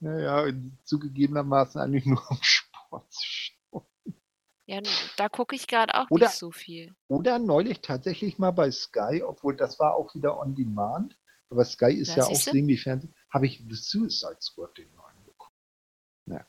[0.00, 0.52] naja,
[0.84, 3.86] zugegebenermaßen eigentlich nur um Sport zu schauen.
[4.68, 4.80] Ja,
[5.16, 6.94] da gucke ich gerade auch Oder- nicht so viel.
[7.08, 11.16] Oder neulich tatsächlich mal bei Sky, obwohl das war auch wieder on demand.
[11.50, 12.50] Aber Sky ist Ja, ja, auch siehste.
[12.50, 13.14] semi-Fernsehen.
[13.32, 15.52] Habe ich The Suicide Squad den neuen geguckt.
[16.26, 16.44] Ja.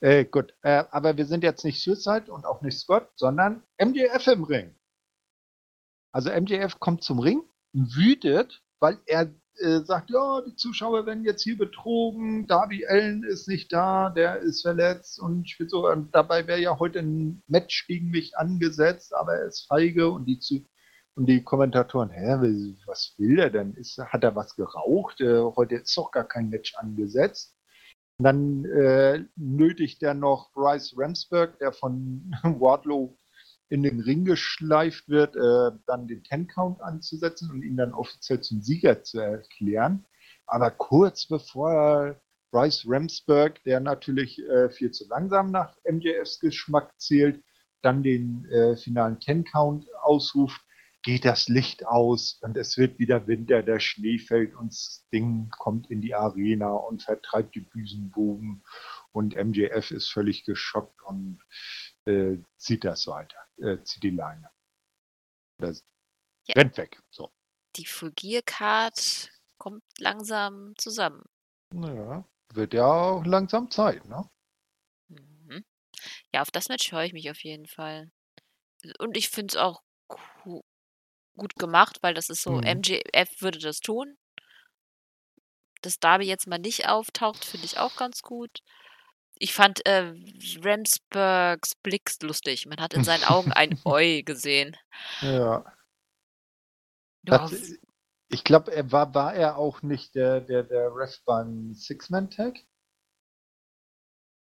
[0.00, 4.26] Äh, gut, äh, aber wir sind jetzt nicht Suicide und auch nicht Squad, sondern MJF
[4.26, 4.74] im Ring.
[6.12, 11.42] Also MJF kommt zum Ring, wütet, weil er äh, sagt, ja, die Zuschauer werden jetzt
[11.42, 16.14] hier betrogen, Darby Allen ist nicht da, der ist verletzt und ich will so, und
[16.14, 20.38] dabei wäre ja heute ein Match gegen mich angesetzt, aber er ist feige und die
[20.38, 20.64] zu
[21.14, 23.74] und die Kommentatoren, hä, was will er denn?
[23.74, 25.20] Ist, hat er was geraucht?
[25.20, 27.54] Äh, heute ist doch gar kein Match angesetzt.
[28.18, 33.14] Und dann äh, nötigt er noch Bryce Ramsberg, der von Wardlow
[33.72, 38.60] in den Ring geschleift wird, äh, dann den Ten-Count anzusetzen und ihn dann offiziell zum
[38.60, 40.04] Sieger zu erklären.
[40.46, 42.20] Aber kurz bevor
[42.50, 47.42] Bryce Ramsberg, der natürlich äh, viel zu langsam nach MJFs Geschmack zählt,
[47.80, 50.60] dann den äh, finalen Ten-Count ausruft,
[51.02, 55.90] geht das Licht aus und es wird wieder Winter, der Schnee fällt und Sting kommt
[55.90, 58.62] in die Arena und vertreibt die Büsenbuben
[59.12, 61.40] und MJF ist völlig geschockt und
[62.06, 64.50] äh, zieht das weiter, äh, zieht die Leine.
[65.58, 65.84] Das
[66.46, 66.54] Ja.
[66.56, 67.00] rennt weg.
[67.10, 67.32] So.
[67.76, 71.24] Die Fugier-Card kommt langsam zusammen.
[71.72, 74.28] Ja, wird ja auch langsam Zeit, ne?
[75.08, 75.64] Mhm.
[76.34, 78.10] Ja, auf das Match freue ich mich auf jeden Fall.
[78.98, 79.82] Und ich finde es auch
[80.42, 80.64] gu-
[81.36, 82.64] gut gemacht, weil das ist so, Mhm.
[82.82, 84.18] MJF würde das tun.
[85.82, 88.60] Dass Darby jetzt mal nicht auftaucht, finde ich auch ganz gut.
[89.42, 90.14] Ich fand äh,
[90.62, 92.66] Ramsbergs Blick lustig.
[92.66, 94.76] Man hat in seinen Augen ein Oi gesehen.
[95.20, 95.64] Ja.
[97.24, 97.72] Das,
[98.28, 102.54] ich glaube, er war, war er auch nicht der, der, der Ref beim Six-Man-Tag?
[102.54, 102.64] Ich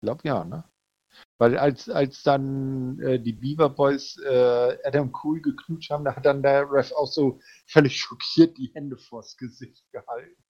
[0.01, 0.65] glaube ja, ne?
[1.39, 6.27] Weil als, als dann äh, die Beaver Boys äh, Adam Cool geknutscht haben, da hat
[6.27, 7.39] dann der Ref auch so
[7.69, 10.42] völlig schockiert die Hände vors Gesicht gehalten.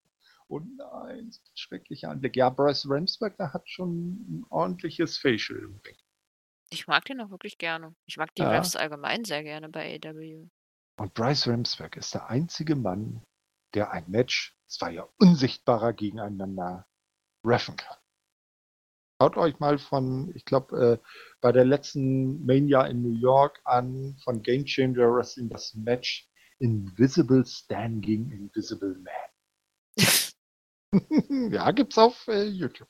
[0.52, 2.36] Oh nein, ein schrecklicher Anblick.
[2.36, 5.80] Ja, Bryce Ramsberg, der hat schon ein ordentliches Facial im
[6.72, 7.94] ich mag den auch wirklich gerne.
[8.06, 8.50] Ich mag die Ja.
[8.50, 10.48] Refs allgemein sehr gerne bei AW.
[10.98, 13.22] Und Bryce Ramsberg ist der einzige Mann,
[13.74, 16.86] der ein Match zweier Unsichtbarer gegeneinander
[17.46, 17.98] reffen kann.
[19.20, 21.08] Schaut euch mal von, ich glaube, äh,
[21.42, 27.44] bei der letzten Mania in New York an, von Game Changer Wrestling, das Match Invisible
[27.44, 29.31] Stan gegen Invisible Man.
[31.50, 32.88] ja, gibt's auf äh, YouTube.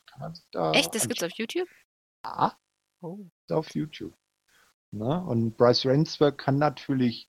[0.51, 0.95] Da Echt?
[0.95, 1.69] Das gibt's auf YouTube?
[2.23, 2.59] anschauen.
[3.01, 3.19] Oh.
[3.49, 4.15] Ja, auf YouTube.
[4.93, 5.25] Ne?
[5.25, 7.29] Und Bryce Ramsberg kann natürlich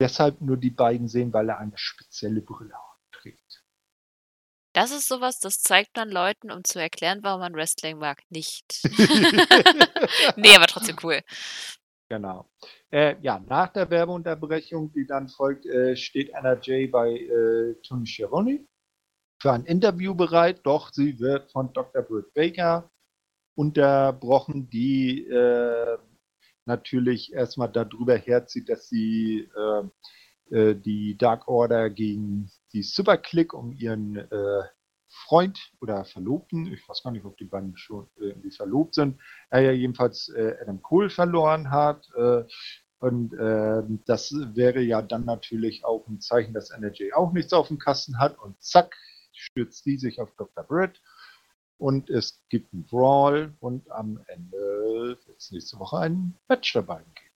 [0.00, 2.74] deshalb nur die beiden sehen, weil er eine spezielle Brille
[3.12, 3.64] trägt.
[4.74, 8.80] Das ist sowas, das zeigt man Leuten, um zu erklären, warum man Wrestling mag, nicht.
[10.36, 11.20] nee, aber trotzdem cool.
[12.10, 12.48] Genau.
[12.90, 18.66] Äh, ja, nach der Werbeunterbrechung, die dann folgt, äh, steht NRJ bei äh, Tony Schiavone
[19.40, 22.02] für ein Interview bereit, doch sie wird von Dr.
[22.02, 22.90] Britt Baker
[23.54, 25.98] unterbrochen, die äh,
[26.64, 33.72] natürlich erstmal darüber herzieht, dass sie äh, äh, die Dark Order gegen die Superclick um
[33.72, 34.62] ihren äh,
[35.10, 39.18] Freund oder Verlobten, ich weiß gar nicht, ob die beiden schon irgendwie verlobt sind,
[39.50, 42.06] er ja jedenfalls äh, Adam Cole verloren hat.
[43.00, 47.68] Und äh, das wäre ja dann natürlich auch ein Zeichen, dass NRJ auch nichts auf
[47.68, 48.38] dem Kasten hat.
[48.38, 48.94] Und zack,
[49.38, 50.64] stürzt die sich auf Dr.
[50.64, 51.02] Britt.
[51.78, 53.56] Und es gibt einen Brawl.
[53.60, 57.28] Und am Ende wird es nächste Woche ein Match dabei geben.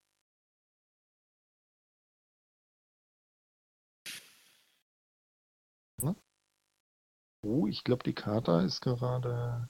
[7.44, 9.68] Oh, ich glaube, die Karte ist gerade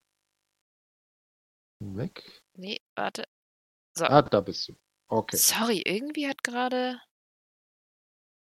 [1.80, 2.42] weg.
[2.54, 3.26] Nee, warte.
[3.96, 4.04] So.
[4.04, 4.76] Ah, da bist du.
[5.08, 5.36] Okay.
[5.36, 7.00] Sorry, irgendwie hat gerade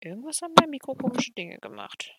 [0.01, 2.11] irgendwas an meinem Mikro komische Dinge gemacht.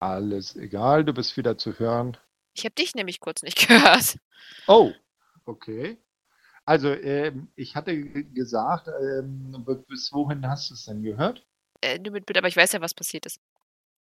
[0.00, 2.16] Alles egal, du bist wieder zu hören.
[2.54, 4.18] Ich habe dich nämlich kurz nicht gehört.
[4.66, 4.92] Oh,
[5.44, 5.98] okay.
[6.64, 11.46] Also, ähm, ich hatte gesagt, ähm, bis wohin hast du es denn gehört?
[11.82, 13.40] Äh, nur mit, aber ich weiß ja, was passiert ist.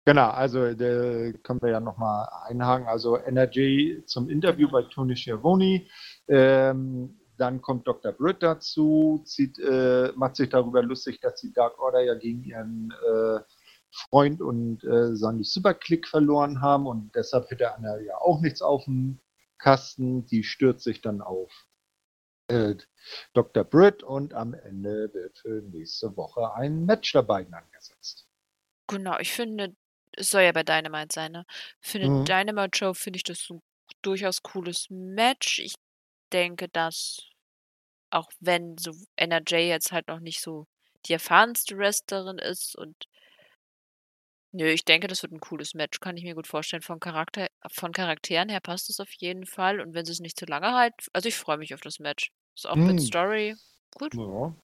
[0.07, 2.87] Genau, also da können wir ja nochmal einhaken.
[2.87, 5.87] Also Energy zum Interview bei Tony Schiavone.
[6.29, 8.13] Ähm, dann kommt Dr.
[8.13, 12.93] Britt dazu, zieht, äh, macht sich darüber lustig, dass die Dark Order ja gegen ihren
[12.93, 13.41] äh,
[13.95, 18.85] Freund und äh, seinen Superclick verloren haben und deshalb hätte Anna ja auch nichts auf
[18.85, 19.21] dem
[19.59, 20.27] Kasten.
[20.27, 21.53] Die stürzt sich dann auf
[22.49, 22.77] äh,
[23.35, 23.65] Dr.
[23.65, 28.27] Britt und am Ende wird für nächste Woche ein Match der beiden angesetzt.
[28.89, 29.75] Genau, ich finde,
[30.17, 31.45] es soll ja bei Dynamite sein, ne?
[31.81, 32.25] Für eine Mhm.
[32.29, 33.61] Dynamite-Show finde ich das so 'n
[34.03, 35.59] durchaus cooles Match.
[35.61, 35.75] Ich
[36.33, 37.29] denke, dass
[38.11, 40.67] auch wenn so NRJ jetzt halt noch nicht so
[41.07, 42.97] die erfahrenste Wrestlerin ist und
[44.57, 46.81] Nö, ich denke, das wird 'n cooles Match, kann ich mir gut vorstellen.
[46.81, 50.45] Von Charakter von Charakteren her passt es auf jeden Fall und wenn sie's nicht zu
[50.45, 52.31] lange halt also, ich freue mich auf das Match.
[52.55, 53.01] Ist auch mit Mhm.
[53.01, 53.57] Story
[53.97, 54.15] gut.
[54.15, 54.55] Ja.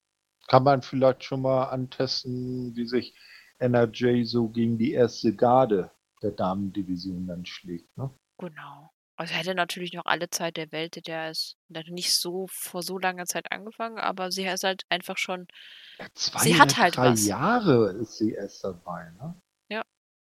[0.47, 3.15] Kann man vielleicht schon mal antesten, wie sich
[3.59, 5.91] NRJ so gegen die erste Garde
[6.23, 8.11] der Damendivision dann schlägt, ne?
[8.39, 8.89] Genau.
[9.17, 12.97] Also, er hätte natürlich noch alle Zeit der Welt, der ist nicht so vor so
[12.97, 15.47] langer Zeit angefangen, aber sie ist halt einfach schon
[15.99, 17.31] Ja, 2 sie oder hat halt 3 was.
[17.31, 19.41] Jahre ist sie erst dabei, ne?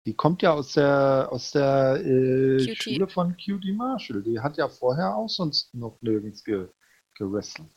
[0.06, 2.76] Die kommt ja aus der aus der, äh.
[2.76, 4.24] Schule von QT Marshall.
[4.24, 6.68] Die hat ja vorher auch sonst noch nirgends ge
[7.16, 7.70] gewrestelt.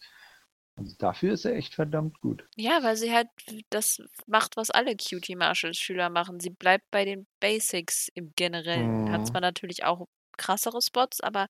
[0.76, 2.44] Also, dafür ist sie echt verdammt gut.
[2.56, 3.28] Ja, weil sie halt
[3.70, 6.40] das macht, was alle QT Marshall Schüler machen.
[6.40, 9.02] Sie bleibt bei den Basics im Generellen.
[9.10, 9.26] Hat Mhm.
[9.26, 10.06] zwar natürlich auch
[10.36, 11.46] krassere Spots, aber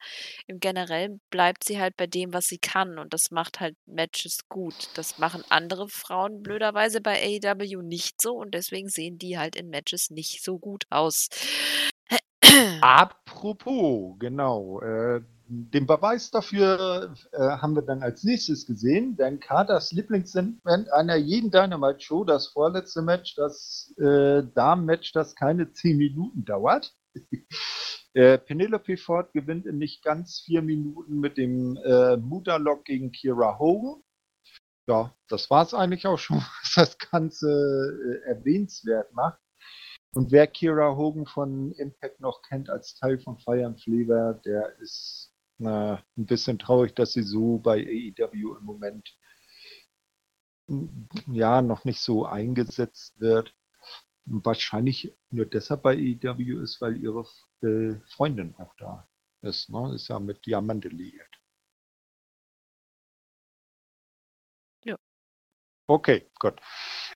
[0.46, 4.48] im Generellen bleibt sie halt bei dem, was sie kann und das macht halt Matches
[4.48, 4.90] gut.
[4.94, 9.68] Das machen andere Frauen blöderweise bei AEW nicht so und deswegen sehen die halt in
[9.68, 11.28] Matches nicht so gut aus.
[12.80, 19.92] Apropos, genau, äh, den Beweis dafür, äh, haben wir dann als Nächstes gesehen, denn Carters
[19.92, 26.94] Lieblingssegment einer jeden Dynamite-Show, das vorletzte Match, das, äh, Damen-Match, das keine 10 Minuten dauert.
[28.16, 33.58] Äh, Penelope Ford gewinnt in nicht ganz 4 Minuten mit dem, äh, Mutterlock gegen Kira
[33.58, 34.04] Hogan.
[34.86, 39.40] Ja, das war's eigentlich auch schon, was das Ganze, äh, erwähnenswert macht.
[40.14, 44.78] Und wer Kira Hogan von Impact noch kennt als Teil von Fire and Flavor, der
[44.78, 49.16] ist na, ein bisschen traurig, dass sie so bei AEW im Moment
[51.26, 53.54] ja noch nicht so eingesetzt wird.
[54.26, 57.26] Wahrscheinlich nur deshalb bei AEW ist, weil ihre
[57.62, 59.06] äh, Freundin auch da
[59.42, 59.68] ist.
[59.68, 59.94] Ne?
[59.94, 61.28] Ist ja mit Diamante liiert.
[64.84, 64.96] Ja.
[65.86, 66.58] Okay, gut.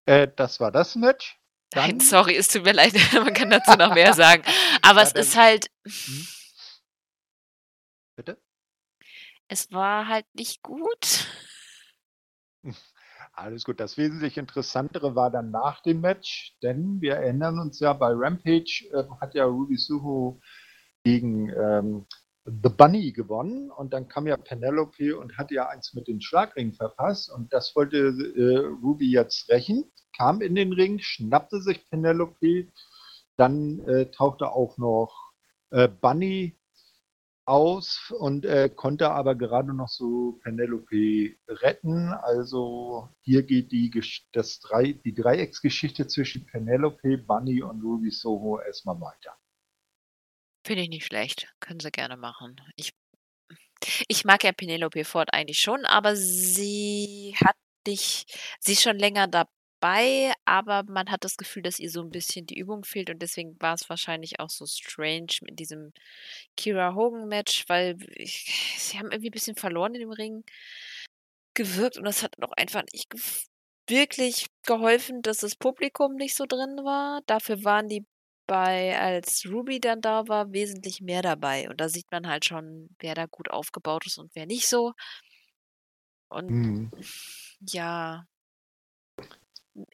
[0.05, 1.39] Äh, das war das Match.
[1.75, 4.43] Nein, Dann- sorry, es tut mir leid, man kann dazu noch mehr sagen.
[4.83, 6.27] Aber es ist halt Hm?
[8.17, 8.43] Bitte?
[9.49, 11.27] es war halt nicht gut.
[13.39, 13.79] Alles gut.
[13.79, 18.89] Das wesentlich Interessantere war dann nach dem Match, denn wir erinnern uns ja, bei Rampage
[18.93, 20.41] ähm, hat ja Ruby Suho
[21.05, 22.07] gegen ähm,
[22.45, 26.73] The Bunny gewonnen und dann kam ja Penelope und hat ja eins mit den Schlagringen
[26.73, 29.85] verpasst und das wollte äh, Ruby jetzt rächen,
[30.17, 32.67] kam in den Ring, schnappte sich Penelope,
[33.37, 35.31] dann äh, tauchte auch noch
[35.71, 36.58] äh, Bunny
[37.49, 42.13] aus und äh, konnte aber gerade noch so Penelope retten.
[42.13, 43.91] Also hier geht die,
[44.33, 49.35] das drei, die Dreiecksgeschichte zwischen Penelope, Bunny und Ruby Soho erstmal weiter.
[50.65, 51.49] Finde ich nicht schlecht.
[51.61, 52.61] Können sie gerne machen.
[52.77, 52.93] Ich,
[54.09, 57.57] ich mag ja Penelope Ford eigentlich schon, aber sie hat
[57.87, 59.51] nicht, sie ist schon länger dabei,
[60.45, 63.61] aber man hat das Gefühl, dass ihr so ein bisschen die Übung fehlt und deswegen
[63.61, 65.93] war es wahrscheinlich auch so strange mit diesem
[66.57, 70.45] Kira Hogan Match, weil ich, sie haben irgendwie ein bisschen verloren in dem Ring
[71.55, 73.09] gewirkt und das hat auch einfach nicht
[73.89, 77.23] wirklich geholfen, dass das Publikum nicht so drin war.
[77.27, 78.07] Dafür waren die
[78.47, 81.69] bei, als Ruby dann da war, wesentlich mehr dabei.
[81.69, 84.93] Und da sieht man halt schon, wer da gut aufgebaut ist und wer nicht so.
[86.29, 86.91] Und Hm.
[87.61, 88.25] ja,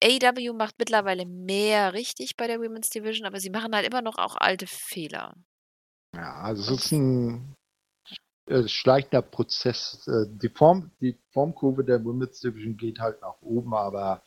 [0.02, 4.18] AEW macht mittlerweile mehr richtig bei der Women's Division, aber sie machen halt immer noch
[4.18, 5.34] auch alte Fehler.
[6.14, 7.54] Ja, also es ist ein
[8.46, 10.06] äh, schleichender Prozess.
[10.06, 14.22] Äh, die, Form, die Formkurve der Women's Division geht halt nach oben, aber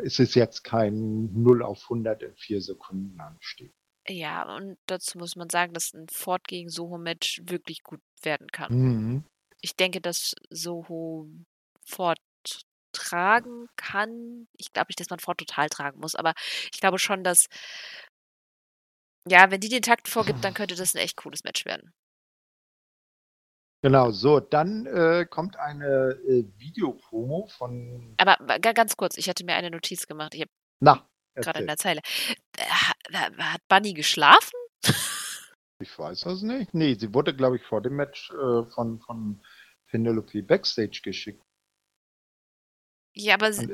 [0.00, 3.72] es ist jetzt kein 0 auf 100 in 4 Sekunden Anstieg.
[4.08, 8.72] Ja, und dazu muss man sagen, dass ein Ford gegen Soho-Match wirklich gut werden kann.
[8.74, 9.24] Mhm.
[9.60, 11.28] Ich denke, dass Soho
[11.84, 12.18] Ford
[12.92, 14.46] tragen kann.
[14.56, 16.34] Ich glaube nicht, dass man Ford total tragen muss, aber
[16.72, 17.46] ich glaube schon, dass
[19.28, 21.92] ja, wenn die den Takt vorgibt, dann könnte das ein echt cooles Match werden.
[23.84, 28.14] Genau, so, dann äh, kommt eine äh, Videopromo von.
[28.16, 30.34] Aber ganz kurz, ich hatte mir eine Notiz gemacht.
[30.34, 30.50] Ich habe
[30.80, 32.00] Na, gerade in der Zeile.
[32.56, 34.56] Äh, ha- ha- Hat Bunny geschlafen?
[35.80, 36.74] Ich weiß das nicht.
[36.74, 39.42] Nee, sie wurde, glaube ich, vor dem Match äh, von, von
[39.88, 41.42] Penelope Backstage geschickt.
[43.14, 43.68] Ja, aber sie,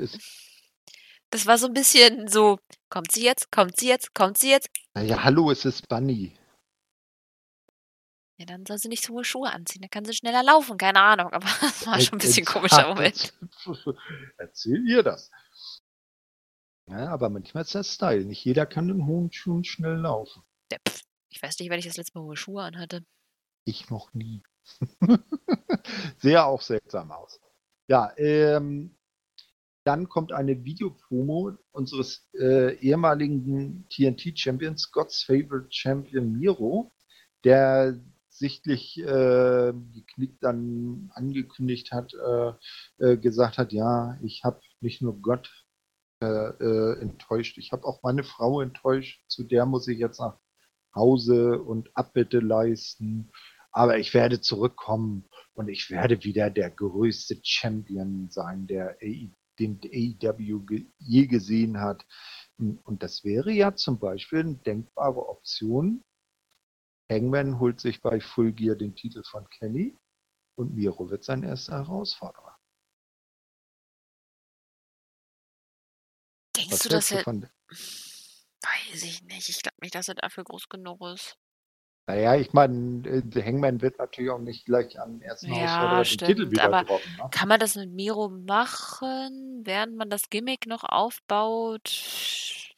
[1.29, 2.59] das war so ein bisschen so,
[2.89, 4.69] kommt sie jetzt, kommt sie jetzt, kommt sie jetzt?
[4.93, 6.33] naja, hallo, es ist Bunny.
[8.37, 9.81] Ja, dann soll sie nicht so hohe Schuhe anziehen.
[9.81, 10.77] Dann kann sie schneller laufen.
[10.77, 13.33] Keine Ahnung, aber das war schon ein bisschen komischer Moment.
[14.37, 15.29] Erzähl ihr das.
[16.89, 18.23] Ja, aber manchmal ist das Style.
[18.23, 20.41] Nicht jeder kann in hohen Schuhen schnell laufen.
[20.71, 23.05] Ja, pff, ich weiß nicht, wann ich das letzte Mal hohe Schuhe anhatte.
[23.65, 24.41] Ich noch nie.
[26.17, 27.41] Sehr auch seltsam aus.
[27.87, 28.97] Ja, ähm,
[29.89, 36.91] dann kommt eine Videopromo unseres äh, ehemaligen TNT-Champions, God's Favorite Champion Miro,
[37.43, 37.99] der
[38.29, 42.53] sichtlich äh, geknickt dann angekündigt hat, äh,
[43.03, 45.49] äh, gesagt hat, ja, ich habe nicht nur Gott
[46.21, 50.37] äh, äh, enttäuscht, ich habe auch meine Frau enttäuscht, zu der muss ich jetzt nach
[50.93, 53.31] Hause und Abbitte leisten,
[53.71, 55.25] aber ich werde zurückkommen
[55.55, 59.01] und ich werde wieder der größte Champion sein, der
[59.59, 62.05] den AEW je gesehen hat.
[62.57, 66.03] Und das wäre ja zum Beispiel eine denkbare Option,
[67.11, 69.97] Hangman holt sich bei Full Gear den Titel von Kenny
[70.55, 72.55] und Miro wird sein erster Herausforderer.
[76.55, 77.25] Denkst Was du, dass er.
[77.25, 79.49] Weiß ich nicht.
[79.49, 81.37] Ich glaube nicht, dass er dafür groß genug ist.
[82.09, 86.27] Naja, ich meine, äh, Hangman wird natürlich auch nicht gleich am ersten ja, Herausforderer den
[86.27, 87.15] Titel wieder aber droppen.
[87.17, 87.29] Ne?
[87.29, 92.73] Kann man das mit Miro machen, während man das Gimmick noch aufbaut?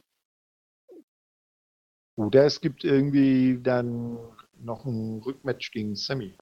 [2.18, 4.18] Oder es gibt irgendwie dann
[4.60, 6.36] noch ein Rückmatch gegen Sammy.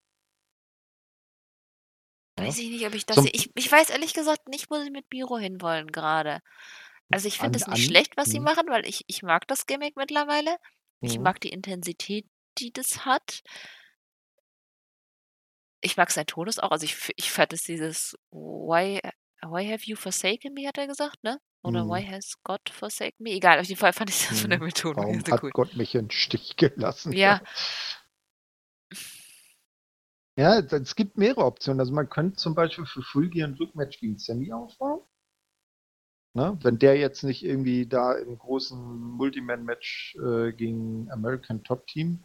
[2.37, 3.17] Weiß ich nicht, ob ich das.
[3.17, 6.39] Zum ich, ich weiß ehrlich gesagt nicht, wo sie mit Miro hinwollen gerade.
[7.11, 8.45] Also ich finde es nicht an, schlecht, was sie hm.
[8.45, 10.57] machen, weil ich, ich mag das Gimmick mittlerweile.
[11.01, 11.21] Ich hm.
[11.21, 12.25] mag die Intensität,
[12.59, 13.41] die das hat.
[15.81, 16.71] Ich mag sein Todes auch.
[16.71, 18.99] Also ich, ich fand es dieses Why,
[19.41, 21.39] why have you forsaken me, hat er gesagt, ne?
[21.61, 22.11] Oder Why hm.
[22.11, 23.31] has God forsaken me?
[23.31, 24.67] Egal, auf jeden Fall fand ich das von der hm.
[24.67, 25.51] Betonung Warum hat cool.
[25.51, 27.13] Gott mich im Stich gelassen?
[27.13, 27.41] Ja.
[30.37, 31.81] Ja, es gibt mehrere Optionen.
[31.81, 35.01] Also man könnte zum Beispiel für Fulgi ein Rückmatch gegen Sammy aufbauen.
[36.33, 36.57] Ne?
[36.61, 42.23] Wenn der jetzt nicht irgendwie da im großen Multiman-Match äh, gegen American Top Team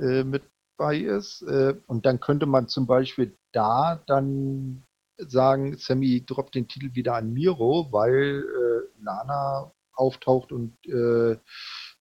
[0.00, 0.42] äh, mit
[0.76, 1.42] bei ist.
[1.42, 4.82] Äh, und dann könnte man zum Beispiel da dann
[5.18, 11.36] sagen, Sammy droppt den Titel wieder an Miro, weil äh, Lana auftaucht und äh,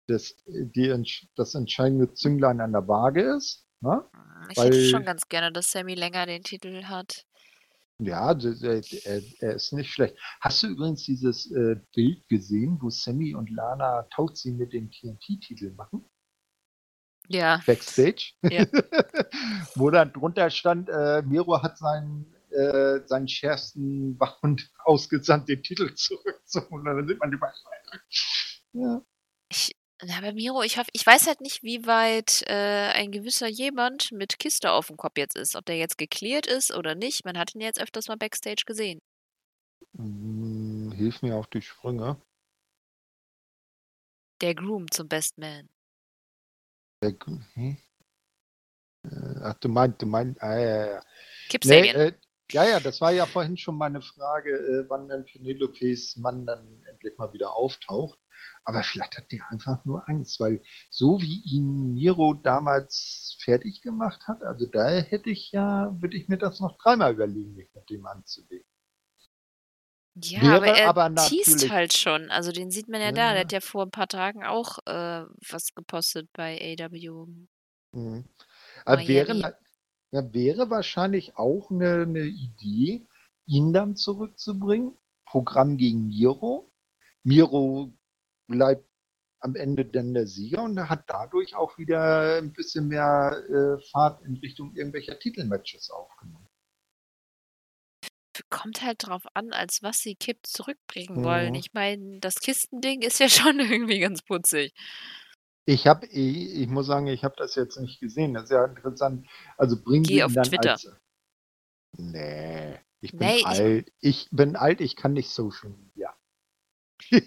[0.08, 3.66] das, die, das entscheidende Zünglein an der Waage ist.
[3.80, 4.02] Ne?
[4.50, 7.26] Ich weil, hätte schon ganz gerne, dass Sammy länger den Titel hat.
[7.98, 8.82] Ja, er,
[9.38, 10.16] er, ist nicht schlecht.
[10.40, 15.72] Hast du übrigens dieses äh, Bild gesehen, wo Sammy und Lana Tauziehen mit dem TNT-Titel
[15.74, 16.04] machen?
[17.32, 17.60] Ja.
[17.66, 18.32] Backstage.
[18.42, 18.66] Ja.
[19.74, 25.94] wo dann drunter stand, äh, Miro hat seinen äh, seinen schärfsten Wachhund ausgesandt, den Titel
[25.94, 26.86] zurückzuholen.
[26.86, 27.56] Und dann sieht man die beiden.
[28.74, 29.02] Ja.
[29.48, 33.48] Ich, na, bei Miro, ich, hoffe, ich weiß halt nicht, wie weit äh, ein gewisser
[33.48, 35.56] jemand mit Kiste auf dem Kopf jetzt ist.
[35.56, 37.24] Ob der jetzt geklärt ist oder nicht.
[37.24, 39.00] Man hat ihn jetzt öfters mal Backstage gesehen.
[39.96, 42.20] Hm, hilf mir auf die Sprünge.
[44.40, 45.68] Der Groom zum Best Man.
[47.54, 47.76] Hm?
[49.42, 51.02] Ach, du meinst, du meinst, ah, ja, ja.
[51.64, 52.12] Nee, äh,
[52.52, 56.84] ja, ja, das war ja vorhin schon meine Frage, äh, wann denn Penelopes Mann dann
[56.88, 58.18] endlich mal wieder auftaucht.
[58.64, 64.28] Aber vielleicht hat der einfach nur Angst, weil so wie ihn Miro damals fertig gemacht
[64.28, 67.90] hat, also da hätte ich ja, würde ich mir das noch dreimal überlegen, mich mit
[67.90, 68.66] dem anzulegen.
[70.14, 72.30] Ja, Wäre aber er aber teast halt schon.
[72.30, 73.32] Also den sieht man ja, ja, da.
[73.32, 77.26] Der hat ja vor ein paar Tagen auch äh, was gepostet bei AW.
[77.92, 78.24] Mhm.
[78.84, 79.56] Aber wäre,
[80.10, 83.06] ja, wäre wahrscheinlich auch eine, eine Idee,
[83.46, 84.96] ihn dann zurückzubringen.
[85.24, 86.70] Programm gegen Miro.
[87.22, 87.92] Miro
[88.48, 88.86] bleibt
[89.40, 94.22] am Ende dann der Sieger und hat dadurch auch wieder ein bisschen mehr äh, Fahrt
[94.24, 96.46] in Richtung irgendwelcher Titelmatches aufgenommen.
[98.52, 101.24] Kommt halt drauf an, als was sie Kipp zurückbringen mhm.
[101.24, 101.54] wollen.
[101.54, 104.74] Ich meine, das Kistending ist ja schon irgendwie ganz putzig.
[105.64, 108.34] Ich habe, ich, ich muss sagen, ich habe das jetzt nicht gesehen.
[108.34, 109.26] Das ist ja interessant.
[109.56, 110.72] Also bringen Geh auf dann Twitter.
[110.72, 110.90] als.
[111.96, 113.92] Nee, ich bin nee, alt.
[114.00, 116.14] Ich, ich, bin alt, ich kann nicht Social Media.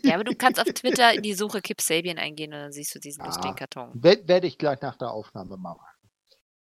[0.03, 2.93] Ja, aber du kannst auf Twitter in die Suche Kip Sabian eingehen und dann siehst
[2.95, 3.91] du diesen ja, lustigen Karton.
[3.93, 5.85] Werde ich gleich nach der Aufnahme machen.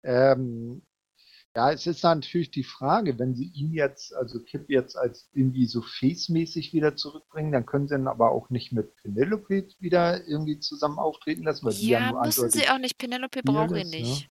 [0.04, 0.87] Ähm,
[1.58, 5.66] ja, es ist natürlich die Frage, wenn sie ihn jetzt, also Kip jetzt als irgendwie
[5.66, 10.60] so face-mäßig wieder zurückbringen, dann können sie ihn aber auch nicht mit Penelope wieder irgendwie
[10.60, 11.66] zusammen auftreten lassen.
[11.66, 13.00] Weil ja, ja müssen sie auch nicht.
[13.00, 14.22] Penelope braucht ihn nicht.
[14.22, 14.28] Ja.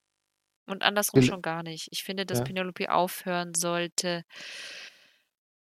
[0.73, 1.89] Und andersrum Pen schon gar nicht.
[1.91, 2.45] Ich finde, dass ja.
[2.45, 4.23] Penelope aufhören sollte.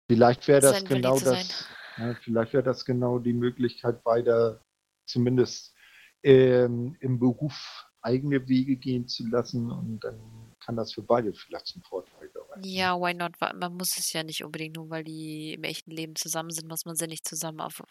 [0.07, 1.67] Vielleicht wäre das genau das.
[1.97, 4.61] Ja, vielleicht wäre das genau die Möglichkeit, beide
[5.07, 5.75] zumindest
[6.23, 11.67] ähm, im Beruf eigene Wege gehen zu lassen und dann kann das für beide vielleicht
[11.67, 12.63] zum Vorteil sein.
[12.63, 13.41] Ja, why not?
[13.41, 16.85] Man muss es ja nicht unbedingt, nur weil die im echten Leben zusammen sind, muss
[16.85, 17.83] man sie nicht zusammen auf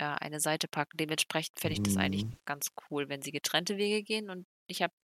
[0.00, 0.96] ja, eine Seite packen.
[0.96, 2.36] Dementsprechend fände ich das eigentlich Mhm.
[2.44, 4.30] ganz cool, wenn sie getrennte Wege gehen.
[4.30, 4.94] Und ich habe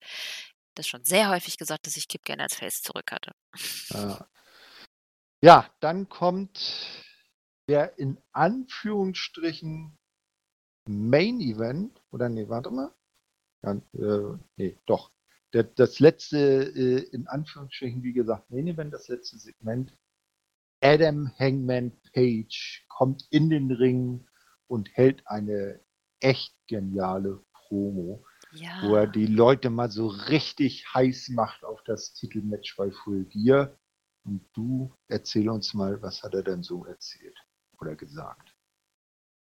[0.75, 3.33] das schon sehr häufig gesagt, dass ich Kip gerne als Face zurück hatte.
[3.91, 4.29] Ja.
[5.43, 7.05] ja, dann kommt
[7.69, 9.99] der in Anführungsstrichen
[10.89, 12.95] Main Event, oder nee, warte mal.
[13.63, 15.11] Ja, äh, nee, doch.
[15.53, 19.97] Der, das letzte, äh, in Anführungsstrichen, wie gesagt, Main Event, das letzte Segment.
[20.81, 24.27] Adam Hangman Page kommt in den Ring
[24.69, 25.81] und hält eine
[26.21, 28.25] echt geniale Promo,
[28.83, 33.25] wo er Ja, die Leute mal so richtig heiß macht auf das Titelmatch bei Full
[33.25, 33.77] Gear.
[34.25, 37.37] Und du erzähl uns mal, was hat er denn so erzählt
[37.81, 38.55] oder gesagt?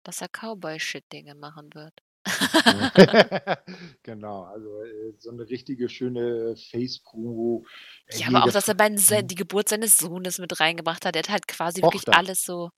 [0.04, 2.02] dass er Cowboy-Shit-Dinge machen wird.
[4.04, 7.66] genau, also äh, so eine richtige schöne Face-Promo.
[8.08, 9.28] Äh, Ja, aber auch, dass er bei Hm.
[9.28, 11.16] die Geburt seines Sohnes mit reingebracht hat.
[11.16, 12.18] Er hat halt quasi wirklich Tochter.
[12.18, 12.72] alles so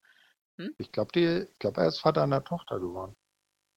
[0.78, 3.16] Ich glaube, glaub, er ist Vater einer Tochter geworden.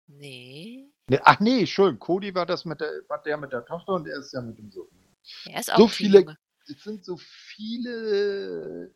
[0.07, 3.93] ne, Nee, ach nee, Entschuldigung, Cody war das mit der, war der mit der Tochter
[3.93, 4.89] und er ist ja mit dem Sohn.
[5.47, 6.39] er ist auch So viele, Junge.
[6.67, 8.95] es sind so viele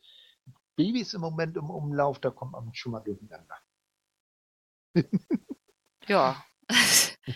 [0.76, 3.56] Babys im Moment im Umlauf, da kommt man schon mal durcheinander.
[6.06, 6.42] Ja.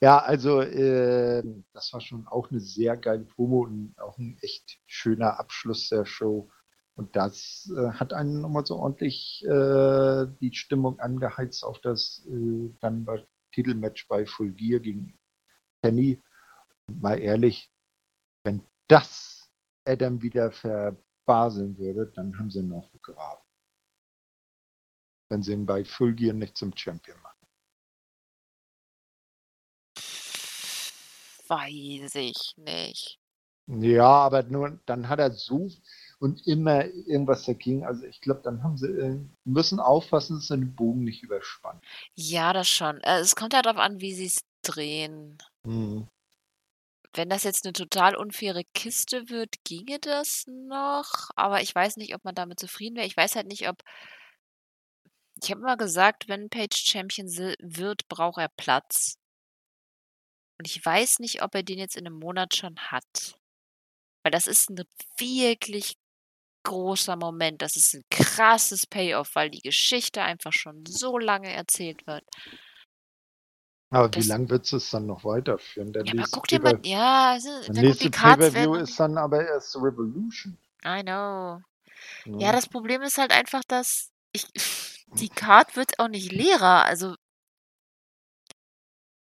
[0.00, 4.80] Ja, also äh, das war schon auch eine sehr geile Promo und auch ein echt
[4.86, 6.50] schöner Abschluss der Show.
[6.96, 12.70] Und das äh, hat einen nochmal so ordentlich äh, die Stimmung angeheizt auf das äh,
[12.80, 15.18] dann bei Titelmatch bei Full Gear gegen
[15.82, 16.22] Penny.
[16.88, 17.70] Und mal ehrlich,
[18.44, 19.50] wenn das
[19.86, 23.42] Adam wieder verbaseln würde, dann haben sie noch begraben.
[25.30, 27.33] Wenn sie ihn bei Full Gear nicht zum Champion machen.
[31.48, 33.18] Weiß ich nicht.
[33.66, 35.70] Ja, aber nur dann hat er so
[36.18, 37.84] und immer irgendwas dagegen.
[37.84, 41.80] Also ich glaube, dann haben sie äh, müssen aufpassen, dass sie den Bogen nicht überspannen.
[42.14, 43.00] Ja, das schon.
[43.00, 45.38] Äh, es kommt ja darauf an, wie sie es drehen.
[45.64, 46.08] Mhm.
[47.14, 52.14] Wenn das jetzt eine total unfaire Kiste wird, ginge das noch, aber ich weiß nicht,
[52.14, 53.06] ob man damit zufrieden wäre.
[53.06, 53.82] Ich weiß halt nicht, ob
[55.42, 59.18] ich habe immer gesagt, wenn Page Champion wird, braucht er Platz.
[60.58, 63.36] Und ich weiß nicht, ob er den jetzt in einem Monat schon hat.
[64.22, 64.82] Weil das ist ein
[65.18, 65.96] wirklich
[66.64, 67.60] großer Moment.
[67.60, 72.24] Das ist ein krasses Payoff, weil die Geschichte einfach schon so lange erzählt wird.
[73.90, 75.92] Aber Das- wie lange wird es dann noch weiterführen?
[75.92, 79.76] Der Ja, aber guck dir mal, ja, also, der nächste Pay-Per-View ist dann aber erst
[79.76, 80.58] Revolution.
[80.84, 81.60] I know.
[82.24, 82.42] ne?
[82.42, 84.46] Ja, das Problem ist halt einfach, dass ich,
[85.08, 86.84] die Card wird auch nicht leerer.
[86.86, 87.14] Also,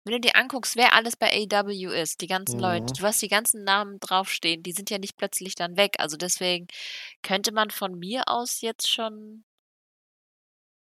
[0.03, 2.98] wenn du dir anguckst, wer alles bei AW ist, die ganzen Leute, Mhm.
[2.98, 5.95] du hast die ganzen Namen draufstehen, die sind ja nicht plötzlich dann weg.
[5.99, 6.68] Also deswegen
[7.23, 9.44] könnte man von mir aus jetzt schon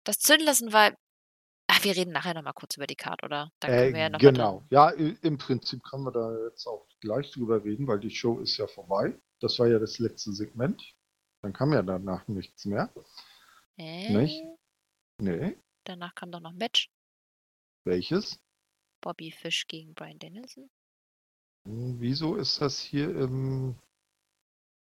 [0.05, 0.97] das zünden lassen, weil.
[1.69, 3.51] Ach, wir reden nachher nochmal kurz über die Card, oder?
[3.59, 4.65] Da können wir ja Äh, noch genau.
[4.71, 8.57] Ja, im Prinzip können wir da jetzt auch gleich drüber reden, weil die Show ist
[8.57, 9.19] ja vorbei.
[9.41, 10.95] Das war ja das letzte Segment.
[11.43, 12.89] Dann kam ja danach nichts mehr.
[13.79, 14.45] Äh, Nicht?
[15.21, 15.57] Nee.
[15.85, 16.89] Danach kam doch noch ein Match.
[17.85, 18.39] Welches?
[19.07, 20.69] Bobby Fish gegen Brian Dennison.
[21.65, 23.77] Hm, Wieso ist das hier im.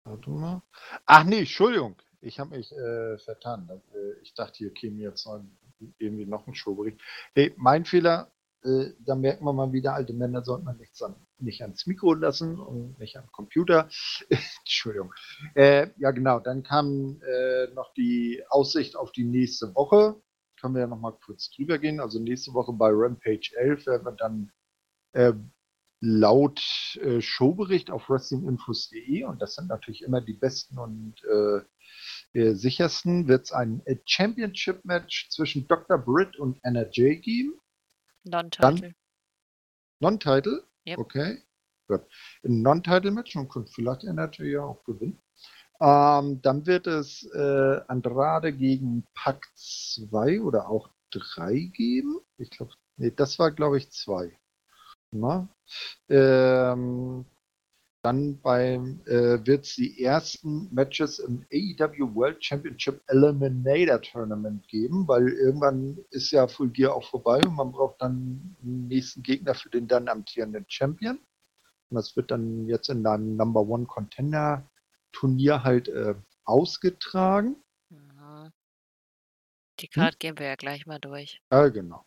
[0.06, 0.62] Warte mal.
[1.08, 1.96] Ach nee, Entschuldigung.
[2.22, 3.68] Ich habe mich äh, vertan.
[3.92, 5.44] Äh, Ich dachte, hier käme jetzt noch
[5.98, 7.02] irgendwie noch ein Showbericht.
[7.34, 8.32] Nee, mein Fehler.
[8.64, 12.14] Äh, da merken wir mal wieder, alte Männer sollte man nichts an, nicht ans Mikro
[12.14, 13.90] lassen und nicht am Computer.
[14.60, 15.12] Entschuldigung.
[15.56, 16.40] Äh, ja, genau.
[16.40, 20.22] Dann kam äh, noch die Aussicht auf die nächste Woche.
[20.64, 22.00] Können wir ja noch mal kurz drüber gehen.
[22.00, 24.52] Also nächste Woche bei Rampage 11 werden wir dann
[25.12, 25.34] äh,
[26.00, 26.62] laut
[27.02, 33.28] äh, Showbericht auf wrestlinginfos.de und das sind natürlich immer die besten und äh, äh, sichersten,
[33.28, 35.98] wird es ein äh, Championship-Match zwischen Dr.
[35.98, 37.60] Britt und NRJ geben.
[38.24, 38.96] Non-Title.
[40.00, 40.66] Non-Title?
[40.88, 40.98] Yep.
[40.98, 41.44] Okay.
[41.90, 45.22] Ein Non-Title-Match und könnte vielleicht NRJ ja auch gewinnen.
[45.84, 52.22] Ähm, dann wird es äh, Andrade gegen Pack 2 oder auch 3 geben.
[52.38, 54.32] Ich glaube, nee, das war glaube ich 2.
[55.12, 55.50] Na?
[56.08, 57.26] Ähm,
[58.02, 65.28] dann äh, wird es die ersten Matches im AEW World Championship Eliminator Tournament geben, weil
[65.28, 69.70] irgendwann ist ja Full Gear auch vorbei und man braucht dann einen nächsten Gegner für
[69.70, 71.20] den dann amtierenden Champion.
[71.90, 74.70] Und das wird dann jetzt in einem Number One Contender
[75.14, 77.56] Turnier halt äh, ausgetragen.
[77.90, 78.52] Mhm.
[79.80, 80.02] Die Hm?
[80.02, 81.42] Card gehen wir ja gleich mal durch.
[81.52, 82.06] Ja, genau.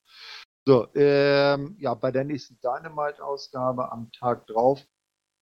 [0.67, 4.85] So, ähm, ja, bei der nächsten Dynamite-Ausgabe am Tag drauf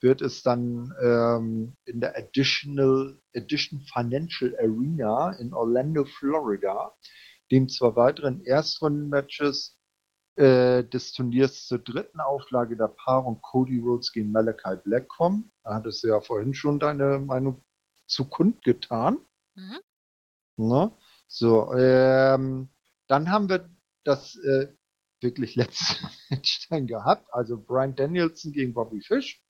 [0.02, 6.94] wird es dann ähm, in der Additional Edition Financial Arena in Orlando, Florida,
[7.50, 9.78] dem zwei weiteren Erstrunden-Matches
[10.36, 15.52] äh, des Turniers zur dritten Auflage der Paarung Cody Rhodes gegen Malachi Black kommen.
[15.62, 17.62] Da hattest du ja vorhin schon deine Meinung
[18.06, 19.18] zu kundgetan.
[19.54, 19.78] Mhm.
[20.56, 20.92] Ne?
[21.28, 22.68] So, ähm,
[23.06, 23.68] dann haben wir
[24.04, 24.68] das äh,
[25.20, 27.32] wirklich letzte Match dann gehabt.
[27.32, 29.40] Also Brian Danielson gegen Bobby Fish.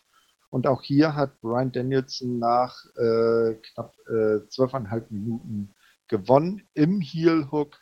[0.50, 5.74] Und auch hier hat Brian Danielson nach äh, knapp äh, zwölfeinhalb äh, Minuten
[6.08, 7.80] gewonnen im Heel Hook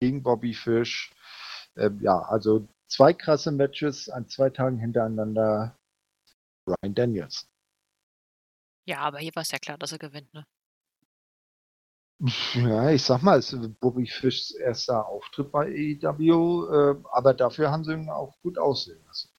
[0.00, 1.12] gegen Bobby Fish.
[1.76, 5.76] Äh, ja, also zwei krasse Matches an zwei Tagen hintereinander.
[6.64, 7.48] Brian Danielson.
[8.86, 10.44] Ja, aber hier war es ja klar, dass er gewinnt, ne?
[12.54, 15.66] Ja, ich sag mal, es ist Bobby Fischs erster Auftritt bei
[16.02, 19.30] AEW, äh, aber dafür haben sie ihn auch gut aussehen lassen.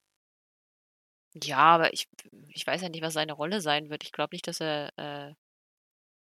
[1.35, 2.07] Ja, aber ich,
[2.49, 4.03] ich weiß ja nicht, was seine Rolle sein wird.
[4.03, 5.33] Ich glaube nicht, dass er äh,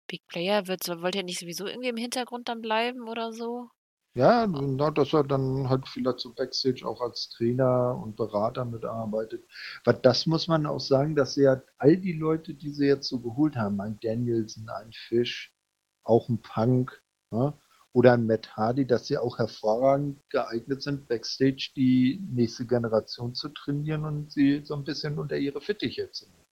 [0.09, 0.89] Big Player wird.
[0.89, 3.71] Wollte er nicht sowieso irgendwie im Hintergrund dann bleiben oder so?
[4.19, 9.45] Ja, na, dass er dann halt vielleicht so Backstage auch als Trainer und Berater mitarbeitet.
[9.85, 13.09] Weil das muss man auch sagen, dass sie ja all die Leute, die sie jetzt
[13.09, 15.55] so geholt haben, ein Danielson, ein Fisch,
[16.03, 17.01] auch ein Punk
[17.31, 17.57] ja,
[17.93, 23.51] oder ein Matt Hardy, dass sie auch hervorragend geeignet sind, Backstage die nächste Generation zu
[23.51, 26.45] trainieren und sie so ein bisschen unter ihre Fittiche zu nehmen.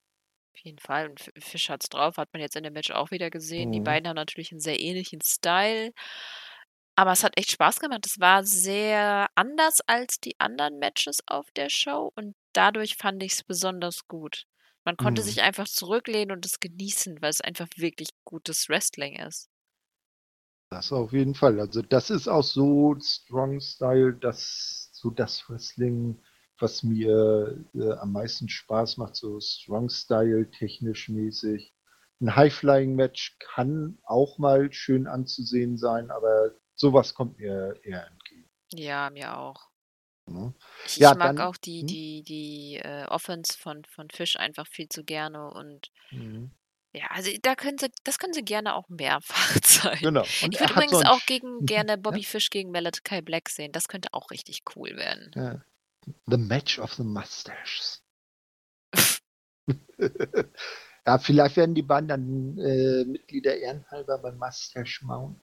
[0.53, 1.09] Auf jeden Fall.
[1.09, 3.71] Und Fisch hat's drauf, hat man jetzt in dem Match auch wieder gesehen.
[3.71, 3.73] Mhm.
[3.73, 5.91] Die beiden haben natürlich einen sehr ähnlichen Style.
[6.97, 8.05] Aber es hat echt Spaß gemacht.
[8.05, 13.33] Es war sehr anders als die anderen Matches auf der Show und dadurch fand ich
[13.33, 14.45] es besonders gut.
[14.83, 15.23] Man konnte Mhm.
[15.23, 19.49] sich einfach zurücklehnen und es genießen, weil es einfach wirklich gutes Wrestling ist.
[20.69, 21.59] Das auf jeden Fall.
[21.59, 26.19] Also das ist auch so Strong Style, das so das Wrestling,
[26.59, 31.73] was mir äh, am meisten Spaß macht, so Strong Style technisch mäßig.
[32.21, 38.49] Ein High-Flying-Match kann auch mal schön anzusehen sein, aber sowas kommt mir eher entgegen.
[38.73, 39.69] Ja, mir auch.
[40.27, 40.53] Ne?
[40.85, 41.87] Ich Ja, mag dann auch die hm?
[41.87, 46.51] die die, äh, Offense von von Fisch einfach viel zu gerne und Mhm.
[46.93, 50.01] ja, also da können sie das können sie gerne auch mehrfach zeigen.
[50.01, 50.33] Genau.
[50.39, 52.23] Und Ich würde übrigens auch gegen gerne Bobby ja?
[52.23, 53.71] Fish gegen Malachi Black sehen.
[53.71, 55.35] Das könnte auch richtig cool werden.
[55.35, 55.61] Ja.
[56.27, 58.03] The Match of the Mustaches.
[61.05, 65.39] Ja, vielleicht werden die beiden dann, äh, Mitglieder ehrenhalber beim Mustache Mount.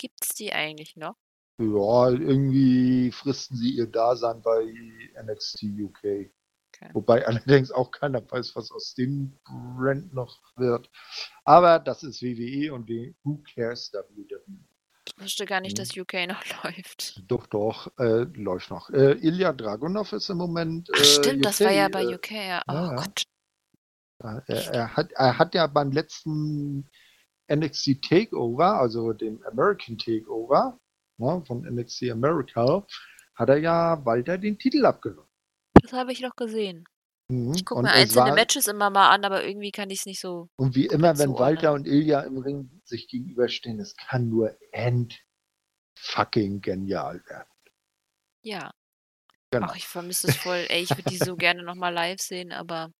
[0.00, 1.16] Gibt's die eigentlich noch?
[1.58, 4.64] Ja, irgendwie fristen sie ihr Dasein bei
[5.22, 5.98] NXT UK.
[5.98, 6.90] Okay.
[6.94, 10.88] Wobei allerdings auch keiner weiß, was aus dem Brand noch wird.
[11.44, 12.88] Aber das ist WWE und
[13.24, 14.40] who cares WWE?
[15.06, 15.84] Ich wusste gar nicht, hm.
[15.84, 17.22] dass UK noch läuft.
[17.28, 18.88] Doch, doch, äh, läuft noch.
[18.88, 20.88] Äh, Ilya Dragunov ist im Moment.
[20.94, 22.30] Ach, stimmt, UK, das war ja bei UK.
[22.30, 22.62] Ja.
[22.68, 23.22] Oh ja, Gott.
[24.22, 26.88] Er, er, hat, er hat ja beim letzten
[27.52, 30.78] NXT Takeover, also dem American Takeover,
[31.18, 32.86] ne, von NXT America,
[33.34, 35.28] hat er ja Walter den Titel abgenommen.
[35.82, 36.84] Das habe ich noch gesehen.
[37.28, 37.54] Mhm.
[37.54, 40.20] Ich gucke mir einzelne war, Matches immer mal an, aber irgendwie kann ich es nicht
[40.20, 40.48] so.
[40.56, 45.20] Und wie immer, wenn Walter und Ilja im Ring sich gegenüberstehen, es kann nur end
[45.96, 47.48] fucking genial werden.
[48.42, 48.72] Ja.
[49.52, 49.68] Genau.
[49.70, 50.64] Ach, ich vermisse es voll.
[50.68, 52.90] Ey, ich würde die so gerne nochmal live sehen, aber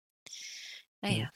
[1.01, 1.31] naja.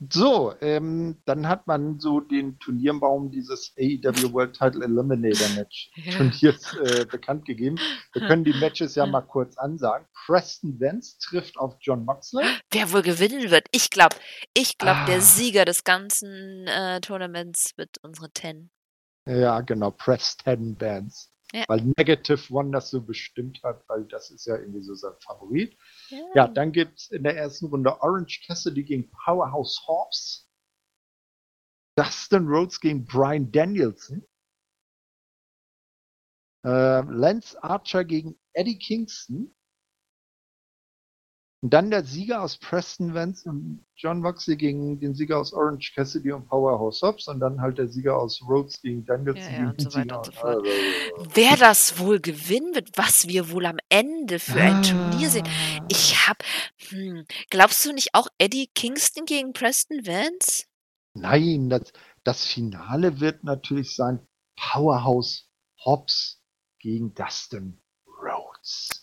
[0.00, 6.12] So, ähm, dann hat man so den Turnierbaum dieses AEW World Title Eliminator Match ja.
[6.12, 7.80] Turniers äh, bekannt gegeben.
[8.12, 10.06] Wir können die Matches ja mal kurz ansagen.
[10.24, 12.46] Preston Vance trifft auf John Moxley.
[12.70, 13.66] Wer wohl gewinnen wird?
[13.72, 14.14] Ich glaube,
[14.54, 15.06] ich glaube, ah.
[15.06, 18.70] der Sieger des ganzen äh, Tournaments wird unsere Ten.
[19.26, 21.28] Ja, genau, Preston Vance.
[21.52, 21.64] Ja.
[21.68, 25.78] Weil Negative One das so bestimmt hat, weil das ist ja irgendwie so sein Favorit.
[26.08, 30.50] Ja, ja dann gibt es in der ersten Runde Orange Cassidy gegen Powerhouse Hobbs.
[31.96, 34.24] Dustin Rhodes gegen Brian Danielson.
[36.64, 39.54] Äh, Lance Archer gegen Eddie Kingston.
[41.60, 45.92] Und dann der Sieger aus Preston Vance und John Moxley gegen den Sieger aus Orange
[45.92, 49.42] Cassidy und Powerhouse Hobbs und dann halt der Sieger aus Rhodes gegen Danielson.
[49.52, 50.64] Ja, ja, und so weiter und so fort.
[50.64, 55.48] Also, Wer das wohl gewinnen wird, was wir wohl am Ende für ein Turnier sehen.
[55.88, 56.28] Ich ah.
[56.28, 56.44] hab,
[56.90, 60.66] hm, glaubst du nicht auch Eddie Kingston gegen Preston Vance?
[61.14, 64.20] Nein, das, das Finale wird natürlich sein
[64.56, 65.48] Powerhouse
[65.84, 66.40] Hobbs
[66.78, 67.80] gegen Dustin.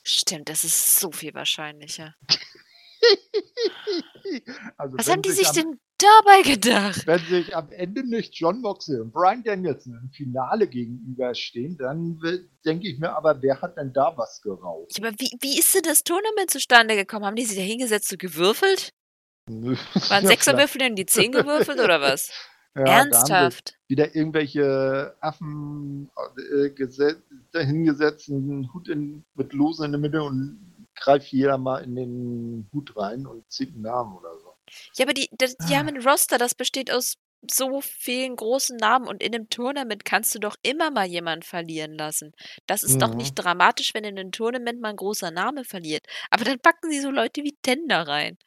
[0.04, 2.16] Stimmt, das ist so viel wahrscheinlicher.
[4.78, 7.08] also Was haben die sich denn dabei gedacht?
[7.08, 12.20] Wenn sich am Ende nicht John Moxley und Brian Danielson im Finale gegenüberstehen, dann
[12.66, 14.92] denke ich mir, aber wer hat denn da was geraucht?
[14.98, 17.26] aber wie, wie ist denn das Tournament zustande gekommen?
[17.26, 18.90] Haben die sich da hingesetzt und gewürfelt?
[19.48, 19.78] Waren
[20.10, 22.32] Ja, Sechserwürfel in die Zehn gewürfelt oder was?
[22.76, 23.78] Ja, Ernsthaft?
[23.88, 27.22] wieder irgendwelche Affen äh, geset-
[27.52, 30.60] dahingesetzt, einen Hut in, mit Losen in der Mitte und
[30.96, 34.54] greift jeder mal in den Hut rein und zieht einen Namen oder so.
[34.98, 37.16] Ja, aber die, das, die haben ein Roster, das besteht aus
[37.50, 41.94] so vielen großen Namen und in einem Tournament kannst du doch immer mal jemanden verlieren
[41.94, 42.32] lassen.
[42.66, 43.18] Das ist doch Mhm.
[43.18, 46.06] nicht dramatisch, wenn in einem Tournament mal ein großer Name verliert.
[46.32, 48.38] Aber dann packen sie so Leute wie Tender rein.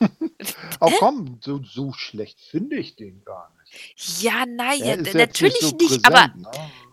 [0.80, 4.22] Auch komm, so, so schlecht finde ich den gar nicht.
[4.22, 6.46] Ja, nein, ja, natürlich so nicht, aber präsent,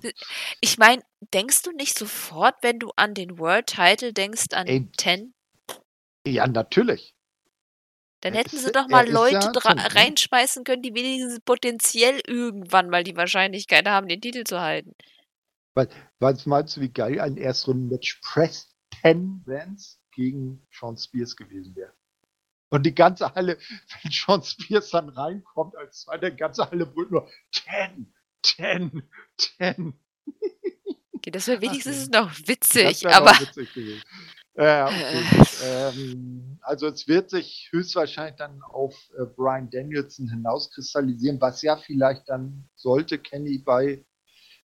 [0.04, 0.14] ne?
[0.60, 1.04] ich meine,
[1.34, 4.88] denkst du nicht sofort, wenn du an den World Title denkst, an Ey.
[4.98, 5.34] Ten?
[6.26, 7.16] Ja, natürlich.
[8.22, 9.96] Dann hätten sie doch mal Leute ja Ten, ne?
[9.96, 14.94] reinschmeißen können, die wenigstens potenziell irgendwann mal die Wahrscheinlichkeit haben, den Titel zu halten.
[16.20, 21.94] Was meinst du, wie geil ein Erstrunden-Match Preston Vance gegen Sean Spears gewesen wäre?
[22.74, 23.60] Und die ganze Halle,
[24.02, 29.04] wenn Sean Spears dann reinkommt als zweiter, die ganze Halle brüllt nur 10, 10,
[29.38, 29.94] 10.
[31.14, 32.22] Okay, das wäre Ach, wenigstens ja.
[32.22, 34.02] noch witzig, aber noch witzig gewesen.
[34.56, 35.44] Ja, okay.
[35.64, 42.28] ähm, also es wird sich höchstwahrscheinlich dann auf äh, Brian Danielson hinauskristallisieren, was ja vielleicht
[42.28, 44.04] dann sollte Kenny bei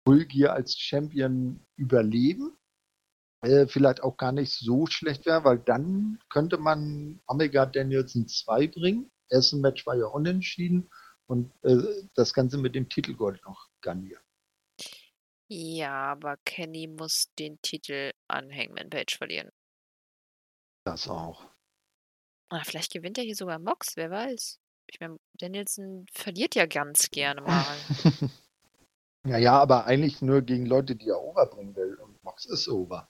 [0.05, 2.53] Full Gear als Champion überleben.
[3.41, 8.67] Äh, vielleicht auch gar nicht so schlecht wäre, weil dann könnte man Omega Danielson 2
[8.67, 9.11] bringen.
[9.29, 10.89] Erste Match war ja unentschieden
[11.27, 11.77] und äh,
[12.15, 14.23] das Ganze mit dem Titelgold noch garnieren.
[15.47, 19.51] ja, aber Kenny muss den Titel an Hangman Page verlieren.
[20.85, 21.45] Das auch.
[22.51, 24.59] Ah, vielleicht gewinnt er hier sogar Mox, wer weiß.
[24.91, 27.77] Ich meine, Danielson verliert ja ganz gerne mal.
[29.27, 31.95] Ja, ja, aber eigentlich nur gegen Leute, die er overbringen will.
[31.95, 33.09] Und Mox ist over.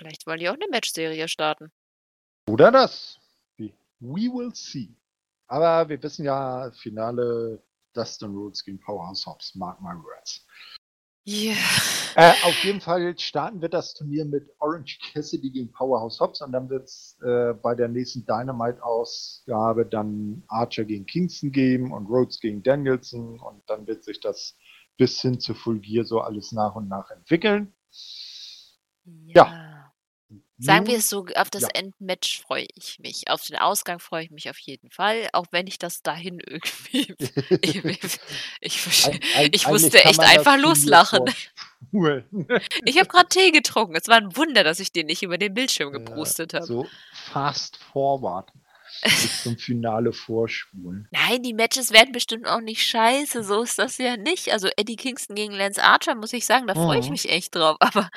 [0.00, 1.70] Vielleicht wollen die auch eine Matchserie starten.
[2.48, 3.18] Oder das.
[3.58, 4.96] We will see.
[5.46, 7.62] Aber wir wissen ja, Finale
[7.92, 9.54] Dustin Rhodes gegen Powerhouse Hobbs.
[9.54, 10.46] Mark my words.
[11.24, 11.52] Ja.
[12.16, 16.52] Äh, auf jeden Fall starten wir das Turnier mit Orange Cassidy gegen Powerhouse Hobbs und
[16.52, 22.40] dann wird es äh, bei der nächsten Dynamite-Ausgabe dann Archer gegen Kingston geben und Rhodes
[22.40, 24.56] gegen Danielson und dann wird sich das
[24.96, 27.74] bis hin zu Full Gear so alles nach und nach entwickeln.
[29.04, 29.79] Ja.
[30.62, 31.68] Sagen wir es so, auf das ja.
[31.74, 33.28] Endmatch freue ich mich.
[33.30, 37.14] Auf den Ausgang freue ich mich auf jeden Fall, auch wenn ich das dahin irgendwie.
[38.60, 41.26] ich, Eig- eig- ich musste echt einfach loslachen.
[41.90, 42.24] vorspulen.
[42.84, 43.96] Ich habe gerade Tee getrunken.
[43.96, 46.64] Es war ein Wunder, dass ich den nicht über den Bildschirm geprustet habe.
[46.66, 46.86] So
[47.32, 48.50] fast forward
[49.02, 51.08] bis zum Finale vorspulen.
[51.10, 53.42] Nein, die Matches werden bestimmt auch nicht scheiße.
[53.44, 54.52] So ist das ja nicht.
[54.52, 57.12] Also Eddie Kingston gegen Lance Archer, muss ich sagen, da freue ich Mhm.
[57.12, 57.76] mich echt drauf.
[57.80, 58.10] Aber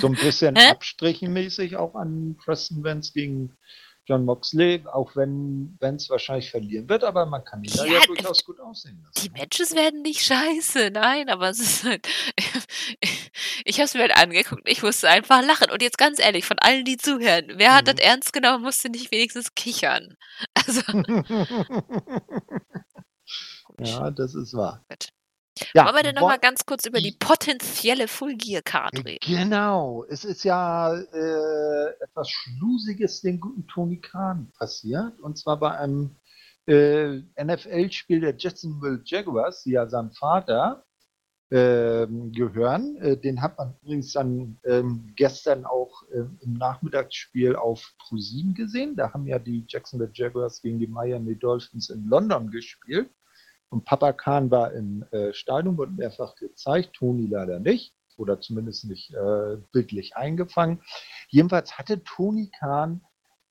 [0.00, 3.56] So ein bisschen abstrichenmäßig auch an Preston Vance gegen
[4.06, 8.00] John Moxley, auch wenn Vance wahrscheinlich verlieren wird, aber man kann ihn da Ja, ja
[8.06, 9.26] durchaus gut aussehen lassen.
[9.26, 10.90] die Matches werden nicht scheiße.
[10.92, 12.08] Nein, aber es ist halt.
[13.64, 14.62] Ich habe es mir halt angeguckt.
[14.68, 15.70] Ich musste einfach lachen.
[15.72, 17.96] Und jetzt ganz ehrlich, von allen, die zuhören, wer hat Mhm.
[17.96, 20.16] das ernst genommen, musste nicht wenigstens kichern.
[20.54, 20.82] Also.
[23.80, 24.84] ja, das ist wahr.
[24.88, 25.08] Gut.
[25.74, 29.18] Ja, Wollen wir denn nochmal ganz kurz über die potenzielle Full Gear Card reden?
[29.22, 35.18] Genau, es ist ja äh, etwas Schlusiges den guten Tony Khan passiert.
[35.20, 36.16] Und zwar bei einem
[36.66, 40.84] äh, NFL-Spiel der Jacksonville Jaguars, die ja seinem Vater
[41.50, 42.96] ähm, gehören.
[42.96, 48.96] Äh, den hat man übrigens dann ähm, gestern auch ähm, im Nachmittagsspiel auf ProSieben gesehen.
[48.96, 53.10] Da haben ja die Jacksonville Jaguars gegen die Miami Dolphins in London gespielt.
[53.68, 57.94] Und Papa Khan war im äh, Stadion, wurde mehrfach gezeigt, Toni leider nicht.
[58.16, 60.80] Oder zumindest nicht äh, bildlich eingefangen.
[61.28, 63.02] Jedenfalls hatte Toni Khan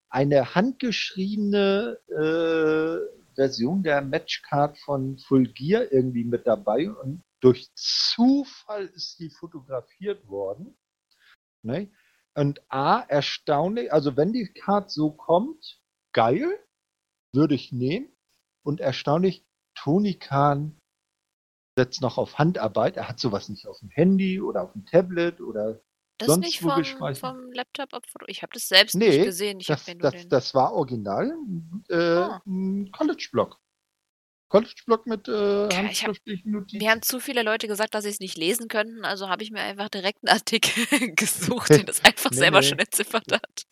[0.09, 8.85] eine handgeschriebene äh, Version der Matchcard von Full Gear irgendwie mit dabei und durch Zufall
[8.87, 10.75] ist die fotografiert worden.
[11.61, 11.91] Ne?
[12.33, 15.79] Und A, erstaunlich, also wenn die Card so kommt,
[16.11, 16.59] geil,
[17.33, 18.09] würde ich nehmen.
[18.63, 19.45] Und erstaunlich,
[19.85, 20.75] Tony Khan
[21.77, 22.97] setzt noch auf Handarbeit.
[22.97, 25.79] Er hat sowas nicht auf dem Handy oder auf dem Tablet oder
[26.17, 26.83] Das sonst nicht vom,
[27.15, 28.25] vom Laptop ab Foto.
[28.27, 29.59] Ich habe das selbst Nee, nicht gesehen.
[29.59, 30.29] Ich das, das, den.
[30.29, 31.31] das war original
[31.89, 32.41] äh, Ah.
[32.47, 33.59] ein College-Blog.
[34.49, 35.31] College-Blog mit äh,
[35.65, 36.77] hab- handschriftlichen Notizen.
[36.83, 39.51] Mir haben zu viele Leute gesagt, dass sie es nicht lesen könnten, also habe ich
[39.51, 42.65] mir einfach direkt einen Artikel gesucht, der das einfach Nee, selber nee.
[42.67, 43.63] schon entziffert hat.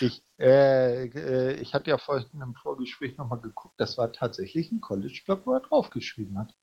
[0.00, 4.80] Ich, äh, äh, ich hatte ja vorhin im Vorgespräch nochmal geguckt, das war tatsächlich ein
[4.80, 6.54] College-Blog, wo er draufgeschrieben hat.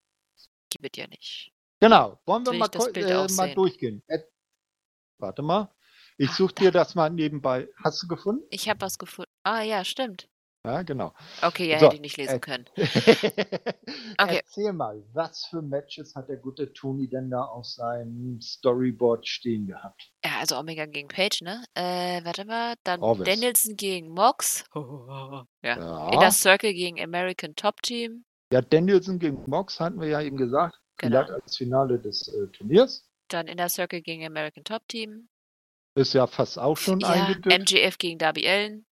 [0.69, 1.53] Gibt es ja nicht.
[1.79, 4.03] Genau, wollen wir mal, äh, mal durchgehen.
[5.19, 5.73] Warte mal,
[6.17, 7.69] ich suche dir das mal nebenbei.
[7.83, 8.45] Hast du gefunden?
[8.49, 9.31] Ich habe was gefunden.
[9.43, 10.29] Ah ja, stimmt.
[10.65, 11.13] Ja, genau.
[11.41, 12.65] Okay, ja, So, hätte ich nicht lesen äh, können.
[12.77, 14.37] okay.
[14.37, 19.67] Erzähl mal, was für Matches hat der gute Tony denn da auf seinem Storyboard stehen
[19.67, 20.13] gehabt?
[20.23, 21.65] Ja, also Omega gegen Page, ne?
[21.73, 22.75] Äh, warte mal.
[22.85, 23.25] Dann Orvis.
[23.25, 24.63] Danielson gegen Mox.
[24.73, 25.45] ja.
[25.63, 26.09] Ja.
[26.13, 28.23] Inner Circle gegen American Top Team.
[28.53, 30.79] ja, Danielson gegen Mox hatten wir ja eben gesagt.
[30.97, 31.23] Genau.
[31.23, 33.05] Als Finale des äh, Turniers.
[33.27, 35.27] Dann Inner Circle gegen American Top Team.
[35.95, 37.51] Ist ja fast auch schon ja, eingetütet.
[37.51, 38.85] MGF gegen Darby Allen.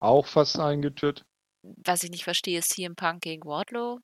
[0.00, 1.24] Auch fast eingetütet.
[1.62, 4.00] Was ich nicht verstehe, ist CM Punk gegen Wardlow.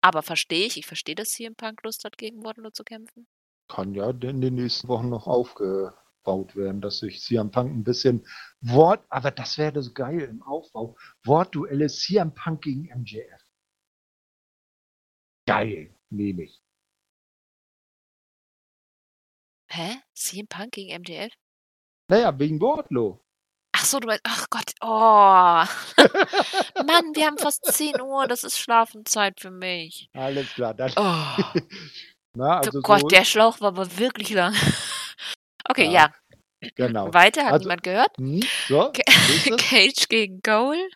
[0.00, 0.76] Aber verstehe ich.
[0.76, 3.26] Ich verstehe, dass CM Punk Lust hat, gegen Wardlow zu kämpfen.
[3.68, 8.26] Kann ja in den nächsten Wochen noch aufgebaut werden, dass sich CM Punk ein bisschen
[8.60, 10.96] Wort, aber das wäre so geil im Aufbau.
[11.24, 13.42] Wortduelle CM Punk gegen MJF.
[15.46, 16.62] Geil, nehme ich.
[19.70, 19.96] Hä?
[20.14, 21.32] CM Punk gegen MJF?
[22.10, 23.20] Naja, wegen Wardlow.
[23.80, 24.88] Ach so, du meinst, ach Gott, oh.
[26.86, 30.10] Mann, wir haben fast 10 Uhr, das ist Schlafenszeit für mich.
[30.14, 30.90] Alles klar, dann.
[30.96, 31.60] Oh,
[32.34, 34.54] Na, also Gott, so, der Schlauch war aber wirklich lang.
[35.70, 36.10] Okay, Ja,
[36.62, 36.68] ja.
[36.76, 37.12] genau.
[37.12, 38.16] Weiter, hat Also- niemand gehört?
[38.16, 38.90] Hm, so.
[39.58, 40.88] Cage gegen Cole.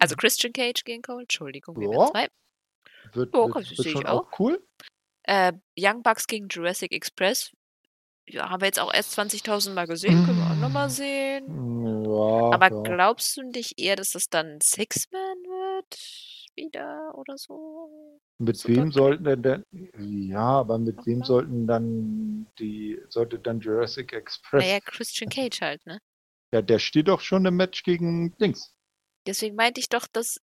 [0.00, 2.10] Also Christian Cage gegen Cole, Entschuldigung, wir Ja.
[2.10, 2.28] zwei.
[3.12, 4.26] wird, Ja, wird, das wird sehe ich schon auch.
[4.32, 4.60] auch cool.
[5.22, 7.52] Äh, Young Bucks gegen Jurassic Express.
[8.26, 11.44] Ja, haben wir jetzt auch erst 20.000 Mal gesehen, können wir auch nochmal sehen.
[12.04, 12.82] Ja, Aber ja.
[12.82, 16.50] glaubst du nicht eher, dass das dann Six-Man wird?
[16.56, 18.20] Wieder oder so?
[18.38, 19.64] Mit Super wem sollten denn, denn
[20.30, 24.64] ja, aber mit wem sollten dann die sollte dann Jurassic Express?
[24.64, 25.98] Naja, Christian Cage halt, ne?
[26.52, 28.72] Ja, der steht doch schon im Match gegen Dings.
[29.26, 30.40] Deswegen meinte ich doch, dass.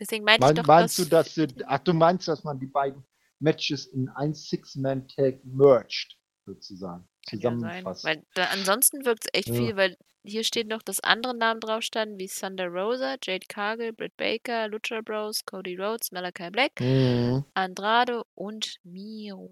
[0.00, 1.04] Deswegen meinte Mein, ich doch, meinst dass.
[1.04, 3.04] du, dass sie, ach, du meinst, dass man die beiden
[3.40, 8.04] Matches in ein Six-Man-Tag merged, sozusagen, zusammenfasst?
[8.04, 9.54] Weil da, ansonsten wirkt es echt Ja.
[9.54, 13.92] viel, weil hier steht noch, dass andere Namen drauf standen, wie Thunder Rosa, Jade Cargill,
[13.92, 17.44] Britt Baker, Lucha Bros, Cody Rhodes, Malachi Black, Mhm.
[17.54, 19.50] Andrade und Miro.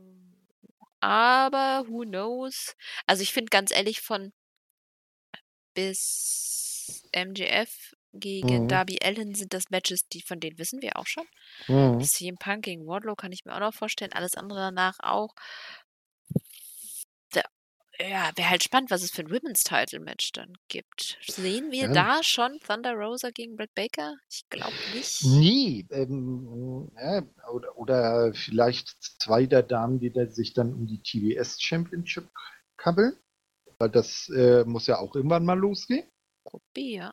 [1.00, 2.74] Aber who knows?
[3.06, 4.32] Also ich finde ganz ehrlich von
[5.74, 8.68] bis MJF gegen Mhm.
[8.68, 11.24] Darby Allen sind das Matches, die von denen wissen wir auch schon.
[11.68, 12.00] Mhm.
[12.02, 14.12] CM Punk gegen Wardlow kann ich mir auch noch vorstellen.
[14.12, 15.34] Alles andere danach auch.
[17.32, 17.42] Da,
[17.98, 21.18] ja, wäre halt spannend, was es für ein Women's Title Match dann gibt.
[21.26, 21.92] Sehen wir Ja.
[21.92, 24.16] da schon Thunder Rosa gegen Britt Baker?
[24.30, 25.24] Ich glaube nicht.
[25.24, 27.22] Nee, ähm, ja,
[27.52, 32.28] oder, oder vielleicht zwei der Damen, die da sich dann um die TBS Championship
[32.76, 33.16] kabbeln.
[33.78, 36.08] Weil das äh, muss ja auch irgendwann mal losgehen.
[36.44, 37.12] Probi, ja.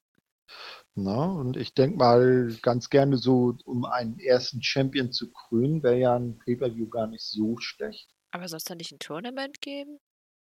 [0.96, 5.98] Na, und ich denke mal, ganz gerne so, um einen ersten Champion zu krönen, wäre
[5.98, 8.10] ja ein Pay-Per-View gar nicht so schlecht.
[8.32, 10.00] Aber soll es da nicht ein Tournament geben?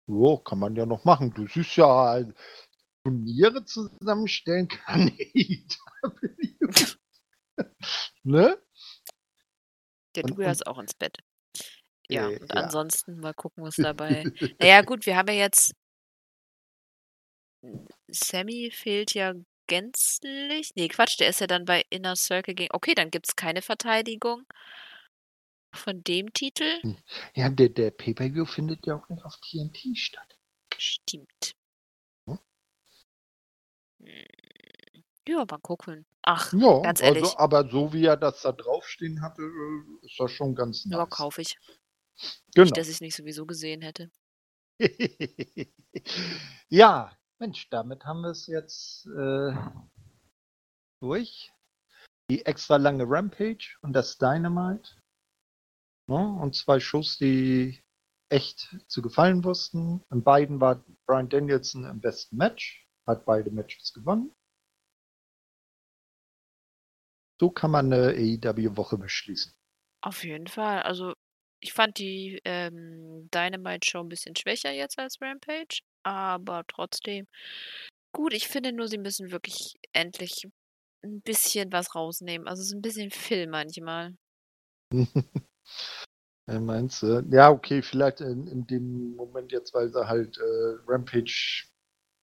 [0.07, 1.33] Jo, kann man ja noch machen.
[1.35, 2.25] Du siehst ja,
[3.05, 6.97] Turniere zusammenstellen kann AEW.
[8.23, 8.59] ne?
[10.15, 11.19] Der du gehörst auch ins Bett.
[12.09, 12.63] Ja, Äh, und ja.
[12.63, 14.25] ansonsten mal gucken, was dabei.
[14.61, 15.73] naja, gut, wir haben ja jetzt.
[18.09, 19.35] Sammy fehlt ja
[19.67, 20.71] gänzlich.
[20.75, 22.75] Nee, Quatsch, der ist ja dann bei Inner Circle gegen.
[22.75, 24.45] Okay, dann gibt es keine Verteidigung
[25.75, 26.81] von dem Titel.
[27.35, 30.39] Ja, der, der Pay-Per-View findet ja auch nicht auf TNT statt.
[30.77, 31.55] Stimmt.
[32.27, 32.39] Hm?
[34.01, 34.25] Hm.
[35.29, 36.05] Ja, mal gucken.
[36.23, 37.23] Ach, Ja, Ganz ehrlich.
[37.23, 40.99] Also, aber so wie er das da draufstehen hatte, äh, ist das schon ganz ja,
[40.99, 41.11] nice.
[41.11, 41.57] kaufe ich.
[42.17, 42.71] Nicht, Genau.
[42.71, 44.11] dass ich es nicht sowieso gesehen hätte.
[46.69, 49.53] ja, Mensch, damit haben wir es jetzt äh,
[51.01, 51.53] durch.
[52.31, 54.95] Die extra lange Rampage und das Dynamite.
[56.09, 56.39] Ne?
[56.41, 57.83] Und zwei Shows, die
[58.29, 60.05] echt zu gefallen wussten.
[60.13, 64.33] In beiden war Brian Danielson im besten Match, hat beide Matches gewonnen.
[67.41, 69.53] So kann man eine AEW-Woche beschließen.
[70.01, 70.83] Auf jeden Fall.
[70.83, 71.13] Also,
[71.59, 77.27] ich fand die ähm, Dynamite-Show ein bisschen schwächer jetzt als Rampage, aber trotzdem
[78.13, 78.33] gut.
[78.33, 80.49] Ich finde nur, sie müssen wirklich endlich
[81.05, 82.47] ein bisschen was rausnehmen.
[82.47, 84.15] Also, es ist ein bisschen Film manchmal.
[84.93, 85.05] Ja,
[86.61, 87.25] meinst du?
[87.31, 91.65] Ja, okay, vielleicht in, in dem Moment jetzt, weil sie halt äh, Rampage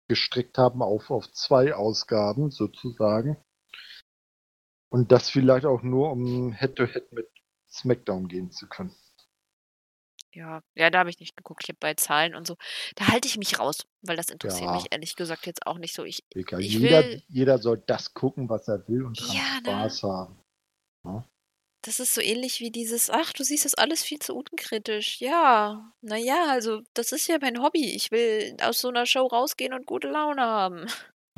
[0.09, 3.37] gestrickt haben auf, auf zwei Ausgaben sozusagen.
[4.89, 7.29] Und das vielleicht auch nur, um Head-to-Head mit
[7.69, 8.95] SmackDown gehen zu können.
[10.37, 11.63] Ja, ja, da habe ich nicht geguckt.
[11.65, 12.57] Ich habe bei Zahlen und so
[12.97, 14.93] da halte ich mich raus, weil das interessiert mich Ja.
[14.93, 16.05] ehrlich gesagt jetzt auch nicht so.
[16.05, 16.25] Ich
[16.59, 19.87] ich jeder, will jeder soll das gucken, was er will und dran Ja, ne?
[19.87, 20.37] Spaß haben.
[21.05, 21.25] Ne?
[21.85, 25.93] Das ist so ähnlich wie dieses: „Ach, du siehst das alles viel zu unkritisch.“ Ja,
[26.01, 27.93] na ja, also, das ist ja mein Hobby.
[27.95, 30.87] Ich will aus so 'ner Show rausgehen und gute Laune haben.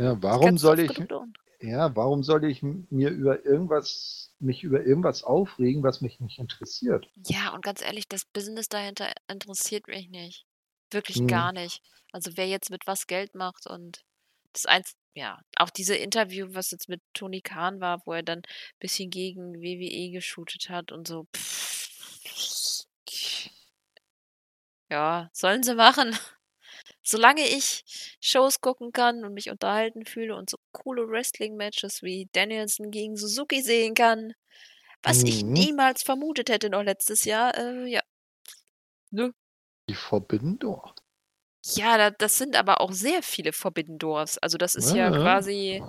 [0.00, 1.26] Ja, warum soll oft ich genug.
[1.60, 7.08] Ja, warum soll ich mir über irgendwas mich über irgendwas aufregen, was mich nicht interessiert?
[7.26, 10.46] Ja, und ganz ehrlich, das Business dahinter interessiert mich nicht.
[10.90, 11.26] Wirklich Mhm.
[11.26, 11.82] gar nicht.
[12.12, 14.04] Also, wer jetzt mit was Geld macht und
[14.52, 18.42] das einz ja, auch diese Interview, was jetzt mit Tony Khan war, wo er dann
[18.78, 21.26] bisschen gegen WWE geshootet hat und so.
[24.90, 26.14] Ja, sollen sie machen.
[27.08, 27.84] Solange ich
[28.20, 33.62] Shows gucken kann und mich unterhalten fühle und so coole Wrestling-Matches wie Danielson gegen Suzuki
[33.62, 34.34] sehen kann,
[35.02, 35.68] was ich Mhm.
[35.68, 38.02] niemals vermutet hätte noch letztes Jahr, äh, ja.
[39.12, 39.32] Ne?
[39.88, 40.94] Die Forbidden Door.
[41.66, 44.38] Ja, da das sind aber auch sehr viele Forbidden Doors.
[44.38, 45.12] Also, das ist ja Ja.
[45.12, 45.82] quasi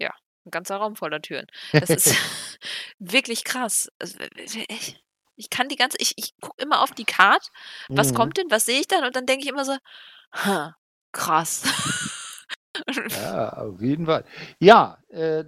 [0.00, 0.10] ja,
[0.46, 1.46] 'n ganzer Raum voller Türen.
[1.78, 2.14] Das ist
[2.98, 3.88] wirklich krass.
[3.98, 4.18] Also,
[4.68, 5.02] ich
[5.38, 7.48] ich kann die ganze ich ich gucke immer auf die Card.
[7.94, 8.14] Was Mhm.
[8.14, 8.50] kommt denn?
[8.50, 9.04] Was sehe ich dann?
[9.04, 9.76] Und dann denke ich immer so:
[10.34, 10.76] „Ha,
[11.12, 11.64] krass.“
[13.10, 14.24] Ja, auf jeden Fall.
[14.60, 15.44] Ja, äh,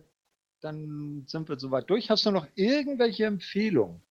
[0.60, 2.10] dann sind wir so weit durch.
[2.10, 4.02] Hast du noch irgendwelche Empfehlungen?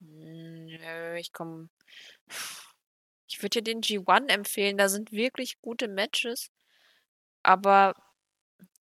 [0.00, 1.68] Hm, nö, ich komme
[3.28, 6.50] ich würde dir den G1 empfehlen, da sind wirklich gute Matches.
[7.42, 7.94] Aber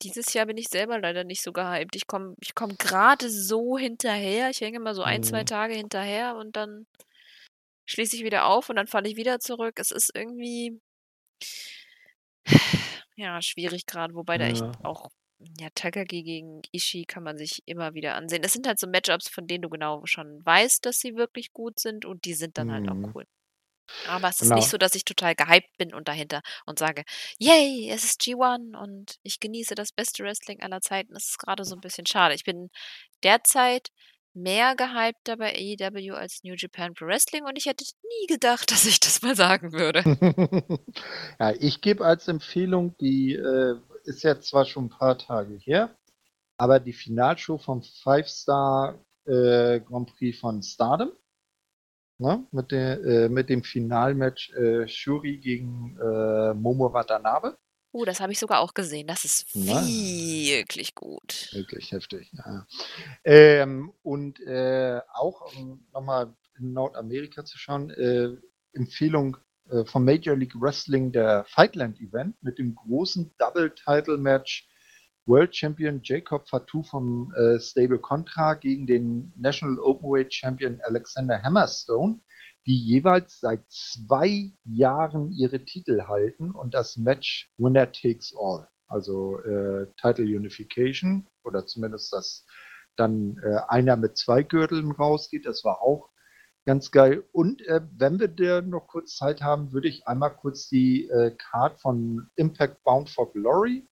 [0.01, 1.95] dieses Jahr bin ich selber leider nicht so gehypt.
[1.95, 4.49] Ich komme ich komme grade so hinterher.
[4.49, 5.45] Ich hänge immer so 1, 2 Mhm.
[5.45, 6.87] Tage hinterher und dann
[7.87, 9.79] schließe ich wieder auf und dann falle ich wieder zurück.
[9.79, 10.79] Es ist irgendwie
[13.15, 14.71] ja, schwierig grad, wobei da echt Ja.
[14.83, 15.09] auch
[15.59, 18.41] ja, Takagi gegen Ishii kann man sich immer wieder ansehen.
[18.41, 21.79] Das sind halt so Matchups, von denen du genau schon weißt, dass sie wirklich gut
[21.79, 23.13] sind und die sind dann halt auch Mhm.
[23.13, 23.25] cool.
[24.03, 24.55] Aber es ist Genau.
[24.55, 27.03] nicht so, dass ich total gehypt bin und dahinter und sage:
[27.39, 31.65] „Yay, es ist G1 und ich genieße das beste Wrestling aller Zeiten.“ Das ist grade
[31.65, 32.35] so 'n bisschen schade.
[32.35, 32.69] Ich bin
[33.23, 33.89] derzeit
[34.33, 37.85] mehr gehypter bei AEW als New Japan Pro Wrestling und ich hätte
[38.21, 40.05] nie gedacht, dass ich das mal sagen würde.
[41.39, 45.95] Ja, ich gebe als Empfehlung die, äh ist jetzt zwar schon 'n paar Tage her,
[46.57, 51.11] aber die Finalshow vom Five Star, äh, Grand Prix von Stardom,
[52.17, 57.57] ne, mit der äh, mit dem Finalmatch, äh, Shuri gegen, äh, Momo Watanabe.
[57.91, 59.07] Oh, das habe ich sogar auch gesehen.
[59.07, 61.49] Das ist wirklich gut.
[61.53, 62.67] Wirklich heftig, ja.
[63.23, 68.35] Ähm, und, äh, auch, um noch mal in Nordamerika zu schauen, äh,
[68.73, 69.37] Empfehlung,
[69.69, 74.67] äh, vom Major League Wrestling, der Fightland Event mit dem großen Double Title Match
[75.27, 82.19] World Champion Jacob Fatu vom, äh, Stable Contra gegen den National Openweight Champion Alexander Hammerstone,
[82.65, 88.67] die jeweils seit 2 Jahren ihre Titel halten und das Match Winner takes all.
[88.87, 92.45] Also, äh, Title Unification oder zumindest, dass
[92.95, 95.45] dann, äh, einer mit 2 Gürteln rausgeht.
[95.45, 96.09] Das war auch
[96.65, 97.23] ganz geil.
[97.31, 101.35] Und, äh, wenn wir da noch kurz Zeit haben, würde ich einmal kurz die, äh,
[101.37, 103.87] Card von Impact Bound for Glory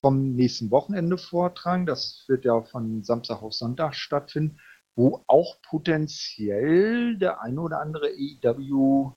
[0.00, 1.86] vom nächsten Wochenende vortragen.
[1.86, 4.60] Das wird ja von Samstag auf Sonntag stattfinden,
[4.96, 9.12] wo auch potenziell der eine oder andere AEW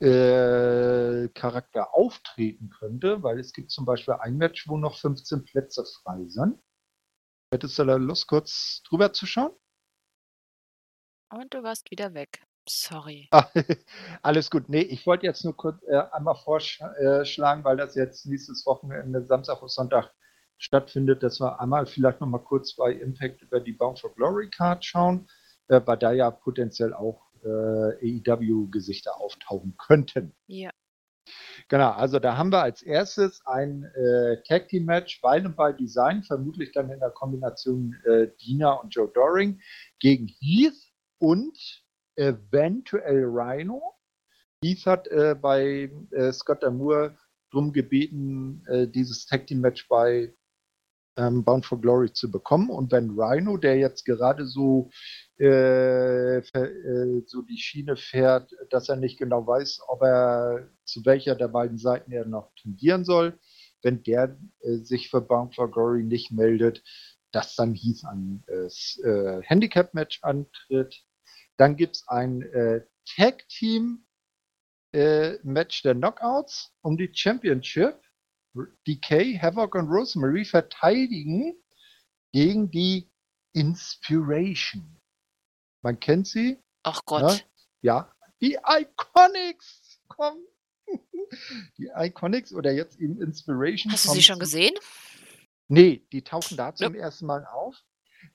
[0.00, 5.84] äh, Charakter auftreten könnte, weil es gibt zum Beispiel ein Match, wo noch 15 Plätze
[6.02, 6.62] frei sind.
[7.52, 9.52] Hättest du da Lust, kurz drüber zu schauen?
[11.32, 12.42] Und du warst wieder weg.
[12.68, 13.28] Sorry.
[14.22, 14.68] Alles gut.
[14.68, 19.24] Ne, ich wollte jetzt nur kurz, äh, einmal vorsch äh, weil das jetzt nächstes Wochenende,
[19.24, 20.12] Samstag auf Sonntag
[20.58, 24.50] stattfindet, dass wir einmal vielleicht noch mal kurz bei Impact über die Bound for Glory
[24.50, 25.28] Card schauen,
[25.68, 30.34] äh, weil da ja potenziell auch, äh, AEW-Gesichter auftauchen könnten.
[30.46, 30.70] Ja.
[31.68, 36.22] Genau, also da haben wir als erstes ein, äh, Tag Team Match Beine by Design,
[36.22, 39.60] vermutlich dann in der Kombination, äh, Dina und Joe Doring
[39.98, 41.85] gegen Heath und
[42.16, 43.94] eventuell Rhino.
[44.62, 47.14] Heath hat, äh, bei, äh, Scott D'Amour
[47.50, 50.34] drum gebeten, äh, dieses Tag Team Match bei,
[51.16, 52.70] ähm, Bound for Glory zu bekommen.
[52.70, 54.90] Und wenn Rhino, der jetzt gerade so,
[55.38, 61.34] äh, äh, so die Schiene fährt, dass er nicht genau weiß, ob er zu welcher
[61.34, 63.38] der beiden Seiten er noch tendieren soll,
[63.82, 66.82] wenn der, äh, sich für Bound for Glory nicht meldet,
[67.32, 68.44] dass dann Heath ein,
[69.42, 71.05] Handicap-Match antritt.
[71.58, 72.84] Dann gibt's ein, äh,
[73.16, 74.04] Tag Team,
[74.92, 78.00] äh, Match der Knockouts um die Championship.
[78.86, 81.54] Decay, Havoc und Rosemary verteidigen
[82.32, 83.10] gegen die
[83.52, 84.98] Inspiration.
[85.82, 86.58] Man kennt sie.
[86.82, 87.02] Ach Ne?
[87.04, 87.46] Gott.
[87.82, 90.44] Ja, die Iconics kommen.
[91.76, 93.92] Die Iconics oder jetzt eben Inspiration.
[93.92, 94.74] Hast du sie schon gesehen?
[95.68, 97.76] Nee, die tauchen da zum ersten Mal auf.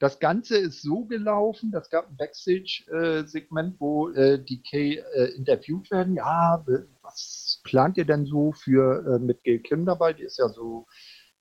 [0.02, 6.16] Das Ganze ist so gelaufen, das gab ein Backstage-Segment, wo äh, DK äh, interviewt werden.
[6.16, 6.66] Ja,
[7.04, 10.14] was plant ihr denn so für äh, mit Gail Kim dabei?
[10.14, 10.88] Die ist ja so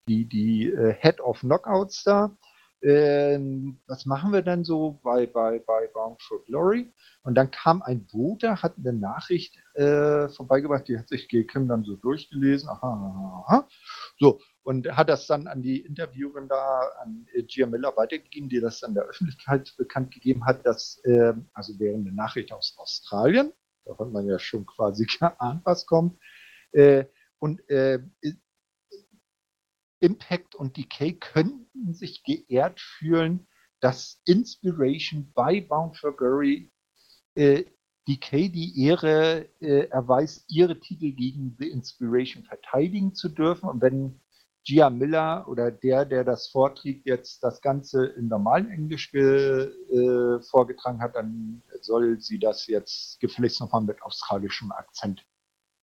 [0.06, 0.70] die, die
[1.00, 2.36] Head of Knockouts da.
[2.82, 6.92] Ähm, was machen wir denn so bei, bei, bei Bound for Glory?
[7.22, 11.66] Und dann kam ein Bote, hat eine Nachricht äh, vorbeigebracht, die hat sich Gail Kim
[11.66, 12.68] dann so durchgelesen.
[12.68, 13.68] Aha, aha, aha.
[14.18, 18.60] So, und hat das dann an die Interviewerin da, an äh, Gia Miller weitergegeben, die
[18.60, 23.52] das dann der Öffentlichkeit bekannt gegeben hat, dass, äh, also während eine Nachricht aus Australien,
[23.84, 26.20] da hat man ja schon quasi geahnt, was kommt,
[26.72, 27.04] äh,
[27.38, 28.00] und äh,
[30.00, 33.46] Impact und Decay könnten sich geehrt fühlen,
[33.80, 36.70] dass Inspiration bei Bound for Glory
[37.34, 37.64] äh,
[38.08, 43.68] Decay die Ehre äh, erweist, ihre Titel gegen The Inspiration verteidigen zu dürfen.
[43.68, 44.20] Und wenn
[44.64, 51.00] Gia Miller oder der, der das vorträgt, jetzt das Ganze in normalen Englisch äh, vorgetragen
[51.00, 55.24] hat, dann soll sie das jetzt gefälligst nochmal mit australischem Akzent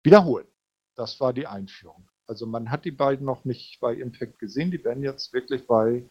[0.02, 0.46] wiederholen.
[0.94, 2.08] Das war die Einführung.
[2.26, 6.08] Also man hat die beiden noch nicht bei Impact gesehen, die werden jetzt wirklich bei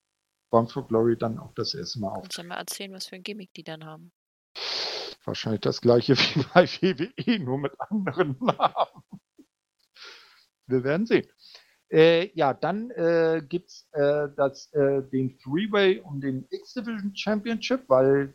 [0.51, 2.21] Bound for Glory dann auch das erste Mal auf.
[2.23, 4.11] Kannst du mal erzählen, was für ein Gimmick die dann haben?
[5.25, 9.03] Wahrscheinlich das gleiche wie bei WWE, nur mit anderen Namen.
[10.67, 11.27] Wir werden sehen.
[11.94, 17.84] Äh, ja, dann äh, gibt es äh, das, äh, den Three-Way um den X-Division Championship,
[17.88, 18.34] weil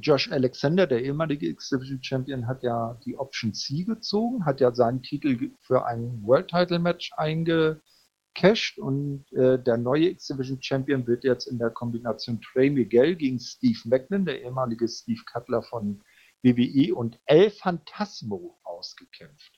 [0.00, 5.02] Josh Alexander, der ehemalige X-Division Champion, hat ja die Option C gezogen, hat ja seinen
[5.02, 11.70] Titel für ein World-Title-Match eingecashed und äh, der neue X-Division Champion wird jetzt in der
[11.70, 16.02] Kombination Trey Miguel gegen Steve Macklin, der ehemalige Steve Cutler von
[16.42, 19.52] WWE und El Phantasmo ausgekämpft.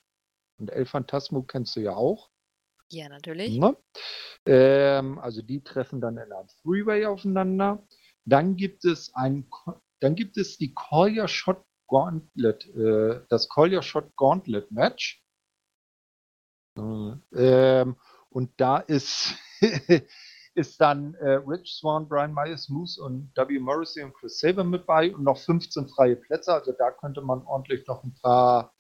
[0.59, 2.32] Und El Phantasmo kennst du ja auch.
[2.93, 3.59] Ja, natürlich.
[3.59, 3.77] Ne?
[4.47, 7.86] Ähm, also die treffen dann in einem Freeway aufeinander.
[8.24, 9.48] Dann gibt es ein,
[10.01, 15.23] dann gibt es die Collier Shot Gauntlet, äh, das Collier Shot Gauntlet Match.
[16.78, 17.97] Äh, Ähm,
[18.31, 19.35] und da ist,
[20.55, 23.59] ist dann äh, Rich Swan, Brian Myers, Moose und W.
[23.59, 26.52] Morrissey und Chris Saber mit bei und noch 15 freie Plätze.
[26.52, 28.74] Also da könnte man ordentlich noch ein paar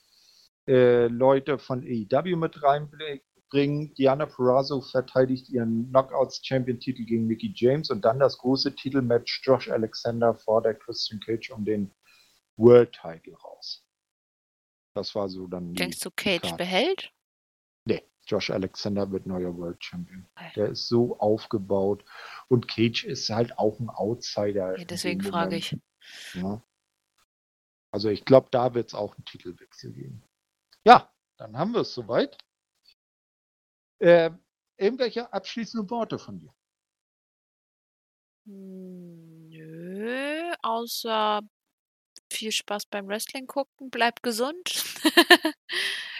[0.66, 3.22] äh, Leute von AEW mit reinbringen.
[3.52, 10.34] Diana Purrazzo verteidigt ihren Knockouts-Champion-Titel gegen Mickey James und dann das große Titelmatch Josh Alexander
[10.34, 11.94] fordert Christian Cage um den
[12.56, 13.84] World Title raus.
[14.94, 15.68] Das war so dann.
[15.74, 16.56] die- Denkst du, Cage Klar.
[16.56, 17.12] behält?
[17.86, 20.26] Nee, Josh Alexander wird neuer World Champion.
[20.36, 20.52] Okay.
[20.56, 22.04] Der ist so aufgebaut
[22.48, 24.78] und Cage ist halt auch ein Outsider.
[24.78, 25.76] Ja, deswegen frage ich.
[26.34, 26.62] Ne?
[27.90, 30.22] Also ich glaube, da wird es auch einen Titelwechsel geben.
[30.84, 32.38] Ja, dann haben wir es soweit.
[34.02, 34.30] Äh,
[34.78, 36.52] irgendwelche abschließenden Worte von dir?
[38.46, 41.40] Hm, Nö, außer
[42.32, 44.84] viel Spaß beim Wrestling gucken, bleibt gesund.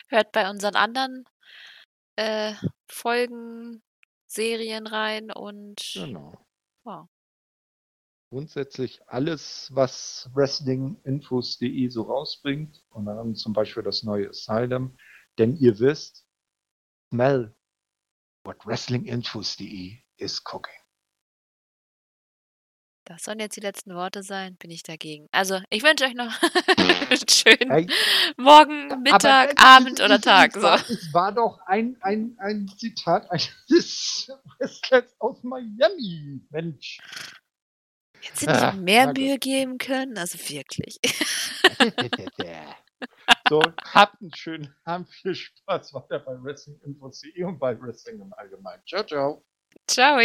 [0.09, 1.25] Hört bei unseren anderen
[2.17, 2.55] äh,
[2.89, 3.83] Folgen,
[4.29, 6.33] Serien rein und Genau.
[6.87, 7.09] ja.
[8.31, 14.97] Grundsätzlich alles, was Wrestlinginfos.de so rausbringt und dann zum Beispiel das neue Asylum.
[15.39, 16.25] Denn ihr wisst,
[17.13, 17.55] smell
[18.45, 20.75] what Wrestlinginfos.de is cooking.
[23.05, 25.27] Das sollen jetzt die letzten Worte sein, bin ich dagegen.
[25.33, 26.33] Also, ich wünsche euch noch
[26.77, 27.91] einen schönen
[28.37, 30.51] Morgen, Aber Mittag, es- Abend oder Tag.
[30.55, 30.63] Es So.
[30.63, 33.51] war, es war doch ein, ein, ein Zitat eines
[34.59, 36.41] Wrestlers aus Miami.
[36.51, 36.99] Mensch.
[38.23, 39.13] Jetzt sind Ah, die mehr.
[39.13, 40.17] Mühe geben können.
[40.17, 41.01] Also wirklich.
[43.49, 43.61] so,
[43.95, 45.09] habt einen schönen Abend.
[45.11, 48.83] Viel Spaß weiter bei Wrestling Infos.de und bei Wrestling im Allgemeinen.
[48.87, 49.45] Ciao, ciao.
[49.87, 50.19] Ciao.